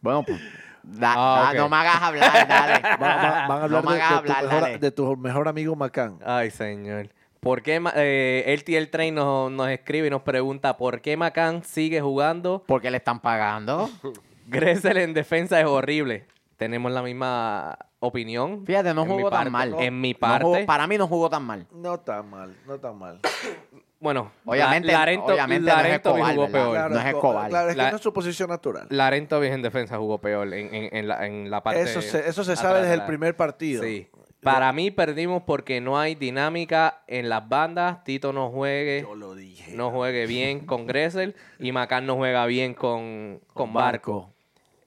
Bueno, 0.00 0.22
pues. 0.22 0.38
da- 0.82 1.14
Ah, 1.16 1.52
da-. 1.54 1.60
No 1.60 1.68
me 1.70 1.76
hagas 1.76 2.02
hablar, 2.02 2.32
dale. 2.48 2.82
Va- 2.82 2.96
va- 2.98 3.46
van 3.48 3.58
a 3.58 3.62
hablar 3.64 3.84
no 3.84 3.90
me 3.90 3.96
de, 3.96 4.02
hagas 4.02 4.22
de 4.22 4.26
tu 4.28 4.32
hablar, 4.34 4.44
mejor, 4.44 4.60
dale. 4.60 4.78
de 4.78 4.90
tu 4.90 5.16
mejor 5.16 5.48
amigo 5.48 5.76
Macán. 5.76 6.18
Ay, 6.26 6.50
señor. 6.50 7.08
¿Por 7.40 7.62
qué 7.62 7.82
eh, 7.96 8.44
el 8.48 8.64
TL 8.64 8.90
Train 8.90 9.14
nos, 9.14 9.50
nos 9.50 9.68
escribe 9.70 10.08
y 10.08 10.10
nos 10.10 10.20
pregunta 10.22 10.76
por 10.76 11.00
qué 11.00 11.16
Macán 11.16 11.62
sigue 11.64 12.00
jugando? 12.02 12.64
Porque 12.66 12.90
le 12.90 12.98
están 12.98 13.20
pagando. 13.20 13.88
Gressel 14.46 14.96
en 14.98 15.14
defensa 15.14 15.60
es 15.60 15.66
horrible. 15.66 16.26
Tenemos 16.56 16.92
la 16.92 17.02
misma 17.02 17.76
opinión. 18.00 18.64
Fíjate, 18.64 18.94
no 18.94 19.02
En 19.02 19.08
mi 19.08 19.14
jugó 19.16 19.30
parte- 19.30 19.44
tan 19.46 19.52
mal. 19.52 19.74
En 19.80 20.00
mi 20.00 20.12
No 20.12 20.18
parte. 20.18 20.44
jugó- 20.44 20.66
para 20.66 20.86
mí 20.86 20.98
no 20.98 21.08
jugó 21.08 21.28
tan 21.30 21.42
mal. 21.44 21.66
No 21.72 21.98
tan 22.00 22.30
mal, 22.30 22.56
no 22.66 22.78
tan 22.78 22.98
mal. 22.98 23.20
Bueno, 24.00 24.32
Obviamente- 24.44 24.88
La- 24.92 24.98
Larento, 24.98 25.24
obviamente 25.26 25.60
no 25.64 25.70
es 25.70 25.76
Larento 25.76 26.10
Escobar, 26.10 26.34
jugó 26.34 26.46
¿verdad? 26.46 26.60
peor. 26.62 26.72
Claro. 26.74 26.94
no 26.94 27.00
es 27.00 27.04
co- 27.04 27.08
Escobar. 27.18 27.48
Claro, 27.48 27.70
es 27.70 27.76
La- 27.76 27.84
que 27.86 27.90
no 27.92 27.96
es 27.96 28.02
su 28.02 28.12
posición 28.12 28.50
natural. 28.50 28.86
Larento 28.90 29.42
en 29.42 29.62
defensa 29.62 29.96
jugó 29.96 30.20
peor 30.20 30.52
en, 30.52 30.74
en- 30.74 30.94
en 30.94 31.08
la, 31.08 31.26
en 31.26 31.50
la 31.50 31.62
parte. 31.62 31.80
Eso 31.80 32.02
se, 32.02 32.28
eso 32.28 32.44
se 32.44 32.52
atrás 32.52 32.60
sabe 32.60 32.74
de 32.76 32.80
desde 32.82 32.94
el 32.94 33.00
la- 33.00 33.06
primer 33.06 33.34
partido. 33.36 33.82
Sí. 33.82 34.08
Para 34.42 34.70
mí 34.74 34.90
perdimos 34.90 35.42
porque 35.46 35.80
no 35.80 35.98
hay 35.98 36.14
dinámica 36.16 37.02
en 37.06 37.30
las 37.30 37.48
bandas. 37.48 38.04
Tito 38.04 38.34
no 38.34 38.50
juegue, 38.50 39.00
Yo 39.00 39.14
lo 39.14 39.34
dije. 39.34 39.72
no 39.74 39.90
juegue 39.90 40.26
bien 40.26 40.66
con 40.66 40.86
Gressel 40.86 41.34
y 41.58 41.72
Macán 41.72 42.04
no 42.04 42.16
juega 42.16 42.44
bien 42.44 42.74
con, 42.74 43.40
con 43.54 43.72
Barco. 43.72 44.33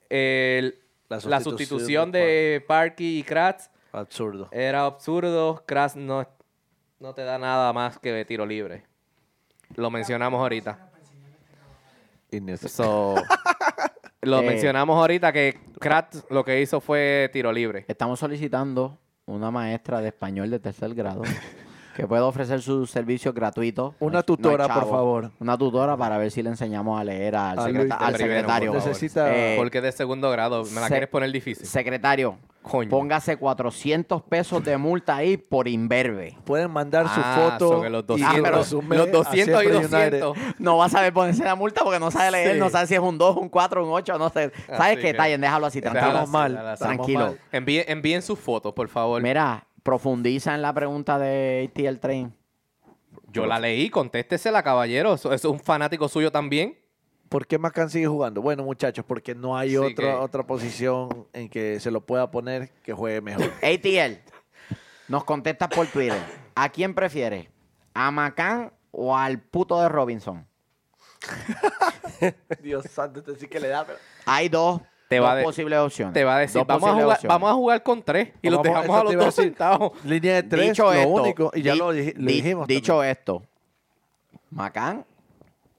El- 0.10 0.80
La 1.10 1.18
la, 1.18 1.22
sustitución 1.22 1.44
sustitución 1.44 2.12
de 2.12 2.20
de 2.20 2.62
Parky 2.68 3.20
y 3.20 3.24
Kratz 3.24 3.70
Absurdo. 3.92 4.50
era 4.52 4.86
absurdo. 4.86 5.64
Kratz 5.66 5.96
no, 5.96 6.28
no 7.00 7.14
te 7.14 7.24
da 7.24 7.38
nada 7.38 7.72
más 7.74 7.98
que 8.00 8.12
de 8.12 8.26
tiro 8.26 8.46
libre. 8.46 8.84
Lo 9.76 9.90
mencionamos 9.90 10.40
ahorita. 10.40 10.90
So, 12.68 13.16
lo 14.22 14.40
Eh. 14.42 14.46
mencionamos 14.46 14.98
ahorita 14.98 15.32
que 15.32 15.60
Kratz 15.80 16.26
lo 16.30 16.44
que 16.44 16.62
hizo 16.62 16.82
fue 16.82 17.30
tiro 17.32 17.52
libre. 17.54 17.86
Estamos 17.88 18.20
solicitando 18.20 18.98
una 19.26 19.50
maestra 19.52 20.02
de 20.02 20.10
español 20.10 20.50
de 20.50 20.60
tercer 20.60 20.94
grado 20.94 21.22
que 21.98 22.06
pueda 22.08 22.26
ofrecer 22.26 22.62
sus 22.62 22.92
servicios 22.92 23.34
gratuitos. 23.34 23.96
Una 24.00 24.12
No 24.12 24.18
hay- 24.20 24.20
no 24.20 24.24
tutora, 24.24 24.68
por 24.68 24.88
favor. 24.88 25.32
Una 25.40 25.58
tutora 25.58 25.98
para 25.98 26.20
ver 26.20 26.30
si 26.30 26.44
le 26.44 26.50
enseñamos 26.50 27.02
a 27.02 27.04
leer 27.04 27.36
al, 27.36 27.58
A 27.58 27.64
secreta- 27.64 27.96
Luis 27.98 28.08
al 28.08 28.14
primero, 28.14 28.36
secretario. 28.36 28.72
por. 28.74 28.82
Necesita- 28.86 29.36
Eh, 29.36 29.56
Porque 29.58 29.82
de 29.82 29.92
segundo 29.92 30.30
grado. 30.30 30.64
¿Me 30.66 30.76
la 30.80 30.88
se- 30.88 30.94
quieres 30.94 31.10
poner 31.10 31.32
difícil? 31.32 31.66
secretario, 31.66 32.38
Coño. 32.62 32.88
póngase 32.92 33.38
400 33.38 34.22
pesos 34.22 34.64
de 34.64 34.78
multa 34.78 35.16
ahí 35.16 35.38
por 35.38 35.68
imberbe. 35.68 36.38
Pueden 36.46 36.70
mandar 36.70 37.08
su 37.10 37.20
Ah, 37.24 37.58
foto. 37.58 37.90
los 37.90 38.04
y 38.04 38.06
200, 38.06 38.42
pero 38.44 38.58
resumen 38.60 39.00
los 39.00 39.08
a 39.08 39.12
200 39.12 39.64
y 39.64 39.68
Siempre 39.68 39.98
United. 39.98 40.20
200. 40.22 40.60
No 40.60 40.78
va 40.78 40.86
a 40.86 40.90
saber 40.90 41.14
ponerse 41.14 41.44
la 41.44 41.56
multa 41.56 41.82
porque 41.84 42.00
no 42.00 42.12
sabe 42.12 42.30
leer, 42.30 42.54
Sí. 42.54 42.60
no 42.60 42.70
sabe 42.70 42.86
si 42.86 42.94
es 42.94 43.00
un 43.00 43.18
2, 43.18 43.38
un 43.38 43.50
4, 43.50 43.84
un 43.84 43.92
8, 43.92 44.20
no 44.20 44.30
sé. 44.30 44.52
¿Sabes 44.68 44.80
Así 44.80 44.96
qué? 44.98 45.14
que- 45.16 45.24
bien, 45.24 45.42
déjalo 45.42 45.66
así, 45.66 45.82
Déjalo 45.82 46.00
tranquilo. 46.00 46.28
Mal. 46.28 46.58
así. 46.58 46.74
estamos 46.74 46.96
Tranquilo. 46.96 47.20
mal. 47.26 47.40
Envíen, 47.52 47.86
envíen 47.88 48.22
sus 48.22 48.38
fotos, 48.38 48.72
por 48.74 48.88
favor. 48.88 49.20
Mira, 49.20 49.64
profundiza 49.92 50.54
en 50.54 50.62
la 50.62 50.74
pregunta 50.74 51.18
de 51.18 51.72
ATL 51.72 52.00
Train. 52.00 52.34
Yo 53.32 53.46
la 53.46 53.58
leí, 53.58 53.90
contéstesela, 53.90 54.62
caballero. 54.62 55.14
Eso, 55.14 55.32
eso 55.32 55.48
es 55.48 55.54
un 55.54 55.62
fanático 55.62 56.10
suyo 56.10 56.30
también. 56.30 56.78
¿Por 57.30 57.48
qué 57.48 57.58
Macán 57.58 57.90
sigue 57.90 58.06
jugando? 58.06 58.42
Bueno, 58.42 58.64
muchachos, 58.64 59.06
porque 59.08 59.34
no 59.34 59.58
hay 59.58 59.70
Sí, 59.70 59.78
otra, 59.78 59.94
que- 60.08 60.14
otra 60.14 60.46
posición 60.46 61.28
en 61.32 61.48
que 61.48 61.80
se 61.80 61.90
lo 61.90 62.02
pueda 62.06 62.30
poner 62.30 62.70
que 62.84 62.92
juegue 62.92 63.22
mejor. 63.22 63.46
ATL, 63.64 64.20
nos 65.08 65.24
contestas 65.24 65.70
por 65.70 65.88
Twitter. 65.88 66.22
¿A 66.56 66.68
quién 66.68 66.94
prefieres? 66.94 67.48
¿A 67.94 68.12
Macán 68.12 68.74
o 68.92 69.16
al 69.16 69.40
puto 69.40 69.82
de 69.82 69.88
Robinson? 69.88 70.46
Dios 72.62 72.84
santo, 72.92 73.20
este 73.22 73.38
sí 73.38 73.48
que 73.48 73.62
le 73.62 73.70
da. 73.70 73.86
pero- 73.86 74.00
Hay 74.26 74.50
dos, 74.50 74.82
Te 75.08 75.18
dos 75.18 75.26
va 75.28 75.36
de- 75.36 75.44
posibles 75.44 75.80
opciones. 75.80 76.14
Te 76.14 76.24
va 76.24 76.36
a 76.36 76.40
decir, 76.40 76.62
vamos 76.68 76.90
a, 76.90 76.94
jugar, 76.94 77.20
vamos 77.28 77.50
a 77.50 77.54
jugar 77.54 77.84
con 77.84 78.04
tres 78.04 78.30
y 78.42 78.50
los 78.50 78.58
Vamos, 78.62 78.64
dejamos 78.68 78.86
eso 78.86 78.96
a 79.00 79.04
los 79.14 79.26
dos 79.26 79.36
sentados. 79.36 79.92
Línea 80.06 80.36
de 80.36 80.44
tres, 80.44 80.70
Dicho 80.70 80.84
lo 80.84 80.94
esto, 80.94 81.10
único. 81.10 81.52
Y 81.54 81.62
ya 81.62 81.74
di- 81.74 81.80
lo, 81.80 81.94
dij- 81.94 82.14
lo 82.16 82.28
di- 82.28 82.34
dijimos. 82.34 82.68
Dicho 82.68 82.94
también. 82.94 83.12
esto, 83.12 83.44
Macán 84.50 85.06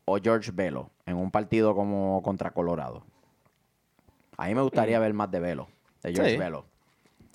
o 0.04 0.18
George 0.22 0.50
Velo 0.52 0.90
en 1.06 1.16
un 1.16 1.30
partido 1.30 1.74
como 1.74 2.22
contra 2.22 2.50
Colorado? 2.50 3.02
A 4.36 4.46
mí 4.46 4.54
me 4.54 4.62
gustaría 4.62 4.98
ver 4.98 5.12
más 5.14 5.30
de 5.30 5.40
Velo, 5.40 5.68
de 6.02 6.12
George 6.14 6.32
Sí. 6.32 6.36
Velo. 6.38 6.64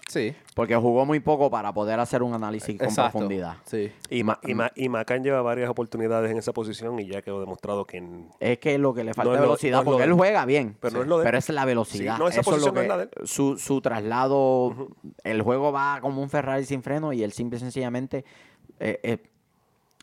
Sí. 0.10 0.36
Porque 0.54 0.76
jugó 0.76 1.06
muy 1.06 1.20
poco 1.20 1.49
para 1.49 1.74
poder 1.74 1.99
hacer 1.99 2.22
un 2.24 2.34
análisis 2.34 2.78
con 2.78 2.88
Exacto. 2.88 3.12
profundidad. 3.14 3.56
Sí. 3.66 3.91
Y, 4.10 4.24
Ma- 4.24 4.39
y, 4.43 4.54
Ma- 4.54 4.72
y 4.76 4.89
Macán 4.89 5.24
lleva 5.24 5.41
varias 5.41 5.70
oportunidades 5.70 6.30
en 6.30 6.38
esa 6.38 6.51
posición 6.54 6.99
y 6.99 7.08
ya 7.08 7.22
quedó 7.22 7.39
demostrado 7.39 7.86
que 7.86 7.97
en- 7.97 8.30
Es 8.39 8.60
que 8.60 8.78
lo 8.78 8.93
que 8.93 9.04
le 9.04 9.14
falta 9.14 9.30
No 9.30 9.34
es 9.36 9.38
es 9.38 9.41
lo- 9.41 9.47
velocidad, 9.47 9.72
no 9.78 9.80
es 9.82 9.86
lo 9.86 9.91
porque 9.91 10.04
él 10.04 10.14
juega 10.14 10.45
bien. 10.45 10.78
Pero 10.80 10.97
no 10.97 11.01
es 11.04 11.08
lo 11.08 11.18
de. 11.20 11.24
Pero 11.24 11.38
es 11.38 11.49
la 11.49 11.66
velocidad. 11.66 12.16
Sí, 12.16 12.20
no, 12.22 12.28
esa 12.28 12.41
Eso 12.41 12.51
es 12.56 12.62
lo 12.62 12.74
posición 12.74 12.76
no 12.76 12.82
es 12.82 12.86
que- 12.86 12.89
la 12.89 12.97
de 12.97 13.04
él. 13.04 13.28
su, 13.28 13.58
su 13.58 13.82
traslado, 13.82 14.89
el 15.24 15.41
juego 15.41 15.72
va 15.72 15.99
como 16.01 16.22
un 16.22 16.30
Ferrari 16.30 16.66
sin 16.66 16.84
freno 16.84 17.14
y 17.14 17.24
él 17.24 17.32
simple 17.32 17.58
y 17.58 17.60
sencillamente 17.62 18.26
eh, 18.80 18.99
eh, 19.04 19.18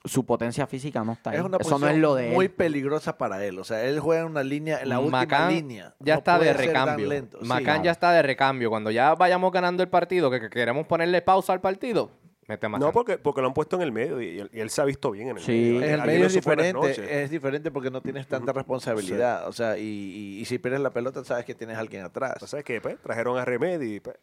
su 0.04 0.24
potencia 0.24 0.66
física 0.66 1.04
no 1.04 1.12
está 1.12 1.30
ahí. 1.30 1.36
Es 1.38 1.42
una 1.44 1.58
Eso 1.58 1.70
no 1.70 1.76
posición 1.76 1.94
es 1.96 2.00
lo 2.00 2.14
de 2.14 2.30
muy 2.30 2.46
él. 2.46 2.50
peligrosa 2.52 3.18
para 3.18 3.44
él. 3.44 3.58
O 3.58 3.64
sea, 3.64 3.84
él 3.84 4.00
juega 4.00 4.22
en 4.22 4.28
una 4.28 4.42
línea, 4.42 4.80
en 4.80 4.88
la 4.88 4.98
última 4.98 5.18
Macán 5.18 5.52
línea. 5.52 5.94
ya 5.98 6.14
No 6.14 6.18
está 6.18 6.38
de 6.38 6.52
recambio. 6.54 7.10
Sí, 7.10 7.26
Macán 7.46 7.82
ya 7.82 7.90
está 7.90 8.10
de 8.12 8.22
recambio. 8.22 8.70
Cuando 8.70 8.90
ya 8.90 9.14
vayamos 9.14 9.52
ganando 9.52 9.82
el 9.82 9.88
partido, 9.90 10.30
que, 10.30 10.40
que 10.40 10.48
queremos 10.50 10.86
ponerle 10.86 11.20
pausa 11.20 11.52
al 11.52 11.60
partido, 11.60 12.10
mete 12.48 12.64
a 12.64 12.68
Macán. 12.70 12.86
No, 12.86 12.92
porque, 12.92 13.18
porque 13.18 13.42
lo 13.42 13.48
han 13.48 13.52
puesto 13.52 13.76
en 13.76 13.82
el 13.82 13.92
medio 13.92 14.22
y 14.22 14.38
él, 14.40 14.50
y 14.54 14.60
él 14.60 14.70
se 14.70 14.80
ha 14.80 14.84
visto 14.86 15.10
bien 15.10 15.28
en 15.28 15.36
el 15.36 15.42
Sí. 15.42 15.52
medio. 15.52 15.82
En 15.82 15.90
el 16.00 16.02
medio 16.06 16.26
es 16.26 16.32
diferente, 16.32 17.22
es 17.24 17.30
diferente 17.30 17.70
porque 17.70 17.90
no 17.90 18.00
tienes 18.00 18.26
tanta 18.26 18.52
responsabilidad. 18.54 19.46
O 19.48 19.52
sea, 19.52 19.76
y, 19.76 19.82
y- 19.82 20.40
y 20.40 20.44
si 20.46 20.58
pierdes 20.58 20.80
la 20.80 20.90
pelota, 20.90 21.22
sabes 21.24 21.44
que 21.44 21.54
tienes 21.54 21.76
a 21.76 21.80
alguien 21.80 22.04
atrás. 22.04 22.42
O 22.42 22.46
sea, 22.46 22.62
que 22.62 22.80
pues, 22.80 22.98
trajeron 23.02 23.36
a 23.38 23.44
Remedy 23.44 24.00
pues, 24.00 24.16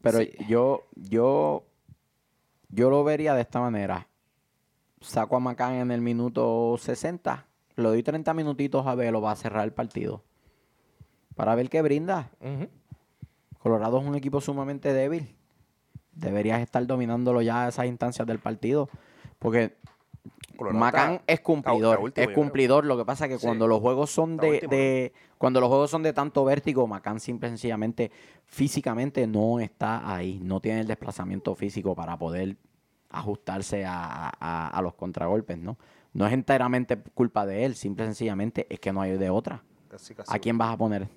Pero 0.00 0.18
Sí. 0.20 0.30
yo, 0.48 0.84
yo, 0.94 1.64
yo 2.68 2.88
lo 2.88 3.02
vería 3.04 3.34
de 3.34 3.40
esta 3.42 3.60
manera. 3.60 4.06
Saco 5.02 5.36
a 5.36 5.40
Macán 5.40 5.74
en 5.74 5.90
el 5.90 6.00
minuto 6.00 6.76
60, 6.78 7.46
le 7.76 7.82
doy 7.82 8.02
30 8.02 8.32
minutitos 8.34 8.86
a 8.86 8.94
Velo, 8.94 9.20
va 9.20 9.32
a 9.32 9.36
cerrar 9.36 9.64
el 9.64 9.72
partido. 9.72 10.22
Para 11.34 11.54
ver 11.54 11.68
qué 11.70 11.82
brinda. 11.82 12.30
Colorado 13.62 13.98
es 14.00 14.06
un 14.06 14.14
equipo 14.14 14.40
sumamente 14.40 14.92
débil. 14.92 15.34
Deberías 16.12 16.60
estar 16.60 16.86
dominándolo 16.86 17.40
ya 17.42 17.64
a 17.64 17.68
esas 17.68 17.86
instancias 17.86 18.26
del 18.26 18.38
partido. 18.38 18.88
Porque 19.38 19.74
Colorado 20.56 20.78
Macán 20.80 21.12
está- 21.14 21.24
es 21.32 21.40
cumplidor. 21.40 21.94
está 21.94 22.02
último, 22.04 22.28
es 22.30 22.34
cumplidor. 22.34 22.84
Lo 22.84 22.96
que 22.98 23.04
pasa 23.04 23.24
es 23.26 23.30
que 23.32 23.38
Sí. 23.38 23.46
cuando 23.46 23.66
los 23.66 23.80
juegos 23.80 24.10
son 24.10 24.36
de, 24.36 24.50
último, 24.50 24.70
de- 24.70 25.12
cuando 25.38 25.60
los 25.60 25.68
juegos 25.68 25.90
son 25.90 26.02
de 26.02 26.12
tanto 26.12 26.44
vértigo, 26.44 26.86
Macán 26.86 27.18
simple 27.18 27.48
y 27.48 27.50
sencillamente 27.52 28.10
físicamente 28.44 29.26
no 29.26 29.58
está 29.58 30.14
ahí. 30.14 30.38
No 30.42 30.60
tiene 30.60 30.80
el 30.80 30.86
desplazamiento 30.86 31.54
físico 31.54 31.94
para 31.94 32.16
poder 32.18 32.56
ajustarse 33.12 33.84
a, 33.84 34.32
a- 34.40 34.68
a 34.68 34.82
los 34.82 34.94
contragolpes, 34.94 35.58
¿no? 35.58 35.78
No 36.14 36.26
es 36.26 36.32
enteramente 36.32 36.96
culpa 37.14 37.46
de 37.46 37.64
él, 37.64 37.74
simple 37.74 38.04
y 38.04 38.08
sencillamente 38.08 38.66
es 38.68 38.80
que 38.80 38.92
no 38.92 39.00
hay 39.00 39.16
de 39.16 39.30
otra. 39.30 39.62
casi, 39.88 40.14
casi. 40.14 40.34
¿A 40.34 40.38
quién 40.38 40.58
vas 40.58 40.72
a 40.74 40.76
poner 40.76 41.08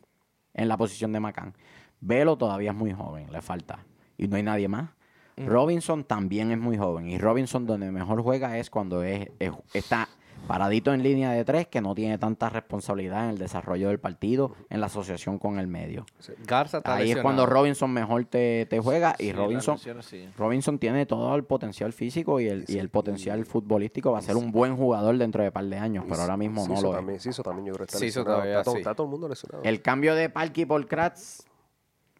en 0.53 0.67
la 0.67 0.77
posición 0.77 1.11
de 1.11 1.19
Macán? 1.19 1.53
Velo 1.99 2.37
todavía 2.37 2.71
es 2.71 2.77
muy 2.77 2.93
joven, 2.93 3.31
le 3.31 3.41
falta. 3.41 3.79
Y 4.17 4.27
no 4.27 4.35
hay 4.37 4.43
nadie 4.43 4.67
más. 4.67 4.89
Robinson 5.37 6.05
también 6.05 6.51
es 6.51 6.57
muy 6.57 6.77
joven. 6.77 7.09
Y 7.09 7.17
Robinson 7.17 7.65
donde 7.65 7.91
mejor 7.91 8.21
juega 8.21 8.57
es 8.57 8.69
cuando 8.69 9.03
es, 9.03 9.29
es- 9.39 9.51
está 9.73 10.07
paradito 10.47 10.93
en 10.93 11.03
línea 11.03 11.31
de 11.31 11.43
tres, 11.45 11.67
que 11.67 11.81
no 11.81 11.95
tiene 11.95 12.17
tanta 12.17 12.49
responsabilidad 12.49 13.25
en 13.25 13.31
el 13.31 13.37
desarrollo 13.37 13.89
del 13.89 13.99
partido, 13.99 14.55
en 14.69 14.79
la 14.79 14.87
asociación 14.87 15.39
con 15.39 15.59
el 15.59 15.67
medio. 15.67 16.05
Garza 16.45 16.77
está 16.79 16.95
Ahí 16.95 17.11
es 17.11 17.17
cuando 17.17 17.45
Robinson 17.45 17.91
mejor 17.91 18.25
te, 18.25 18.65
te 18.67 18.79
juega. 18.79 19.15
Y 19.19 19.31
Robinson, 19.31 19.77
sí. 20.01 20.29
Robinson 20.37 20.79
tiene 20.79 21.05
todo 21.05 21.35
el 21.35 21.43
potencial 21.43 21.93
físico 21.93 22.39
y 22.39 22.47
el, 22.47 22.65
y 22.67 22.77
el 22.77 22.89
potencial 22.89 23.45
futbolístico. 23.45 24.11
Va 24.11 24.19
a 24.19 24.21
ser 24.21 24.37
un 24.37 24.51
buen 24.51 24.75
jugador 24.75 25.17
dentro 25.17 25.41
de 25.41 25.49
un 25.49 25.53
par 25.53 25.65
de 25.65 25.77
años, 25.77 26.05
pero 26.07 26.21
ahora 26.21 26.37
mismo 26.37 26.67
no 26.67 26.81
lo 26.81 26.89
es. 26.89 26.95
también, 26.95 27.19
Ciso 27.19 27.43
también 27.43 27.67
yo 27.67 27.73
creo 27.73 27.85
que 27.87 27.91
está 27.95 27.99
Ciso 27.99 28.19
lesionado. 28.19 28.35
todavía 28.37 28.59
está, 28.59 28.63
todo, 28.63 28.75
sí. 28.75 28.79
está 28.81 28.95
todo 28.95 29.07
el 29.07 29.11
mundo 29.11 29.29
lesionado. 29.29 29.63
El 29.63 29.81
cambio 29.81 30.15
de 30.15 30.29
Parky 30.29 30.65
por 30.65 30.85
Kratz, 30.87 31.45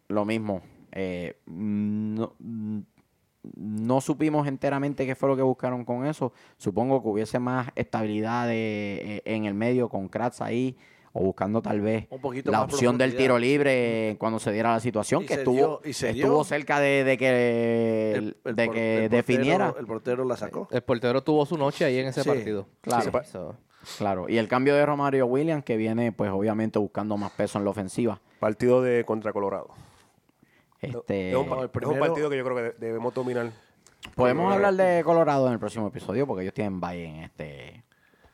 lo 0.08 0.24
mismo. 0.24 0.62
Eh, 0.92 1.40
no, 1.46 2.34
no 3.54 4.00
supimos 4.00 4.46
enteramente 4.48 5.06
qué 5.06 5.14
fue 5.14 5.28
lo 5.28 5.36
que 5.36 5.42
buscaron 5.42 5.84
con 5.84 6.06
eso. 6.06 6.32
Supongo 6.56 7.02
que 7.02 7.08
hubiese 7.08 7.38
más 7.38 7.68
estabilidad 7.76 8.46
de- 8.46 9.16
eh, 9.18 9.22
en 9.24 9.44
el 9.44 9.54
medio 9.54 9.88
con 9.88 10.08
Kratz 10.08 10.40
ahí, 10.40 10.76
o 11.12 11.20
buscando 11.20 11.62
tal 11.62 11.80
vez 11.80 12.06
Un 12.10 12.20
poquito 12.20 12.50
la 12.50 12.60
opción 12.62 12.98
del 12.98 13.16
tiro 13.16 13.38
libre 13.38 14.16
cuando 14.18 14.38
se 14.38 14.52
diera 14.52 14.72
la 14.72 14.80
situación, 14.80 15.22
Y 15.22 15.26
que 15.26 15.34
estuvo, 15.34 15.56
dio- 15.56 15.80
y 15.84 15.92
se 15.94 16.10
estuvo 16.10 16.44
cerca 16.44 16.78
de, 16.78 17.04
de 17.04 17.16
que, 17.16 18.12
El- 18.16 18.36
el 18.44 18.54
de 18.56 18.70
que 18.70 19.04
el 19.04 19.10
definiera. 19.10 19.68
portero- 19.68 19.80
el 19.80 19.86
portero 19.86 20.24
la 20.26 20.36
sacó. 20.36 20.68
El 20.70 20.82
portero 20.82 21.22
tuvo 21.22 21.46
su 21.46 21.56
noche 21.56 21.86
ahí 21.86 21.98
en 21.98 22.08
ese 22.08 22.22
Sí, 22.22 22.28
partido. 22.28 22.66
claro. 22.82 23.02
Sí, 23.24 23.30
so- 23.32 23.56
Claro, 23.98 24.28
y 24.28 24.36
el 24.38 24.48
cambio 24.48 24.74
de 24.74 24.84
Romario 24.84 25.26
Williams, 25.26 25.64
que 25.64 25.76
viene 25.76 26.10
pues 26.10 26.28
obviamente 26.32 26.78
buscando 26.78 27.16
más 27.16 27.30
peso 27.32 27.56
en 27.58 27.64
la 27.64 27.70
ofensiva. 27.70 28.20
Partido 28.40 28.82
de 28.82 29.04
contra 29.04 29.32
Colorado. 29.32 29.68
Este, 30.88 31.30
es, 31.30 31.36
un, 31.36 31.46
es 31.46 31.52
un 31.52 31.68
primero- 31.68 31.98
partido 32.00 32.30
que 32.30 32.36
yo 32.36 32.44
creo 32.44 32.56
que 32.56 32.62
de- 32.62 32.72
debemos 32.78 33.12
dominar. 33.14 33.50
Podemos 34.14 34.52
hablar 34.52 34.74
de 34.74 35.02
Colorado 35.04 35.46
en 35.48 35.54
el 35.54 35.58
próximo 35.58 35.88
episodio 35.88 36.26
porque 36.26 36.42
ellos 36.42 36.54
tienen 36.54 36.80
bye 36.80 37.04
en 37.04 37.16
este. 37.24 37.84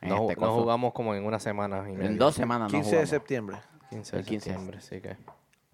En, 0.01 0.09
no, 0.09 0.29
este 0.29 0.39
no 0.41 0.53
jugamos 0.53 0.93
como 0.93 1.15
en 1.15 1.25
una 1.25 1.39
semana 1.39 1.89
y 1.89 1.93
En 1.93 2.17
dos 2.17 2.35
semanas 2.35 2.71
no 2.71 2.77
15 2.77 2.89
de 2.89 2.95
jugamos. 2.97 3.09
septiembre. 3.09 3.57
15 3.89 4.11
de 4.11 4.19
el 4.19 4.25
15. 4.25 4.49
septiembre, 4.49 4.81
sí 4.81 5.01
que. 5.01 5.17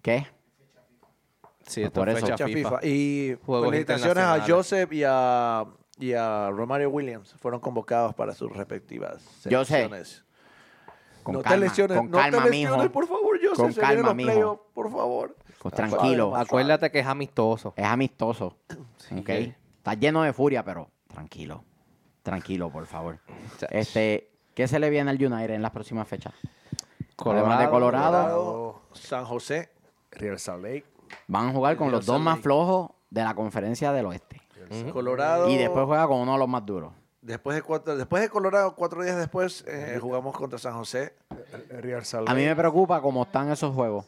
¿Qué? 0.02 0.26
Sí, 1.66 1.82
Pues 1.82 1.86
esto 1.86 2.00
por 2.00 2.08
es 2.08 2.16
eso. 2.18 2.26
fecha 2.26 2.46
FIFA. 2.46 2.68
FIFA. 2.78 2.86
Y 2.86 3.36
Juegos 3.44 3.70
felicitaciones 3.70 4.24
a. 4.24 4.40
Joseph 4.46 4.92
y 4.92 5.02
a, 5.06 5.64
y 5.98 6.12
a 6.14 6.50
Romario 6.50 6.90
Williams. 6.90 7.34
Fueron 7.38 7.60
convocados 7.60 8.14
para 8.14 8.32
sus 8.34 8.50
respectivas 8.56 9.22
Joseph, 9.44 9.66
selecciones. 9.68 10.24
Con 11.22 11.34
no 11.34 11.42
calma, 11.42 11.54
te 11.56 11.60
lesiones, 11.68 11.98
con 11.98 12.10
no 12.10 12.16
calma, 12.18 12.44
te 12.44 12.50
lesiones, 12.50 12.78
mijo. 12.78 12.92
por 12.92 13.06
favor, 13.06 13.38
Joseph. 13.42 13.56
Con 13.56 13.72
calma, 13.74 14.14
mijo. 14.14 14.30
playoffs, 14.30 14.62
por 14.72 14.90
favor. 14.90 15.36
Pues 15.60 15.74
tranquilo. 15.74 16.34
Acuérdate 16.36 16.90
que 16.90 17.00
es 17.00 17.06
amistoso. 17.06 17.74
Es 17.76 17.84
amistoso. 17.84 18.56
¿ok? 19.18 19.24
que- 19.24 19.54
Está 19.78 19.94
lleno 19.94 20.22
de 20.22 20.32
furia, 20.32 20.62
pero 20.64 20.90
tranquilo. 21.08 21.64
Tranquilo, 22.22 22.70
por 22.70 22.86
favor. 22.86 23.18
Este, 23.70 24.30
¿Qué 24.54 24.68
se 24.68 24.78
le 24.78 24.90
viene 24.90 25.10
al 25.10 25.16
United 25.16 25.54
en 25.54 25.62
las 25.62 25.70
próximas 25.70 26.06
fechas? 26.06 26.34
Además 27.16 27.58
de 27.60 27.68
Colorado, 27.70 28.10
Colorado, 28.10 28.80
San 28.92 29.24
José. 29.24 29.70
Real 30.12 30.38
Salt 30.38 30.62
Lake. 30.62 30.84
van 31.28 31.48
a 31.48 31.52
jugar 31.52 31.76
con 31.76 31.86
Real 31.88 31.96
los 31.98 32.06
dos 32.06 32.20
más 32.20 32.34
Lake. 32.36 32.42
flojos 32.42 32.90
de 33.10 33.22
la 33.22 33.34
conferencia 33.34 33.92
del 33.92 34.06
oeste. 34.06 34.40
Colorado. 34.92 35.48
Y 35.48 35.56
después 35.56 35.86
juega 35.86 36.06
con 36.06 36.18
uno 36.20 36.32
de 36.34 36.38
los 36.38 36.48
más 36.48 36.64
duros. 36.64 36.92
Después 37.22 37.54
de, 37.56 37.62
cuatro, 37.62 37.96
después 37.96 38.22
de 38.22 38.28
Colorado, 38.30 38.74
cuatro 38.74 39.02
días 39.02 39.16
después, 39.16 39.64
eh, 39.68 39.98
jugamos 40.00 40.34
contra 40.36 40.58
San 40.58 40.74
José. 40.74 41.14
Real 41.70 42.04
Salt 42.04 42.28
A 42.28 42.34
mí 42.34 42.40
Lake. 42.42 42.50
me 42.50 42.56
preocupa 42.56 43.00
cómo 43.02 43.22
están 43.22 43.50
esos 43.50 43.74
juegos. 43.74 44.06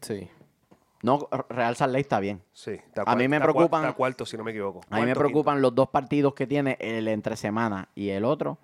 Sí. 0.00 0.28
No, 1.02 1.28
Real 1.48 1.76
Salt 1.76 1.92
Lake 1.92 2.02
está 2.02 2.20
bien. 2.20 2.42
Sí, 2.52 2.72
está 2.72 3.02
A 3.06 3.16
mí 3.16 3.26
me 3.26 3.40
preocupan- 3.40 3.84
Está 3.84 3.94
cuarto, 3.94 4.26
si 4.26 4.36
no 4.36 4.44
me 4.44 4.50
equivoco. 4.50 4.82
A 4.90 5.00
mí 5.00 5.06
me 5.06 5.14
preocupan 5.14 5.62
los 5.62 5.74
dos 5.74 5.88
partidos 5.88 6.34
que 6.34 6.46
tiene, 6.46 6.76
el 6.78 7.08
entre 7.08 7.36
semana 7.36 7.88
y 7.94 8.10
el 8.10 8.24
otro, 8.26 8.58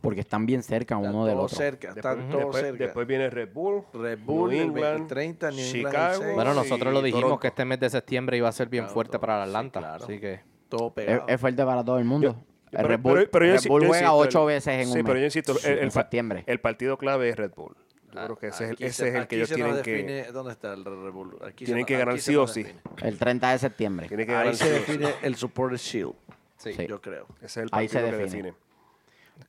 porque 0.00 0.20
están 0.20 0.46
bien 0.46 0.62
cerca 0.62 0.94
Están 0.96 1.14
uno 1.14 1.26
del 1.26 1.36
otro. 1.36 1.54
cerca, 1.56 1.88
quinto. 1.88 1.98
están 1.98 2.16
Después, 2.18 2.30
todos 2.30 2.44
después- 2.54 2.62
cerca. 2.64 2.84
después 2.84 3.06
viene 3.06 3.28
Red 3.28 3.52
Bull. 3.52 3.82
Red 3.92 4.18
Bull, 4.24 4.50
New 4.50 4.58
el 4.60 4.66
England, 4.68 4.94
20, 5.00 5.14
30, 5.14 5.50
New 5.50 5.58
England, 5.58 5.76
el 5.76 5.82
Chicago. 5.90 6.22
seis. 6.22 6.34
Bueno, 6.34 6.54
nosotros 6.54 6.94
lo 6.94 7.02
dijimos 7.02 7.22
Toronto. 7.24 7.40
que 7.40 7.48
este 7.48 7.64
mes 7.66 7.80
de 7.80 7.90
septiembre 7.90 8.36
iba 8.38 8.48
a 8.48 8.52
ser 8.52 8.68
bien 8.68 8.84
Claro, 8.84 8.94
fuerte 8.94 9.12
todo. 9.12 9.20
para 9.20 9.42
Sí, 9.44 9.48
Atlanta. 9.50 9.80
claro. 9.80 10.04
Así 10.04 10.18
que. 10.20 10.40
todo 10.70 10.88
Es, 10.88 10.92
pegado. 10.94 11.24
es 11.28 11.40
fuerte 11.40 11.64
para 11.64 11.84
todo 11.84 11.98
el 11.98 12.04
mundo. 12.06 12.28
el 12.30 12.78
Pero- 12.78 12.88
Red 12.88 13.00
Bull, 13.00 13.14
pero- 13.14 13.30
pero 13.30 13.46
yo 13.46 13.52
Red 13.54 13.68
Bull 13.68 13.82
yo 13.82 13.88
juega 13.88 14.12
ocho 14.14 14.40
el- 14.40 14.46
veces 14.54 14.74
en 14.74 14.86
sí, 14.92 14.98
un 14.98 15.04
pero 15.04 15.14
mes, 15.14 15.20
yo 15.20 15.26
insisto, 15.26 15.52
el, 15.68 15.78
el 15.78 15.84
en 15.84 15.90
septiembre. 15.92 16.44
el 16.46 16.60
partido 16.60 16.98
clave 16.98 17.28
es 17.28 17.36
Red 17.36 17.52
Bull. 17.54 17.76
Yo 18.16 18.24
creo 18.24 18.36
que 18.38 18.46
ese 18.48 18.64
es 18.64 18.70
el, 18.70 18.74
Aquí 18.74 18.84
ese 18.84 18.94
se- 18.94 19.08
es 19.08 19.14
el 19.14 19.20
aquí 19.22 19.28
que 19.28 19.36
ellos 19.36 19.50
tienen 19.52 19.82
que... 19.82 19.96
define- 20.06 20.32
¿Dónde 20.32 20.52
está 20.52 20.72
el 20.72 20.84
se 20.84 21.64
Tienen 21.64 21.86
que 21.86 21.98
ganar 21.98 22.18
sí 22.18 22.36
o 22.36 22.46
sí. 22.46 22.62
define. 22.64 22.80
el 23.02 23.18
30 23.18 23.50
de 23.52 23.58
septiembre. 23.58 24.08
Tienen 24.08 24.26
que 24.26 24.32
Ahí 24.32 24.38
ganar 24.38 24.56
se 24.56 24.70
define 24.70 25.14
el 25.22 25.36
Supporter 25.36 25.78
Shield, 25.78 26.14
Sí, 26.56 26.72
Sí. 26.72 26.86
yo 26.86 27.00
creo. 27.00 27.26
Ese 27.38 27.46
es 27.46 27.56
el 27.58 27.68
Ahí 27.72 27.86
se 27.88 27.98
partido 27.98 28.16
que 28.18 28.24
define. 28.24 28.42
define. 28.44 28.66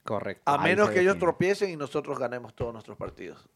correcto. 0.03 0.41
A 0.45 0.57
menos 0.57 0.89
que 0.89 0.99
ellos 0.99 1.13
define. 1.15 1.19
tropiecen 1.31 1.69
y 1.71 1.75
nosotros 1.77 2.19
ganemos 2.19 2.53
todos 2.53 2.73
nuestros 2.73 2.97
partidos. 2.97 3.47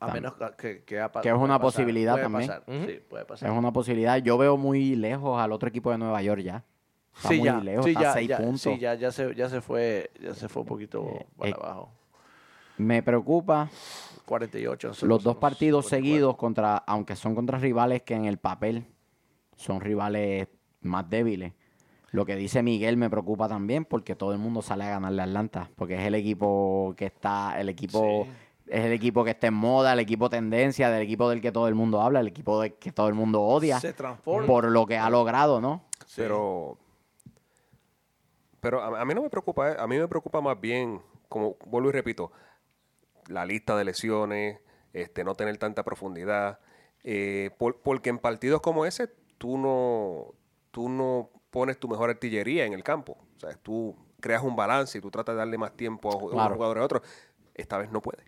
A 0.00 0.12
menos 0.12 0.34
que, 0.34 0.50
que, 0.56 0.82
que 0.84 1.00
ha 1.00 1.10
Que 1.12 1.28
es 1.28 1.34
una 1.34 1.58
pasar, 1.58 1.60
posibilidad 1.60 2.12
puede 2.14 2.24
también. 2.24 2.46
pasar. 2.48 2.64
Sí, 2.66 3.00
puede 3.08 3.24
pasar. 3.24 3.50
Es 3.50 3.56
una 3.56 3.72
posibilidad. 3.72 4.16
Yo 4.18 4.36
veo 4.36 4.56
muy 4.56 4.96
lejos 4.96 5.40
al 5.40 5.52
otro 5.52 5.68
equipo 5.68 5.92
de 5.92 5.98
Nueva 5.98 6.20
York 6.22 6.40
ya. 6.42 6.64
Está 7.14 7.28
sí, 7.28 7.38
muy 7.38 7.44
ya, 7.46 7.58
lejos, 7.60 7.84
sí, 7.84 7.90
está 7.90 8.02
ya, 8.02 8.12
seis 8.14 8.28
ya, 8.28 8.36
puntos. 8.38 8.60
sí, 8.62 8.78
ya, 8.78 8.94
ya 8.94 9.12
se, 9.12 9.34
ya 9.34 9.48
se 9.48 9.60
fue, 9.60 10.10
ya 10.20 10.34
se 10.34 10.48
fue 10.48 10.62
un 10.62 10.68
poquito 10.68 11.06
Eh, 11.08 11.26
para 11.36 11.50
eh, 11.50 11.54
abajo. 11.56 11.92
Me 12.78 13.02
preocupa 13.02 13.68
48. 14.26 14.88
nosotros 14.88 15.08
los 15.08 15.22
dos 15.22 15.36
partidos 15.36 15.84
44. 15.86 15.88
seguidos 16.10 16.36
contra, 16.36 16.76
aunque 16.78 17.16
son 17.16 17.34
contra 17.34 17.58
rivales 17.58 18.02
que 18.02 18.14
en 18.14 18.24
el 18.24 18.38
papel 18.38 18.86
son 19.56 19.80
rivales 19.80 20.48
más 20.80 21.08
débiles. 21.08 21.52
Lo 22.10 22.26
que 22.26 22.36
dice 22.36 22.62
Miguel 22.62 22.96
me 22.96 23.08
preocupa 23.08 23.48
también 23.48 23.84
porque 23.84 24.14
todo 24.14 24.32
el 24.32 24.38
mundo 24.38 24.60
sale 24.62 24.84
a 24.84 24.90
ganarle 24.90 25.22
a 25.22 25.24
Atlanta, 25.24 25.70
porque 25.76 25.94
es 25.94 26.02
el 26.02 26.14
equipo 26.14 26.94
que 26.96 27.06
está, 27.06 27.58
el 27.58 27.68
equipo 27.70 28.26
Sí. 28.26 28.30
es 28.68 28.84
el 28.84 28.92
equipo 28.92 29.24
que 29.24 29.30
está 29.30 29.46
en 29.46 29.54
moda, 29.54 29.92
el 29.94 29.98
equipo 30.00 30.28
tendencia, 30.28 30.90
del 30.90 31.02
equipo 31.02 31.28
del 31.30 31.40
que 31.40 31.52
todo 31.52 31.68
el 31.68 31.74
mundo 31.74 32.00
habla, 32.02 32.20
el 32.20 32.26
equipo 32.28 32.60
del 32.60 32.74
que 32.74 32.92
todo 32.92 33.08
el 33.08 33.14
mundo 33.14 33.40
odia 33.42 33.80
Se 33.80 33.92
transforma. 33.94 34.46
por 34.46 34.70
lo 34.70 34.84
que 34.86 34.98
ha 34.98 35.08
logrado, 35.08 35.60
¿no? 35.60 35.84
Sí. 36.06 36.14
Pero, 36.16 36.76
pero 38.60 38.82
a, 38.82 39.00
a 39.00 39.04
mí 39.04 39.14
no 39.14 39.22
me 39.22 39.30
preocupa, 39.30 39.72
eh, 39.72 39.76
a 39.78 39.86
mí 39.86 39.96
me 39.98 40.06
preocupa 40.08 40.40
más 40.40 40.60
bien 40.60 41.00
como 41.28 41.56
vuelvo 41.66 41.88
y 41.88 41.92
repito, 41.92 42.30
la 43.28 43.44
lista 43.46 43.76
de 43.76 43.84
lesiones, 43.84 44.60
este, 44.92 45.24
no 45.24 45.34
tener 45.34 45.56
tanta 45.58 45.84
profundidad, 45.84 46.60
eh, 47.04 47.50
porque 47.82 48.10
en 48.10 48.18
partidos 48.18 48.60
como 48.60 48.86
ese 48.86 49.08
tú 49.38 49.58
no, 49.58 50.34
tú 50.70 50.88
no 50.88 51.30
pones 51.50 51.78
tu 51.78 51.88
mejor 51.88 52.10
artillería 52.10 52.64
en 52.64 52.72
el 52.72 52.82
campo. 52.82 53.18
O 53.36 53.40
sea, 53.40 53.54
tú 53.54 53.96
creas 54.20 54.42
un 54.42 54.56
balance 54.56 54.98
y 54.98 55.00
tú 55.00 55.10
tratas 55.10 55.34
de 55.34 55.40
darle 55.40 55.58
más 55.58 55.72
tiempo 55.76 56.10
a 56.10 56.16
un 56.16 56.54
jugador 56.54 56.78
a 56.78 56.84
otro. 56.84 57.02
Esta 57.54 57.78
vez 57.78 57.90
no 57.90 58.00
puede. 58.00 58.24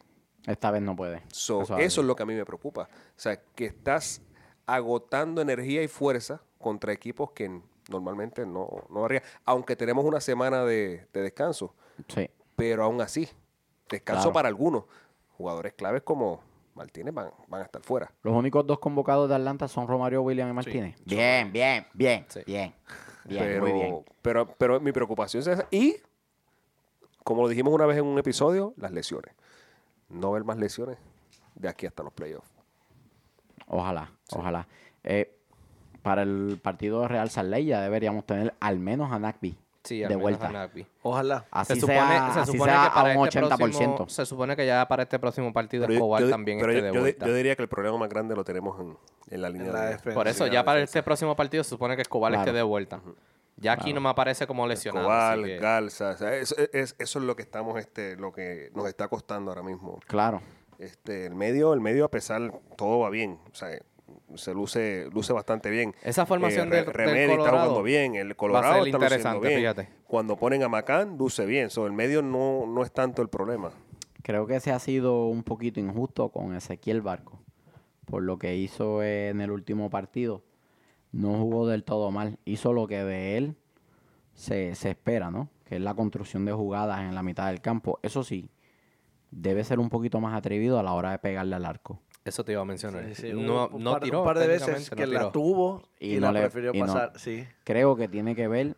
Esta 0.46 0.70
vez 0.70 0.82
no 0.82 0.94
puede. 0.94 1.22
eso, 1.30 1.62
es 1.78 1.96
lo 1.96 2.14
que 2.16 2.22
a 2.22 2.26
mí 2.26 2.34
me 2.34 2.44
preocupa. 2.44 2.82
O 2.82 3.18
sea, 3.18 3.40
que 3.54 3.66
estás 3.66 4.20
agotando 4.66 5.40
energía 5.40 5.82
y 5.82 5.88
fuerza 5.88 6.42
contra 6.58 6.92
equipos 6.92 7.30
que 7.30 7.60
normalmente 7.88 8.44
no, 8.44 8.68
no 8.90 9.04
haría. 9.04 9.22
Aunque 9.44 9.76
tenemos 9.76 10.04
una 10.04 10.20
semana 10.20 10.64
de, 10.64 11.06
descanso. 11.12 11.74
Sí. 12.08 12.28
Pero 12.56 12.84
aún 12.84 13.00
así, 13.00 13.28
descanso 13.88 14.32
para 14.32 14.48
algunos. 14.48 14.84
Jugadores 15.36 15.72
claves 15.72 16.02
como 16.02 16.40
Martínez 16.74 17.14
van, 17.14 17.30
van 17.48 17.62
a 17.62 17.64
estar 17.64 17.82
fuera. 17.82 18.10
Los 18.22 18.34
únicos 18.34 18.66
dos 18.66 18.78
convocados 18.78 19.28
de 19.28 19.34
Atlanta 19.34 19.68
son 19.68 19.86
Romario 19.86 20.22
Williams 20.22 20.50
y 20.50 20.54
Martínez. 20.54 20.96
bien, 21.04 21.52
bien, 21.52 21.86
bien, 21.92 22.26
bien, 22.46 22.74
bien. 23.24 23.60
muy 23.60 23.72
bien. 23.72 24.04
Pero, 24.22 24.46
pero 24.58 24.80
mi 24.80 24.92
preocupación 24.92 25.40
es 25.42 25.46
esa. 25.46 25.66
Y, 25.70 25.96
como 27.22 27.42
lo 27.42 27.48
dijimos 27.48 27.72
una 27.72 27.86
vez 27.86 27.98
en 27.98 28.06
un 28.06 28.18
episodio, 28.18 28.74
las 28.76 28.92
lesiones. 28.92 29.34
No 30.08 30.32
ver 30.32 30.44
más 30.44 30.58
lesiones 30.58 30.98
de 31.54 31.68
aquí 31.68 31.86
hasta 31.86 32.02
los 32.02 32.12
playoffs. 32.12 32.50
Ojalá, 33.66 34.12
ojalá. 34.32 34.68
Eh, 35.02 35.38
para 36.02 36.22
el 36.22 36.60
partido 36.62 37.00
de 37.00 37.08
Real 37.08 37.30
Salt 37.30 37.56
ya 37.64 37.80
deberíamos 37.80 38.26
tener 38.26 38.54
al 38.60 38.78
menos 38.78 39.10
a 39.10 39.18
Nagby 39.18 39.56
Sí, 39.84 40.00
de 40.00 40.16
vuelta. 40.16 40.70
Ojalá. 41.02 41.44
Así 41.50 41.74
se 41.74 41.80
supone, 41.80 41.98
sea, 41.98 42.46
se 42.46 42.52
supone 42.52 42.72
que 42.72 42.90
para 42.94 43.18
un 43.18 43.26
80%. 43.26 43.26
Este 43.26 43.56
próximo, 43.56 44.08
se 44.08 44.26
supone 44.26 44.56
que 44.56 44.66
ya 44.66 44.88
para 44.88 45.02
este 45.02 45.18
próximo 45.18 45.52
partido 45.52 45.86
Escobar 45.86 46.26
también 46.30 46.58
esté 46.58 46.80
de 46.80 46.90
vuelta. 46.90 47.26
Yo, 47.26 47.34
diría 47.34 47.54
que 47.54 47.62
el 47.62 47.68
problema 47.68 47.98
más 47.98 48.08
grande 48.08 48.34
lo 48.34 48.44
tenemos 48.44 48.80
en, 49.30 49.42
la 49.42 49.50
línea 49.50 49.72
de 49.72 49.86
defensa. 49.90 50.14
Por 50.14 50.26
eso, 50.26 50.46
ya 50.46 50.64
para 50.64 50.80
este 50.80 51.02
próximo 51.02 51.36
partido 51.36 51.62
se 51.62 51.70
supone 51.70 51.96
que 51.96 52.02
Escobar 52.02 52.34
esté 52.34 52.52
de 52.52 52.62
vuelta. 52.62 53.02
Ya 53.56 53.72
aquí 53.72 53.92
no 53.92 54.00
me 54.00 54.08
aparece 54.08 54.46
como 54.46 54.66
lesionado. 54.66 55.06
Escobar, 55.06 55.60
Galza, 55.60 56.12
eso, 56.34 56.56
es, 56.72 57.14
lo 57.16 57.36
que 57.36 57.42
estamos, 57.42 57.78
este, 57.78 58.16
lo 58.16 58.32
que 58.32 58.70
nos 58.74 58.88
está 58.88 59.08
costando 59.08 59.50
ahora 59.50 59.62
mismo. 59.62 60.00
Claro. 60.06 60.40
Este, 60.78 61.26
el 61.26 61.34
medio, 61.34 61.74
el 61.74 61.80
medio 61.80 62.06
a 62.06 62.10
pesar, 62.10 62.52
todo 62.76 63.00
va 63.00 63.10
bien. 63.10 63.38
O 63.52 63.54
sea, 63.54 63.78
se 64.36 64.54
luce 64.54 65.08
luce 65.12 65.32
bastante 65.32 65.70
bien. 65.70 65.94
Esa 66.02 66.26
formación 66.26 66.68
eh, 66.72 66.84
del, 66.84 66.88
está 66.88 67.50
jugando 67.50 67.82
bien, 67.82 68.14
el 68.14 68.36
Colorado 68.36 68.84
está 68.84 68.98
luciendo 68.98 69.40
bien. 69.40 69.88
Cuando 70.06 70.36
ponen 70.36 70.62
a 70.62 70.68
Macán, 70.68 71.16
luce 71.18 71.46
bien. 71.46 71.70
So, 71.70 71.86
el 71.86 71.92
medio 71.92 72.22
no, 72.22 72.66
no 72.66 72.82
es 72.82 72.92
tanto 72.92 73.22
el 73.22 73.28
problema. 73.28 73.70
Creo 74.22 74.46
que 74.46 74.60
se 74.60 74.72
ha 74.72 74.78
sido 74.78 75.26
un 75.26 75.42
poquito 75.42 75.80
injusto 75.80 76.30
con 76.30 76.54
Ezequiel 76.54 77.02
Barco 77.02 77.44
por 78.04 78.22
lo 78.22 78.38
que 78.38 78.56
hizo 78.56 79.02
en 79.02 79.40
el 79.40 79.50
último 79.50 79.90
partido. 79.90 80.44
No 81.12 81.38
jugó 81.38 81.66
del 81.66 81.84
todo 81.84 82.10
mal. 82.10 82.38
Hizo 82.44 82.72
lo 82.72 82.86
que 82.86 83.02
de 83.04 83.36
él 83.36 83.56
se, 84.34 84.74
se 84.74 84.90
espera, 84.90 85.30
¿no? 85.30 85.48
Que 85.64 85.76
es 85.76 85.80
la 85.80 85.94
construcción 85.94 86.44
de 86.44 86.52
jugadas 86.52 87.00
en 87.00 87.14
la 87.14 87.22
mitad 87.22 87.46
del 87.46 87.60
campo. 87.60 87.98
Eso 88.02 88.24
sí, 88.24 88.50
debe 89.30 89.64
ser 89.64 89.78
un 89.78 89.88
poquito 89.88 90.20
más 90.20 90.34
atrevido 90.34 90.78
a 90.78 90.82
la 90.82 90.92
hora 90.92 91.12
de 91.12 91.18
pegarle 91.18 91.56
al 91.56 91.64
arco. 91.64 92.00
Eso 92.24 92.44
te 92.44 92.52
iba 92.52 92.62
a 92.62 92.64
mencionar. 92.64 93.04
no, 93.34 93.68
un, 93.68 93.84
no 93.84 93.92
par, 93.92 94.02
tiró. 94.02 94.20
Un 94.20 94.26
par 94.26 94.38
de 94.38 94.46
veces 94.46 94.88
que 94.90 95.06
la 95.06 95.30
tuvo 95.30 95.82
y, 96.00 96.16
no 96.16 96.32
la 96.32 96.40
prefirió 96.40 96.72
pasar. 96.72 97.12
sí. 97.16 97.44
Creo 97.64 97.96
que 97.96 98.08
tiene 98.08 98.34
que 98.34 98.48
ver 98.48 98.76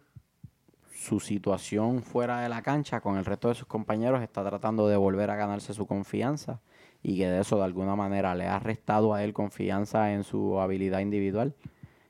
su 0.93 1.21
situación 1.21 2.03
fuera 2.03 2.41
de 2.41 2.49
la 2.49 2.63
cancha 2.63 3.01
con 3.01 3.17
el 3.17 3.25
resto 3.25 3.49
de 3.49 3.55
sus 3.55 3.69
compañeros. 3.69 4.21
Está 4.23 4.45
tratando 4.45 4.89
de 4.89 4.97
volver 4.97 5.31
a 5.31 5.37
ganarse 5.37 5.73
su 5.75 5.87
confianza 5.87 6.61
y 7.03 7.17
que 7.19 7.29
de 7.29 7.41
eso 7.41 7.57
de 7.59 7.65
alguna 7.65 7.95
manera 7.95 8.35
le 8.35 8.47
ha 8.47 8.59
restado 8.59 9.15
a 9.15 9.23
él 9.23 9.33
confianza 9.33 10.13
en 10.13 10.25
su 10.25 10.59
habilidad 10.59 10.99
individual. 10.99 11.55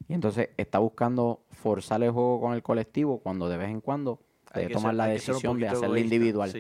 Y 0.08 0.14
entonces 0.14 0.50
está 0.56 0.78
buscando 0.78 1.42
forzar 1.50 2.02
el 2.02 2.12
juego 2.12 2.40
con 2.40 2.54
el 2.54 2.62
colectivo 2.62 3.18
cuando 3.18 3.48
de 3.50 3.58
vez 3.58 3.68
en 3.68 3.82
cuando 3.82 4.20
debe 4.54 4.72
tomar 4.72 4.94
la 4.94 5.06
decisión 5.06 5.58
de 5.58 5.68
hacerlo 5.68 5.98
individual. 5.98 6.50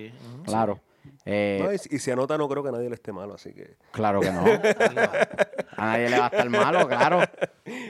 Claro. 0.44 0.80
Eh, 1.24 1.76
y, 1.90 1.98
si 1.98 2.10
anota, 2.10 2.38
no 2.38 2.48
creo 2.48 2.62
que 2.62 2.70
nadie 2.70 2.88
le 2.88 2.94
esté 2.94 3.12
malo, 3.12 3.34
así 3.34 3.52
que. 3.52 3.76
Claro 3.90 4.20
que 4.20 4.30
no. 4.30 4.44
a 5.76 5.86
nadie 5.86 6.08
le 6.08 6.18
va 6.18 6.26
a 6.26 6.28
estar 6.28 6.50
malo, 6.50 6.88
claro. 6.88 7.20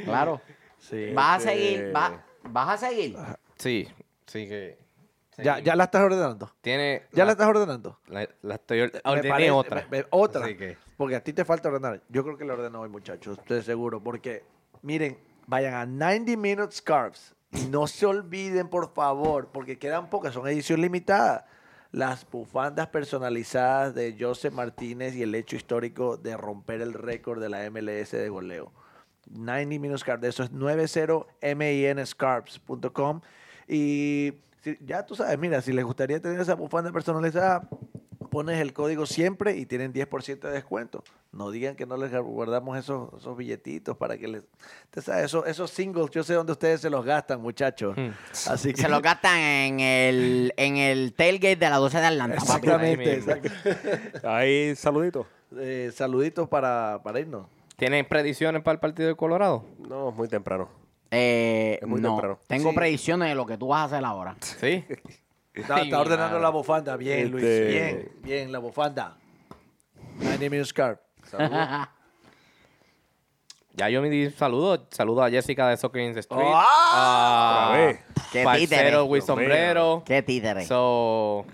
Claro. 0.04 0.40
¿Vas 1.14 1.44
a 1.44 1.50
seguir? 1.50 1.80
Este 1.86 1.92
¿Vas 2.48 2.82
a 2.82 2.88
seguir? 2.88 3.16
Sí, 3.56 3.88
sí 4.26 4.48
que. 4.48 4.78
Ya, 5.38 5.58
ya 5.58 5.76
la 5.76 5.84
estás 5.84 6.02
ordenando. 6.02 6.50
Tiene. 6.62 7.02
¿Ya 7.12 7.26
la, 7.26 7.32
estás 7.32 7.46
ordenando? 7.46 7.98
La, 8.06 8.22
estoy 8.54 8.80
ordenando. 9.04 9.56
otra. 9.56 9.86
otra. 10.10 10.46
Porque 10.96 11.16
a 11.16 11.22
ti 11.22 11.32
te 11.34 11.44
falta 11.44 11.68
ordenar. 11.68 12.02
Yo 12.08 12.24
creo 12.24 12.38
que 12.38 12.44
la 12.44 12.54
ordeno 12.54 12.80
hoy, 12.80 12.88
muchachos. 12.88 13.38
Estoy 13.38 13.62
seguro. 13.62 14.02
Porque, 14.02 14.44
miren, 14.80 15.18
vayan 15.46 15.74
a 15.74 15.84
90 15.84 16.36
Minutes 16.36 16.76
Scarves. 16.76 17.34
Y 17.52 17.66
no 17.66 17.86
se 17.86 18.06
olviden, 18.06 18.68
por 18.68 18.92
favor, 18.94 19.48
porque 19.52 19.78
quedan 19.78 20.08
pocas. 20.08 20.32
Son 20.32 20.46
edición 20.48 20.80
limitada 20.80 21.46
las 21.92 22.28
bufandas 22.30 22.88
personalizadas 22.88 23.94
de 23.94 24.16
Joseph 24.18 24.52
Martínez 24.52 25.14
y 25.14 25.22
el 25.22 25.32
hecho 25.34 25.56
histórico 25.56 26.16
de 26.16 26.36
romper 26.36 26.80
el 26.80 26.94
récord 26.94 27.40
de 27.40 27.48
la 27.48 27.70
MLS 27.70 28.10
de 28.12 28.28
goleo. 28.28 28.72
90 29.30 29.80
Minus 29.80 30.04
Carp, 30.04 30.22
eso 30.24 30.42
es 30.42 30.52
90minscarps.com 30.52 33.20
y 33.68 34.34
ya 34.80 35.06
tú 35.06 35.14
sabes, 35.14 35.38
mira, 35.38 35.62
si 35.62 35.72
les 35.72 35.84
gustaría 35.84 36.20
tener 36.20 36.40
esa 36.40 36.54
bufanda 36.54 36.90
personalizada, 36.92 37.68
pones 38.36 38.60
el 38.60 38.74
código 38.74 39.06
siempre 39.06 39.56
y 39.56 39.64
tienen 39.64 39.94
10% 39.94 40.40
de 40.40 40.50
descuento. 40.50 41.02
No 41.32 41.50
digan 41.50 41.74
que 41.74 41.86
no 41.86 41.96
les 41.96 42.12
guardamos 42.12 42.76
esos, 42.76 43.08
esos 43.18 43.34
billetitos 43.34 43.96
para 43.96 44.18
que 44.18 44.28
les... 44.28 44.42
esos, 44.94 45.46
esos 45.46 45.70
singles, 45.70 46.10
yo 46.10 46.22
sé 46.22 46.34
dónde 46.34 46.52
ustedes 46.52 46.82
se 46.82 46.90
los 46.90 47.02
gastan, 47.02 47.40
muchachos. 47.40 47.96
Hmm. 47.96 48.10
Así 48.50 48.74
Se 48.74 48.90
los 48.90 49.00
gastan 49.00 49.38
en 49.38 49.80
el, 49.80 50.52
en 50.58 50.76
el 50.76 51.14
tailgate 51.14 51.56
de 51.56 51.70
la 51.70 51.78
12 51.78 51.98
de 51.98 52.06
Atlanta. 52.06 52.36
Exactamente. 52.36 53.22
Ahí, 54.22 54.76
saluditos. 54.76 55.26
Eh, 55.56 55.90
saluditos 55.94 56.46
para, 56.46 57.00
para 57.02 57.18
irnos. 57.20 57.46
¿Tienen 57.76 58.06
predicciones 58.06 58.62
para 58.62 58.74
el 58.74 58.80
partido 58.80 59.08
de 59.08 59.16
Colorado? 59.16 59.64
No, 59.78 60.12
muy 60.12 60.28
temprano. 60.28 60.68
Eh, 61.10 61.80
muy 61.86 62.02
no, 62.02 62.38
tengo 62.46 62.74
predicciones 62.74 63.30
de 63.30 63.34
lo 63.34 63.46
que 63.46 63.56
tú 63.56 63.68
vas 63.68 63.80
a 63.80 63.84
hacer 63.96 64.04
ahora. 64.04 64.36
¿Sí? 64.40 64.84
Está, 65.56 66.00
ordenando 66.00 66.38
la 66.38 66.50
bufanda. 66.50 66.96
Bien, 66.96 67.30
Luis. 67.30 67.44
Este, 67.44 67.66
bien, 67.66 68.12
bien, 68.22 68.52
la 68.52 68.58
bufanda. 68.58 69.16
My 70.18 70.36
name 70.38 70.60
is 70.60 70.68
Scarp. 70.68 71.00
Ya 73.76 73.90
yo 73.90 74.00
me 74.00 74.08
di 74.08 74.30
saludo. 74.30 74.86
Saludo 74.90 75.22
a 75.22 75.28
Jessica 75.28 75.68
de 75.68 75.76
Soccer 75.76 76.00
in 76.00 76.14
the 76.14 76.20
Street. 76.20 76.48
¡Ah! 76.50 77.74
A 77.74 77.92
Qué 78.32 78.46
títere. 78.56 79.02
With 79.02 79.20
sombrero. 79.20 80.02
Qué 80.06 80.22
títere. 80.22 80.64
So, 80.64 81.44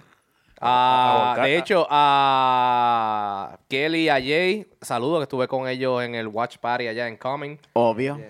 uh, 0.60 1.42
de 1.42 1.56
hecho, 1.56 1.84
a 1.90 3.58
Kelly 3.68 4.04
y 4.04 4.08
a 4.08 4.20
Jay, 4.20 4.70
saludo 4.80 5.18
que 5.18 5.24
estuve 5.24 5.48
con 5.48 5.66
ellos 5.66 6.00
en 6.04 6.14
el 6.14 6.28
Watch 6.28 6.58
Party 6.58 6.86
allá 6.86 7.08
en 7.08 7.16
Coming. 7.16 7.58
Obvio. 7.72 8.20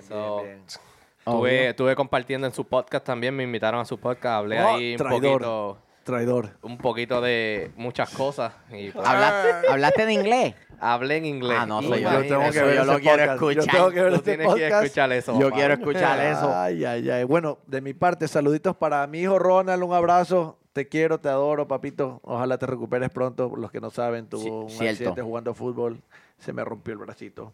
Estuve, 1.24 1.94
compartiendo 1.94 2.46
en 2.46 2.52
su 2.52 2.64
podcast 2.66 3.04
también, 3.04 3.34
me 3.34 3.44
invitaron 3.44 3.80
a 3.80 3.84
su 3.84 3.98
podcast, 3.98 4.38
hablé 4.38 4.60
oh, 4.60 4.68
ahí 4.68 4.96
un 4.98 5.08
poquito. 5.08 5.78
Traidor. 6.02 6.50
Un 6.62 6.78
poquito 6.78 7.20
de 7.20 7.70
muchas 7.76 8.10
cosas. 8.10 8.52
Y 8.72 8.90
pues, 8.90 9.06
¿Hablaste, 9.06 10.06
de 10.06 10.12
inglés? 10.12 10.54
Hablé 10.80 11.18
en 11.18 11.26
inglés. 11.26 11.58
Ah, 11.60 11.66
no, 11.66 11.80
soy 11.80 12.00
yo. 12.02 12.10
Yo 12.10 12.20
tengo 12.22 12.50
que 12.50 12.62
ver 12.62 12.76
yo 12.76 12.84
lo 12.84 12.98
quiero 12.98 13.32
escuchar. 13.32 13.64
Yo 13.64 13.72
tengo 13.72 13.90
que 13.90 14.02
ver 14.02 14.12
este 14.14 14.36
tienes 14.36 14.54
que 14.54 14.66
escuchar 14.66 15.12
eso. 15.12 15.38
Yo 15.38 15.50
quiero 15.52 15.74
escuchar 15.74 16.18
eso. 16.18 16.52
Ay, 16.52 16.84
ay, 16.84 17.08
ay. 17.08 17.22
Bueno, 17.22 17.58
de 17.68 17.80
mi 17.80 17.94
parte, 17.94 18.26
saluditos 18.26 18.74
para 18.74 19.06
mi 19.06 19.20
hijo 19.20 19.38
Ronald, 19.38 19.80
un 19.80 19.94
abrazo. 19.94 20.58
Te 20.72 20.88
quiero, 20.88 21.20
te 21.20 21.28
adoro, 21.28 21.68
papito. 21.68 22.20
Ojalá 22.24 22.58
te 22.58 22.66
recuperes 22.66 23.10
pronto. 23.10 23.52
Los 23.56 23.70
que 23.70 23.80
no 23.80 23.90
saben, 23.90 24.26
tuvo 24.26 24.64
un 24.64 24.72
accidente 24.72 25.22
jugando 25.22 25.54
fútbol. 25.54 26.02
Se 26.38 26.52
me 26.52 26.64
rompió 26.64 26.94
el 26.94 26.98
bracito. 26.98 27.52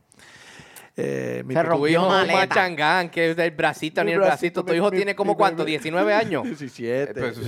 Eh, 1.00 1.44
mi 1.46 1.54
tu 1.54 1.86
hijo 1.86 2.12
es 2.16 2.28
un 2.28 2.32
machangán, 2.32 3.08
que 3.08 3.30
es 3.30 3.36
del 3.36 3.52
bracito 3.52 4.02
ni 4.02 4.10
el 4.10 4.18
bracito. 4.18 4.64
Tu 4.64 4.74
hijo 4.74 4.90
tiene 4.90 5.14
como 5.14 5.36
cuánto, 5.36 5.64
19 5.64 6.12
años. 6.12 6.42
17. 6.42 7.14
Pues, 7.14 7.38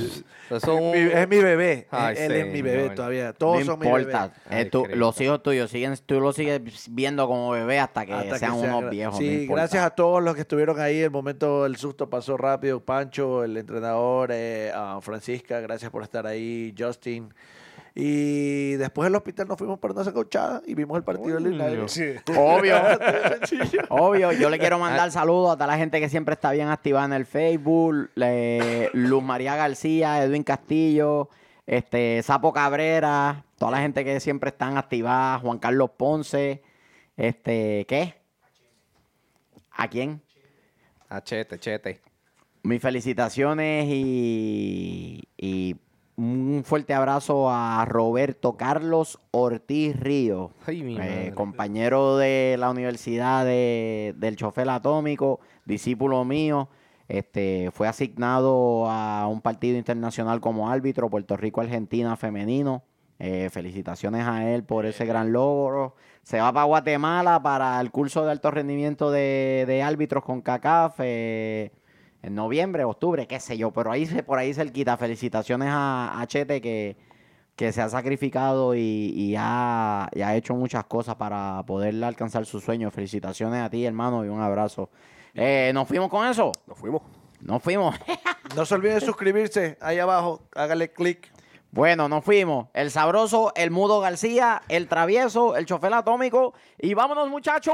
es, 0.50 1.28
mi, 1.28 1.38
bebé. 1.38 1.88
él, 2.16 2.32
es 2.32 2.52
mi 2.52 2.62
bebé 2.62 2.90
todavía. 2.90 3.32
Todos 3.32 3.64
son 3.64 3.82
importa. 3.82 4.32
mi 4.48 4.56
bebé. 4.56 4.94
los 4.94 5.20
hijos 5.20 5.42
tuyos 5.42 5.68
siguen, 5.68 5.96
tú 6.06 6.20
los 6.20 6.36
sigues 6.36 6.60
viendo 6.90 7.26
como 7.26 7.50
bebé 7.50 7.80
hasta 7.80 8.06
que 8.06 8.38
sean 8.38 8.52
unos 8.52 8.88
viejos. 8.88 9.18
Sí, 9.18 9.48
gracias 9.48 9.84
a 9.84 9.90
todos 9.90 10.22
los 10.22 10.36
que 10.36 10.42
estuvieron 10.42 10.78
ahí. 10.78 11.00
El 11.00 11.10
momento, 11.10 11.66
el 11.66 11.76
susto 11.76 12.08
pasó 12.08 12.36
rápido. 12.36 12.78
Pancho, 12.78 13.42
el 13.42 13.56
entrenador, 13.56 14.30
eh, 14.32 14.72
Francisca, 15.00 15.58
gracias 15.58 15.90
por 15.90 16.04
estar 16.04 16.24
ahí. 16.24 16.72
Justin. 16.78 17.34
Y 17.94 18.72
después 18.74 19.06
del 19.06 19.16
hospital 19.16 19.48
nos 19.48 19.58
fuimos 19.58 19.78
para 19.78 19.94
una 19.94 20.04
sacochada 20.04 20.62
y 20.66 20.74
vimos 20.74 20.96
el 20.96 21.02
partido 21.02 21.40
del 21.40 21.60
Obvio. 22.36 22.76
Obvio. 23.88 24.32
Yo 24.32 24.48
le 24.48 24.58
quiero 24.58 24.78
mandar 24.78 25.10
saludos 25.10 25.52
a 25.52 25.54
toda 25.56 25.66
la 25.66 25.76
gente 25.76 26.00
que 26.00 26.08
siempre 26.08 26.34
está 26.34 26.52
bien 26.52 26.68
activada 26.68 27.06
en 27.06 27.12
el 27.12 27.26
Facebook. 27.26 28.10
Luz 28.92 29.22
María 29.22 29.56
García, 29.56 30.22
Edwin 30.22 30.44
Castillo, 30.44 31.28
este, 31.66 32.22
Sapo 32.22 32.52
Cabrera, 32.52 33.44
toda 33.58 33.72
la 33.72 33.78
gente 33.78 34.04
que 34.04 34.20
siempre 34.20 34.50
están 34.50 34.76
activada, 34.76 35.38
Juan 35.38 35.58
Carlos 35.58 35.90
Ponce, 35.96 36.62
este, 37.16 37.84
¿qué? 37.88 38.14
¿A 39.72 39.88
quién? 39.88 40.22
A 41.08 41.22
Chete, 41.22 41.58
Chete. 41.58 42.00
Mis 42.62 42.80
felicitaciones 42.80 43.86
y, 43.88 45.22
y 45.36 45.76
un 46.20 46.62
fuerte 46.64 46.92
abrazo 46.92 47.48
a 47.50 47.84
Roberto 47.86 48.56
Carlos 48.56 49.18
Ortiz 49.30 49.98
Río, 49.98 50.50
Ay, 50.66 50.98
eh, 51.00 51.32
compañero 51.34 52.16
de 52.18 52.56
la 52.58 52.70
Universidad 52.70 53.44
de- 53.46 54.14
del 54.18 54.36
Chofer 54.36 54.68
Atómico, 54.68 55.40
discípulo 55.64 56.24
mío. 56.24 56.68
Este, 57.08 57.70
fue 57.72 57.88
asignado 57.88 58.86
a 58.88 59.26
un 59.28 59.40
partido 59.40 59.78
internacional 59.78 60.40
como 60.40 60.68
árbitro, 60.68 61.08
Puerto 61.10 61.36
Rico-Argentina 61.36 62.16
femenino. 62.16 62.82
Eh, 63.22 63.50
felicitaciones 63.50 64.26
a 64.26 64.48
él 64.50 64.64
por 64.64 64.86
ese 64.86 65.04
gran 65.04 65.30
logro. 65.32 65.94
Se 66.22 66.40
va 66.40 66.52
para 66.54 66.64
Guatemala 66.64 67.42
para 67.42 67.78
el 67.80 67.90
curso 67.90 68.24
de 68.24 68.30
alto 68.30 68.50
rendimiento 68.50 69.10
de, 69.10 69.64
de 69.66 69.82
árbitros 69.82 70.24
con 70.24 70.40
CACAF 70.40 70.94
eh, 71.00 71.70
en 72.22 72.34
noviembre, 72.34 72.84
octubre, 72.84 73.26
qué 73.26 73.40
sé 73.40 73.56
yo, 73.56 73.70
pero 73.70 73.90
ahí 73.92 74.06
se- 74.06 74.22
por 74.22 74.38
ahí 74.38 74.52
cerquita. 74.54 74.96
Felicitaciones 74.96 75.68
a, 75.70 76.20
a 76.20 76.26
Chete 76.26 76.60
que, 76.60 76.96
que 77.56 77.72
se 77.72 77.80
ha 77.82 77.88
sacrificado 77.88 78.74
y, 78.74 78.80
y 79.14 79.34
ha, 79.38 80.08
y 80.14 80.20
ha 80.22 80.36
hecho 80.36 80.54
muchas 80.54 80.84
cosas 80.84 81.14
para 81.16 81.62
poder 81.66 82.02
alcanzar 82.04 82.44
sus 82.46 82.62
sueños. 82.64 82.92
Felicitaciones 82.92 83.62
a 83.62 83.70
ti, 83.70 83.84
hermano, 83.84 84.24
y 84.24 84.28
un 84.28 84.40
abrazo. 84.40 84.90
Eh, 85.34 85.70
¿Nos 85.74 85.86
fuimos 85.88 86.08
con 86.10 86.26
eso? 86.26 86.52
Nos 86.66 86.76
fuimos. 86.78 87.02
Nos 87.40 87.62
fuimos. 87.62 87.94
No 88.56 88.66
se 88.66 88.74
olviden 88.74 88.98
de 88.98 89.06
suscribirse 89.06 89.78
ahí 89.80 90.00
abajo. 90.00 90.42
Hágale 90.56 90.90
clic. 90.92 91.30
Bueno, 91.70 92.08
nos 92.08 92.24
fuimos. 92.24 92.66
El 92.74 92.90
sabroso, 92.90 93.52
el 93.54 93.70
mudo 93.70 94.00
García, 94.00 94.62
el 94.68 94.88
travieso, 94.88 95.54
el 95.54 95.66
chofer 95.66 95.94
atómico. 95.94 96.52
Y 96.76 96.94
vámonos, 96.94 97.30
muchachos. 97.30 97.72